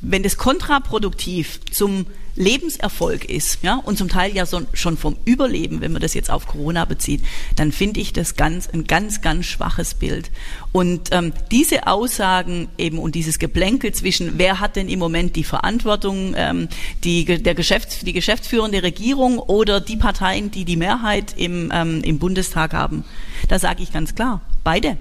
wenn 0.00 0.22
das 0.22 0.36
kontraproduktiv 0.36 1.60
zum 1.70 2.06
Lebenserfolg 2.34 3.26
ist, 3.26 3.58
ja, 3.62 3.76
und 3.76 3.98
zum 3.98 4.08
Teil 4.08 4.34
ja 4.34 4.46
so, 4.46 4.62
schon 4.72 4.96
vom 4.96 5.16
Überleben, 5.24 5.80
wenn 5.80 5.92
man 5.92 6.00
das 6.00 6.14
jetzt 6.14 6.30
auf 6.30 6.46
Corona 6.46 6.84
bezieht, 6.86 7.22
dann 7.56 7.72
finde 7.72 8.00
ich 8.00 8.12
das 8.12 8.36
ganz, 8.36 8.68
ein 8.68 8.84
ganz, 8.84 9.20
ganz 9.20 9.46
schwaches 9.46 9.94
Bild. 9.94 10.30
Und 10.72 11.10
ähm, 11.12 11.32
diese 11.50 11.86
Aussagen 11.86 12.68
eben 12.78 12.98
und 12.98 13.14
dieses 13.14 13.38
Geplänkel 13.38 13.92
zwischen, 13.92 14.38
wer 14.38 14.60
hat 14.60 14.76
denn 14.76 14.88
im 14.88 14.98
Moment 14.98 15.36
die 15.36 15.44
Verantwortung, 15.44 16.34
ähm, 16.36 16.68
die, 17.04 17.24
der 17.24 17.54
Geschäfts-, 17.54 18.00
die 18.00 18.14
geschäftsführende 18.14 18.82
Regierung 18.82 19.38
oder 19.38 19.80
die 19.80 19.96
Parteien, 19.96 20.50
die 20.50 20.64
die 20.64 20.76
Mehrheit 20.76 21.34
im, 21.36 21.70
ähm, 21.74 22.02
im 22.02 22.18
Bundestag 22.18 22.72
haben, 22.72 23.04
da 23.48 23.58
sage 23.58 23.82
ich 23.82 23.92
ganz 23.92 24.14
klar, 24.14 24.40
beide 24.64 24.96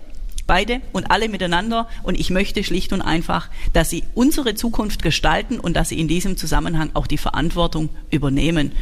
beide 0.51 0.81
und 0.91 1.11
alle 1.11 1.29
miteinander. 1.29 1.87
Und 2.03 2.19
ich 2.19 2.29
möchte 2.29 2.61
schlicht 2.65 2.91
und 2.91 3.01
einfach, 3.01 3.49
dass 3.71 3.89
sie 3.89 4.03
unsere 4.15 4.53
Zukunft 4.53 5.01
gestalten 5.01 5.61
und 5.61 5.77
dass 5.77 5.87
sie 5.87 5.97
in 5.97 6.09
diesem 6.09 6.35
Zusammenhang 6.35 6.89
auch 6.93 7.07
die 7.07 7.17
Verantwortung 7.17 7.87
übernehmen. 8.09 8.73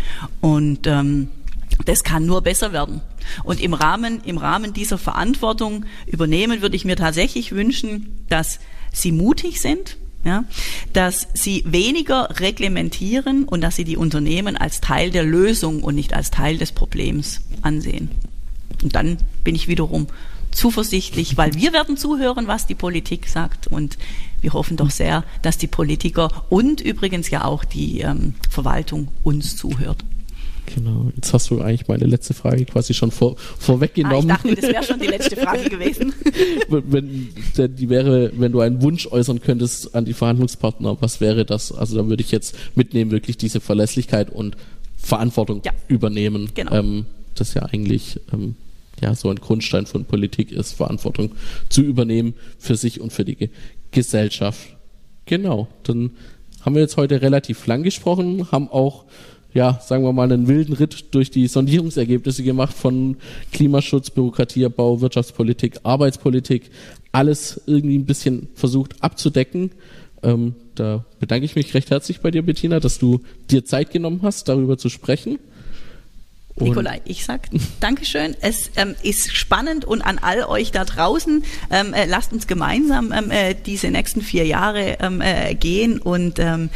Und 0.41 0.87
ähm, 0.87 1.27
das 1.85 2.03
kann 2.03 2.25
nur 2.25 2.41
besser 2.41 2.73
werden. 2.73 3.01
Und 3.43 3.61
im 3.61 3.75
Rahmen, 3.75 4.21
im 4.25 4.39
Rahmen 4.39 4.73
dieser 4.73 4.97
Verantwortung 4.97 5.85
übernehmen 6.07 6.63
würde 6.63 6.75
ich 6.75 6.85
mir 6.85 6.95
tatsächlich 6.95 7.51
wünschen, 7.51 8.25
dass 8.29 8.59
sie 8.91 9.11
mutig 9.11 9.61
sind, 9.61 9.97
ja, 10.25 10.45
dass 10.93 11.27
sie 11.35 11.63
weniger 11.67 12.39
reglementieren 12.39 13.43
und 13.43 13.61
dass 13.61 13.75
sie 13.75 13.83
die 13.83 13.95
Unternehmen 13.95 14.57
als 14.57 14.81
Teil 14.81 15.11
der 15.11 15.23
Lösung 15.23 15.83
und 15.83 15.93
nicht 15.93 16.15
als 16.15 16.31
Teil 16.31 16.57
des 16.57 16.71
Problems 16.71 17.41
ansehen. 17.61 18.09
Und 18.83 18.95
dann 18.95 19.17
bin 19.43 19.55
ich 19.55 19.67
wiederum 19.67 20.07
zuversichtlich, 20.51 21.37
weil 21.37 21.53
wir 21.53 21.73
werden 21.73 21.97
zuhören, 21.97 22.47
was 22.47 22.65
die 22.65 22.75
Politik 22.75 23.27
sagt 23.27 23.67
und 23.67 23.97
wir 24.41 24.53
hoffen 24.53 24.77
doch 24.77 24.89
sehr, 24.89 25.23
dass 25.41 25.57
die 25.57 25.67
Politiker 25.67 26.45
und 26.49 26.81
übrigens 26.81 27.29
ja 27.29 27.45
auch 27.45 27.63
die 27.63 28.01
ähm, 28.01 28.33
Verwaltung 28.49 29.09
uns 29.23 29.55
zuhört. 29.55 30.03
Genau, 30.75 31.11
jetzt 31.15 31.33
hast 31.33 31.49
du 31.49 31.61
eigentlich 31.61 31.87
meine 31.87 32.05
letzte 32.05 32.33
Frage 32.33 32.63
quasi 32.65 32.93
schon 32.93 33.09
vor, 33.09 33.35
vorweggenommen. 33.37 34.29
Ah, 34.29 34.39
ich 34.43 34.55
dachte, 34.55 34.61
das 34.61 34.71
wäre 34.71 34.83
schon 34.83 34.99
die 34.99 35.07
letzte 35.07 35.35
Frage 35.35 35.67
gewesen. 35.67 36.13
wenn, 36.69 37.29
die 37.75 37.89
wäre, 37.89 38.31
wenn 38.35 38.51
du 38.51 38.59
einen 38.59 38.81
Wunsch 38.81 39.07
äußern 39.07 39.41
könntest 39.41 39.95
an 39.95 40.05
die 40.05 40.13
Verhandlungspartner, 40.13 40.97
was 40.99 41.21
wäre 41.21 41.45
das? 41.45 41.71
Also 41.71 41.97
da 41.97 42.07
würde 42.07 42.21
ich 42.21 42.31
jetzt 42.31 42.55
mitnehmen, 42.75 43.09
wirklich 43.09 43.37
diese 43.37 43.61
Verlässlichkeit 43.61 44.29
und 44.29 44.57
Verantwortung 44.97 45.61
ja, 45.65 45.71
übernehmen. 45.87 46.51
Genau. 46.53 46.71
Ähm, 46.73 47.05
das 47.33 47.49
ist 47.49 47.53
ja 47.55 47.63
eigentlich 47.63 48.19
ähm, 48.31 48.55
ja 49.01 49.15
so 49.15 49.29
ein 49.29 49.37
Grundstein 49.37 49.85
von 49.85 50.05
Politik 50.05 50.51
ist, 50.51 50.73
Verantwortung 50.73 51.31
zu 51.69 51.81
übernehmen 51.81 52.33
für 52.57 52.75
sich 52.75 53.01
und 53.01 53.13
für 53.13 53.25
die 53.25 53.35
Ge 53.35 53.49
Gesellschaft. 53.91 54.77
Genau, 55.25 55.67
dann 55.81 56.11
haben 56.61 56.75
wir 56.75 56.83
jetzt 56.83 56.97
heute 56.97 57.23
relativ 57.23 57.65
lang 57.65 57.81
gesprochen, 57.81 58.51
haben 58.51 58.69
auch 58.69 59.05
ja, 59.53 59.79
sagen 59.81 60.03
wir 60.03 60.13
mal, 60.13 60.31
einen 60.31 60.47
wilden 60.47 60.73
Ritt 60.73 61.15
durch 61.15 61.31
die 61.31 61.47
Sondierungsergebnisse 61.47 62.43
gemacht 62.43 62.75
von 62.75 63.17
Klimaschutz, 63.51 64.11
Bürokratieabbau, 64.11 65.01
Wirtschaftspolitik, 65.01 65.79
Arbeitspolitik, 65.83 66.69
alles 67.11 67.59
irgendwie 67.65 67.97
ein 67.97 68.05
bisschen 68.05 68.49
versucht 68.53 69.01
abzudecken. 69.01 69.71
Ähm, 70.21 70.53
da 70.75 71.05
bedanke 71.19 71.45
ich 71.45 71.55
mich 71.55 71.73
recht 71.73 71.89
herzlich 71.89 72.19
bei 72.19 72.29
dir, 72.29 72.43
Bettina, 72.43 72.79
dass 72.79 72.99
du 72.99 73.21
dir 73.49 73.65
Zeit 73.65 73.91
genommen 73.91 74.19
hast, 74.21 74.49
darüber 74.49 74.77
zu 74.77 74.89
sprechen. 74.89 75.39
Nikolai, 76.55 77.01
ich 77.05 77.25
sag 77.25 77.49
Dankeschön. 77.79 78.35
Es 78.41 78.71
ähm, 78.75 78.95
ist 79.03 79.33
spannend 79.35 79.85
und 79.85 80.01
an 80.01 80.19
all 80.19 80.43
euch 80.43 80.71
da 80.71 80.85
draußen, 80.85 81.43
ähm, 81.69 81.93
äh, 81.93 82.05
lasst 82.05 82.33
uns 82.33 82.47
gemeinsam 82.47 83.11
ähm, 83.11 83.31
äh, 83.31 83.55
diese 83.55 83.89
nächsten 83.89 84.21
vier 84.21 84.45
Jahre 84.45 84.97
ähm, 84.99 85.21
äh, 85.21 85.55
gehen 85.55 85.99
und 85.99 86.39
ähm, 86.39 86.69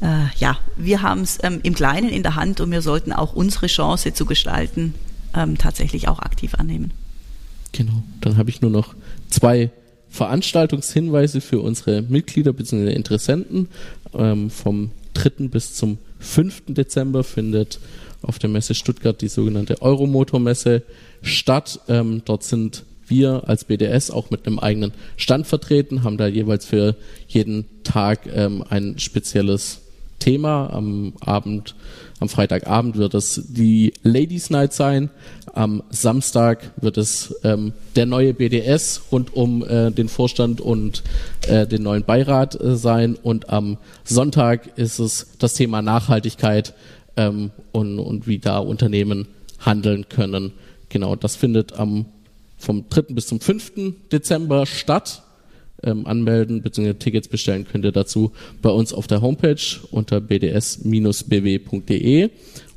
äh, 0.00 0.26
ja, 0.38 0.58
wir 0.76 1.02
haben 1.02 1.20
es 1.22 1.38
ähm, 1.42 1.60
im 1.62 1.74
Kleinen 1.74 2.08
in 2.08 2.22
der 2.22 2.34
Hand 2.34 2.60
und 2.60 2.70
wir 2.70 2.82
sollten 2.82 3.12
auch 3.12 3.34
unsere 3.34 3.66
Chance 3.66 4.12
zu 4.14 4.24
gestalten 4.26 4.94
tatsächlich 5.58 6.08
auch 6.08 6.18
aktiv 6.18 6.56
annehmen. 6.56 6.92
Genau, 7.70 8.02
dann 8.20 8.36
habe 8.36 8.50
ich 8.50 8.62
nur 8.62 8.70
noch 8.72 8.96
zwei 9.28 9.70
Veranstaltungshinweise 10.08 11.40
für 11.40 11.60
unsere 11.60 12.02
Mitglieder 12.02 12.52
bzw. 12.52 12.92
Interessenten. 12.92 13.68
Vom 14.10 14.90
3. 15.14 15.46
bis 15.46 15.74
zum 15.74 15.98
5. 16.18 16.62
Dezember 16.66 17.22
findet 17.22 17.78
auf 18.22 18.38
der 18.38 18.50
Messe 18.50 18.74
Stuttgart 18.74 19.20
die 19.20 19.28
sogenannte 19.28 19.80
Euromotor-Messe 19.82 20.82
statt. 21.22 21.80
Ähm, 21.88 22.22
dort 22.24 22.42
sind 22.42 22.84
wir 23.06 23.48
als 23.48 23.64
BDS 23.64 24.10
auch 24.10 24.30
mit 24.30 24.46
einem 24.46 24.58
eigenen 24.58 24.92
Stand 25.16 25.46
vertreten, 25.46 26.04
haben 26.04 26.16
da 26.16 26.26
jeweils 26.26 26.64
für 26.64 26.94
jeden 27.28 27.66
Tag 27.82 28.20
ähm, 28.32 28.64
ein 28.68 28.98
spezielles 28.98 29.80
Thema. 30.20 30.70
Am 30.72 31.14
Abend, 31.20 31.74
am 32.20 32.28
Freitagabend 32.28 32.96
wird 32.96 33.14
es 33.14 33.42
die 33.48 33.92
Ladies 34.02 34.50
Night 34.50 34.72
sein. 34.72 35.10
Am 35.52 35.82
Samstag 35.90 36.72
wird 36.80 36.98
es 36.98 37.34
ähm, 37.42 37.72
der 37.96 38.06
neue 38.06 38.34
BDS 38.34 39.02
rund 39.10 39.34
um 39.34 39.64
äh, 39.64 39.90
den 39.90 40.08
Vorstand 40.08 40.60
und 40.60 41.02
äh, 41.48 41.66
den 41.66 41.82
neuen 41.82 42.04
Beirat 42.04 42.60
äh, 42.60 42.76
sein. 42.76 43.16
Und 43.20 43.50
am 43.50 43.78
Sonntag 44.04 44.78
ist 44.78 45.00
es 45.00 45.26
das 45.38 45.54
Thema 45.54 45.82
Nachhaltigkeit 45.82 46.74
ähm, 47.16 47.50
und, 47.72 47.98
und 47.98 48.26
wie 48.26 48.38
da 48.38 48.58
Unternehmen 48.58 49.28
handeln 49.58 50.08
können. 50.08 50.52
Genau, 50.88 51.16
das 51.16 51.36
findet 51.36 51.74
am 51.74 52.06
vom 52.60 52.84
3. 52.90 53.14
bis 53.14 53.26
zum 53.26 53.40
5. 53.40 53.72
Dezember 54.12 54.66
statt 54.66 55.22
ähm, 55.82 56.06
anmelden 56.06 56.62
bzw. 56.62 56.94
Tickets 56.94 57.28
bestellen 57.28 57.66
könnt 57.66 57.84
ihr 57.84 57.92
dazu 57.92 58.32
bei 58.60 58.70
uns 58.70 58.92
auf 58.92 59.06
der 59.06 59.22
Homepage 59.22 59.56
unter 59.90 60.20
bds-bw.de 60.20 60.70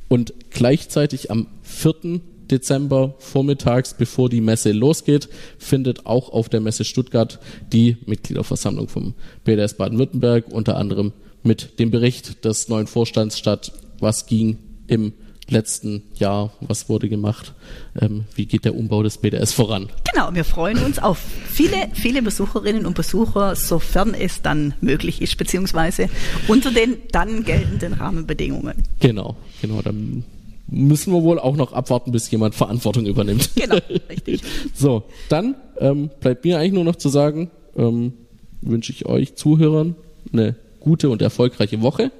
und 0.07 0.33
gleichzeitig 0.51 1.29
am 1.31 1.47
4. 1.63 2.21
Dezember 2.49 3.15
vormittags, 3.19 3.93
bevor 3.93 4.29
die 4.29 4.41
Messe 4.41 4.71
losgeht, 4.73 5.27
findet 5.57 6.05
auch 6.05 6.29
auf 6.29 6.49
der 6.49 6.61
Messe 6.61 6.83
Stuttgart 6.83 7.39
die 7.71 7.97
Mitgliederversammlung 8.05 8.89
vom 8.89 9.15
BDS 9.43 9.73
Baden-Württemberg 9.75 10.49
unter 10.51 10.77
anderem 10.77 11.13
mit 11.41 11.79
dem 11.79 11.89
Bericht 11.91 12.45
des 12.45 12.69
neuen 12.69 12.87
Vorstands 12.87 13.37
statt, 13.37 13.73
was 14.03 14.27
ging 14.27 14.59
im 14.87 15.13
letzten 15.49 16.03
Jahr, 16.15 16.53
was 16.61 16.89
wurde 16.89 17.09
gemacht, 17.09 17.53
ähm, 17.99 18.25
wie 18.35 18.45
geht 18.45 18.65
der 18.65 18.75
Umbau 18.75 19.03
des 19.03 19.17
BDS 19.17 19.53
voran. 19.53 19.89
Genau, 20.11 20.33
wir 20.33 20.45
freuen 20.45 20.77
uns 20.83 20.99
auf 20.99 21.17
viele, 21.17 21.89
viele 21.93 22.21
Besucherinnen 22.21 22.85
und 22.85 22.95
Besucher, 22.95 23.55
sofern 23.55 24.13
es 24.13 24.41
dann 24.41 24.73
möglich 24.81 25.21
ist, 25.21 25.37
beziehungsweise 25.37 26.09
unter 26.47 26.71
den 26.71 26.97
dann 27.11 27.43
geltenden 27.43 27.93
Rahmenbedingungen. 27.93 28.83
Genau, 28.99 29.35
genau, 29.61 29.81
dann 29.81 30.23
müssen 30.67 31.13
wir 31.13 31.23
wohl 31.23 31.39
auch 31.39 31.55
noch 31.55 31.73
abwarten, 31.73 32.11
bis 32.11 32.31
jemand 32.31 32.55
Verantwortung 32.55 33.05
übernimmt. 33.05 33.49
Genau, 33.55 33.77
richtig. 34.09 34.41
so, 34.73 35.03
dann 35.29 35.55
ähm, 35.79 36.09
bleibt 36.19 36.45
mir 36.45 36.59
eigentlich 36.59 36.73
nur 36.73 36.85
noch 36.85 36.95
zu 36.95 37.09
sagen, 37.09 37.51
ähm, 37.75 38.13
wünsche 38.61 38.91
ich 38.91 39.05
euch 39.05 39.35
Zuhörern 39.35 39.95
eine 40.31 40.55
gute 40.79 41.09
und 41.09 41.21
erfolgreiche 41.21 41.81
Woche 41.81 42.11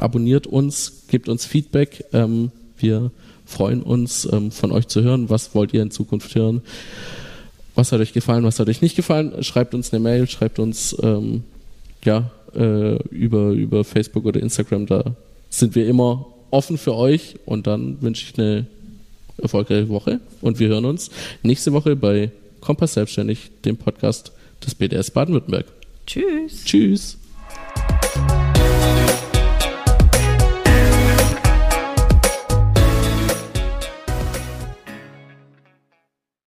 abonniert 0.00 0.46
uns, 0.46 1.04
gebt 1.08 1.28
uns 1.28 1.44
Feedback. 1.44 2.04
Ähm, 2.12 2.50
wir 2.78 3.10
freuen 3.44 3.82
uns, 3.82 4.28
ähm, 4.30 4.50
von 4.50 4.72
euch 4.72 4.88
zu 4.88 5.02
hören. 5.02 5.30
Was 5.30 5.54
wollt 5.54 5.72
ihr 5.74 5.82
in 5.82 5.90
Zukunft 5.90 6.34
hören? 6.34 6.62
Was 7.74 7.92
hat 7.92 8.00
euch 8.00 8.12
gefallen, 8.12 8.44
was 8.44 8.58
hat 8.58 8.68
euch 8.68 8.82
nicht 8.82 8.96
gefallen? 8.96 9.42
Schreibt 9.42 9.74
uns 9.74 9.92
eine 9.92 10.00
Mail, 10.00 10.28
schreibt 10.28 10.58
uns 10.58 10.96
ähm, 11.02 11.44
ja, 12.04 12.30
äh, 12.54 12.96
über, 13.10 13.50
über 13.50 13.84
Facebook 13.84 14.24
oder 14.24 14.40
Instagram. 14.40 14.86
Da 14.86 15.14
sind 15.48 15.74
wir 15.74 15.86
immer 15.86 16.26
offen 16.50 16.78
für 16.78 16.94
euch 16.94 17.36
und 17.44 17.66
dann 17.66 18.00
wünsche 18.02 18.24
ich 18.24 18.38
eine 18.38 18.66
erfolgreiche 19.40 19.88
Woche 19.88 20.20
und 20.40 20.58
wir 20.58 20.68
hören 20.68 20.84
uns 20.84 21.10
nächste 21.42 21.72
Woche 21.72 21.94
bei 21.94 22.30
Kompass 22.60 22.94
Selbstständig, 22.94 23.50
dem 23.64 23.76
Podcast 23.76 24.32
des 24.64 24.74
BDS 24.74 25.10
Baden-Württemberg. 25.12 25.66
Tschüss. 26.06 26.64
Tschüss. 26.64 27.18